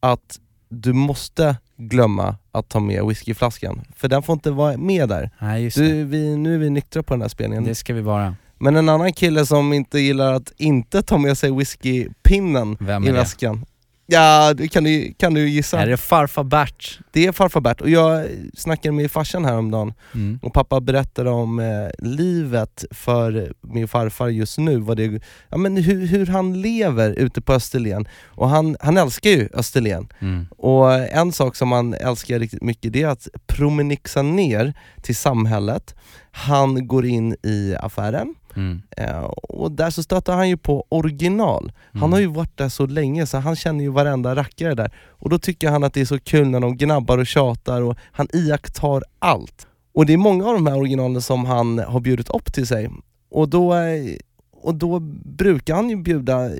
att 0.00 0.40
du 0.68 0.92
måste 0.92 1.56
glömma 1.76 2.36
att 2.52 2.68
ta 2.68 2.80
med 2.80 3.06
whiskyflaskan. 3.06 3.84
För 3.96 4.08
den 4.08 4.22
får 4.22 4.32
inte 4.32 4.50
vara 4.50 4.76
med 4.76 5.08
där. 5.08 5.30
Nej 5.38 5.70
Du, 5.74 6.04
vi, 6.04 6.36
nu 6.36 6.54
är 6.54 6.58
vi 6.58 6.70
nyktra 6.70 7.02
på 7.02 7.14
den 7.14 7.20
här 7.20 7.28
spelningen. 7.28 7.64
det 7.64 7.74
ska 7.74 7.94
vi 7.94 8.00
vara. 8.00 8.36
Men 8.64 8.76
en 8.76 8.88
annan 8.88 9.12
kille 9.12 9.46
som 9.46 9.72
inte 9.72 9.98
gillar 9.98 10.32
att 10.32 10.52
inte 10.56 11.02
ta 11.02 11.18
med 11.18 11.38
sig 11.38 11.50
whiskypinnen 11.50 12.76
i 12.80 12.84
är 12.84 13.00
det? 13.00 13.12
väskan. 13.12 13.64
Ja, 14.06 14.54
det 14.54 14.68
kan 14.68 14.84
du, 14.84 15.14
kan 15.18 15.34
du 15.34 15.48
gissa? 15.48 15.80
Är 15.80 15.86
det 15.86 15.96
farfar 15.96 16.44
Bert? 16.44 16.98
Det 17.12 17.26
är 17.26 17.32
farfar 17.32 17.60
Bert 17.60 17.80
och 17.80 17.90
jag 17.90 18.26
snackade 18.56 18.92
med 18.92 19.10
farsan 19.10 19.44
häromdagen 19.44 19.92
Mm. 20.14 20.38
och 20.42 20.52
pappa 20.54 20.80
berättade 20.80 21.30
om 21.30 21.58
eh, 21.58 21.88
livet 21.98 22.84
för 22.90 23.52
min 23.60 23.88
farfar 23.88 24.28
just 24.28 24.58
nu, 24.58 24.76
vad 24.78 24.96
det, 24.96 25.22
ja, 25.48 25.56
men 25.56 25.76
hur, 25.76 26.06
hur 26.06 26.26
han 26.26 26.62
lever 26.62 27.10
ute 27.10 27.40
på 27.40 27.52
Österlen. 27.52 28.08
Och 28.24 28.48
han, 28.48 28.76
han 28.80 28.96
älskar 28.96 29.30
ju 29.30 29.48
Österlen. 29.54 30.08
Mm. 30.20 30.46
Och 30.58 30.92
en 30.94 31.32
sak 31.32 31.56
som 31.56 31.72
han 31.72 31.94
älskar 31.94 32.38
riktigt 32.38 32.62
mycket 32.62 32.92
det 32.92 33.02
är 33.02 33.08
att 33.08 33.28
promenixa 33.46 34.22
ner 34.22 34.74
till 35.02 35.16
samhället. 35.16 35.94
Han 36.30 36.86
går 36.86 37.06
in 37.06 37.36
i 37.42 37.74
affären 37.80 38.34
Mm. 38.56 38.82
eh, 38.96 39.20
och 39.24 39.72
där 39.72 39.90
så 39.90 40.02
stöter 40.02 40.32
han 40.32 40.48
ju 40.48 40.56
på 40.56 40.86
original. 40.88 41.72
Han 41.92 42.02
Mm. 42.02 42.12
har 42.12 42.20
ju 42.20 42.26
varit 42.26 42.56
där 42.56 42.68
så 42.68 42.86
länge 42.86 43.26
så 43.26 43.38
han 43.38 43.56
känner 43.56 43.84
ju 43.84 43.90
varenda 43.90 44.36
rackare 44.36 44.74
där. 44.74 44.90
Och 45.08 45.30
då 45.30 45.38
tycker 45.38 45.70
han 45.70 45.84
att 45.84 45.94
det 45.94 46.00
är 46.00 46.04
så 46.04 46.18
kul 46.20 46.48
när 46.48 46.60
de 46.60 46.76
gnabbar 46.76 47.18
och 47.18 47.26
tjatar 47.26 47.82
och 47.82 47.96
han 48.12 48.28
iakttar 48.32 49.02
allt. 49.18 49.66
Och 49.94 50.06
det 50.06 50.12
är 50.12 50.16
många 50.16 50.46
av 50.46 50.54
de 50.54 50.66
här 50.66 50.76
originalen 50.78 51.22
som 51.22 51.44
han 51.44 51.78
har 51.78 52.00
bjudit 52.00 52.28
upp 52.30 52.52
till 52.52 52.66
sig. 52.66 52.90
Och 53.30 53.48
då, 53.48 53.74
eh, 53.74 54.16
och 54.64 54.74
då 54.74 55.00
brukar 55.38 55.74
han 55.74 55.90
ju 55.90 55.96
bjuda 55.96 56.50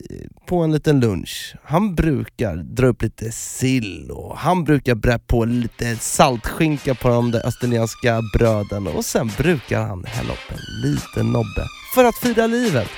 på 0.47 0.59
en 0.59 0.73
liten 0.73 1.01
lunch. 1.01 1.55
Han 1.65 1.95
brukar 1.95 2.57
dra 2.57 2.87
upp 2.87 3.03
lite 3.03 3.33
sill 3.33 4.11
och 4.11 4.39
han 4.39 4.65
brukar 4.65 4.95
bre 4.95 5.19
på 5.19 5.45
lite 5.45 5.97
saltskinka 5.97 6.95
på 6.95 7.09
de 7.09 7.31
där 7.31 7.47
österlenska 7.47 8.21
bröden 8.39 8.87
och 8.87 9.05
sen 9.05 9.31
brukar 9.39 9.81
han 9.81 10.05
hälla 10.05 10.33
upp 10.33 10.51
en 10.53 10.91
liten 10.91 11.27
nobbe 11.33 11.67
för 11.95 12.05
att 12.05 12.17
fira 12.17 12.47
livet. 12.47 12.89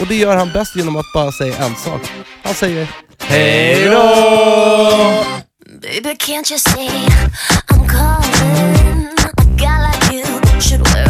Och 0.00 0.06
det 0.06 0.14
gör 0.14 0.36
han 0.36 0.52
bäst 0.52 0.76
genom 0.76 0.96
att 0.96 1.12
bara 1.14 1.32
säga 1.32 1.56
en 1.56 1.74
sak. 1.74 2.00
Han 2.42 2.54
säger 2.54 2.90
Hej 3.18 3.84
då! 3.84 5.24
Baby, 5.82 6.16
can't 6.16 6.50
you 6.50 6.58
see 6.58 6.90
I'm 7.68 7.88
calling 7.88 9.08
a 9.38 9.44
guy 9.56 9.78
like 9.86 10.12
you 10.12 10.60
should 10.60 10.94
wear 10.94 11.09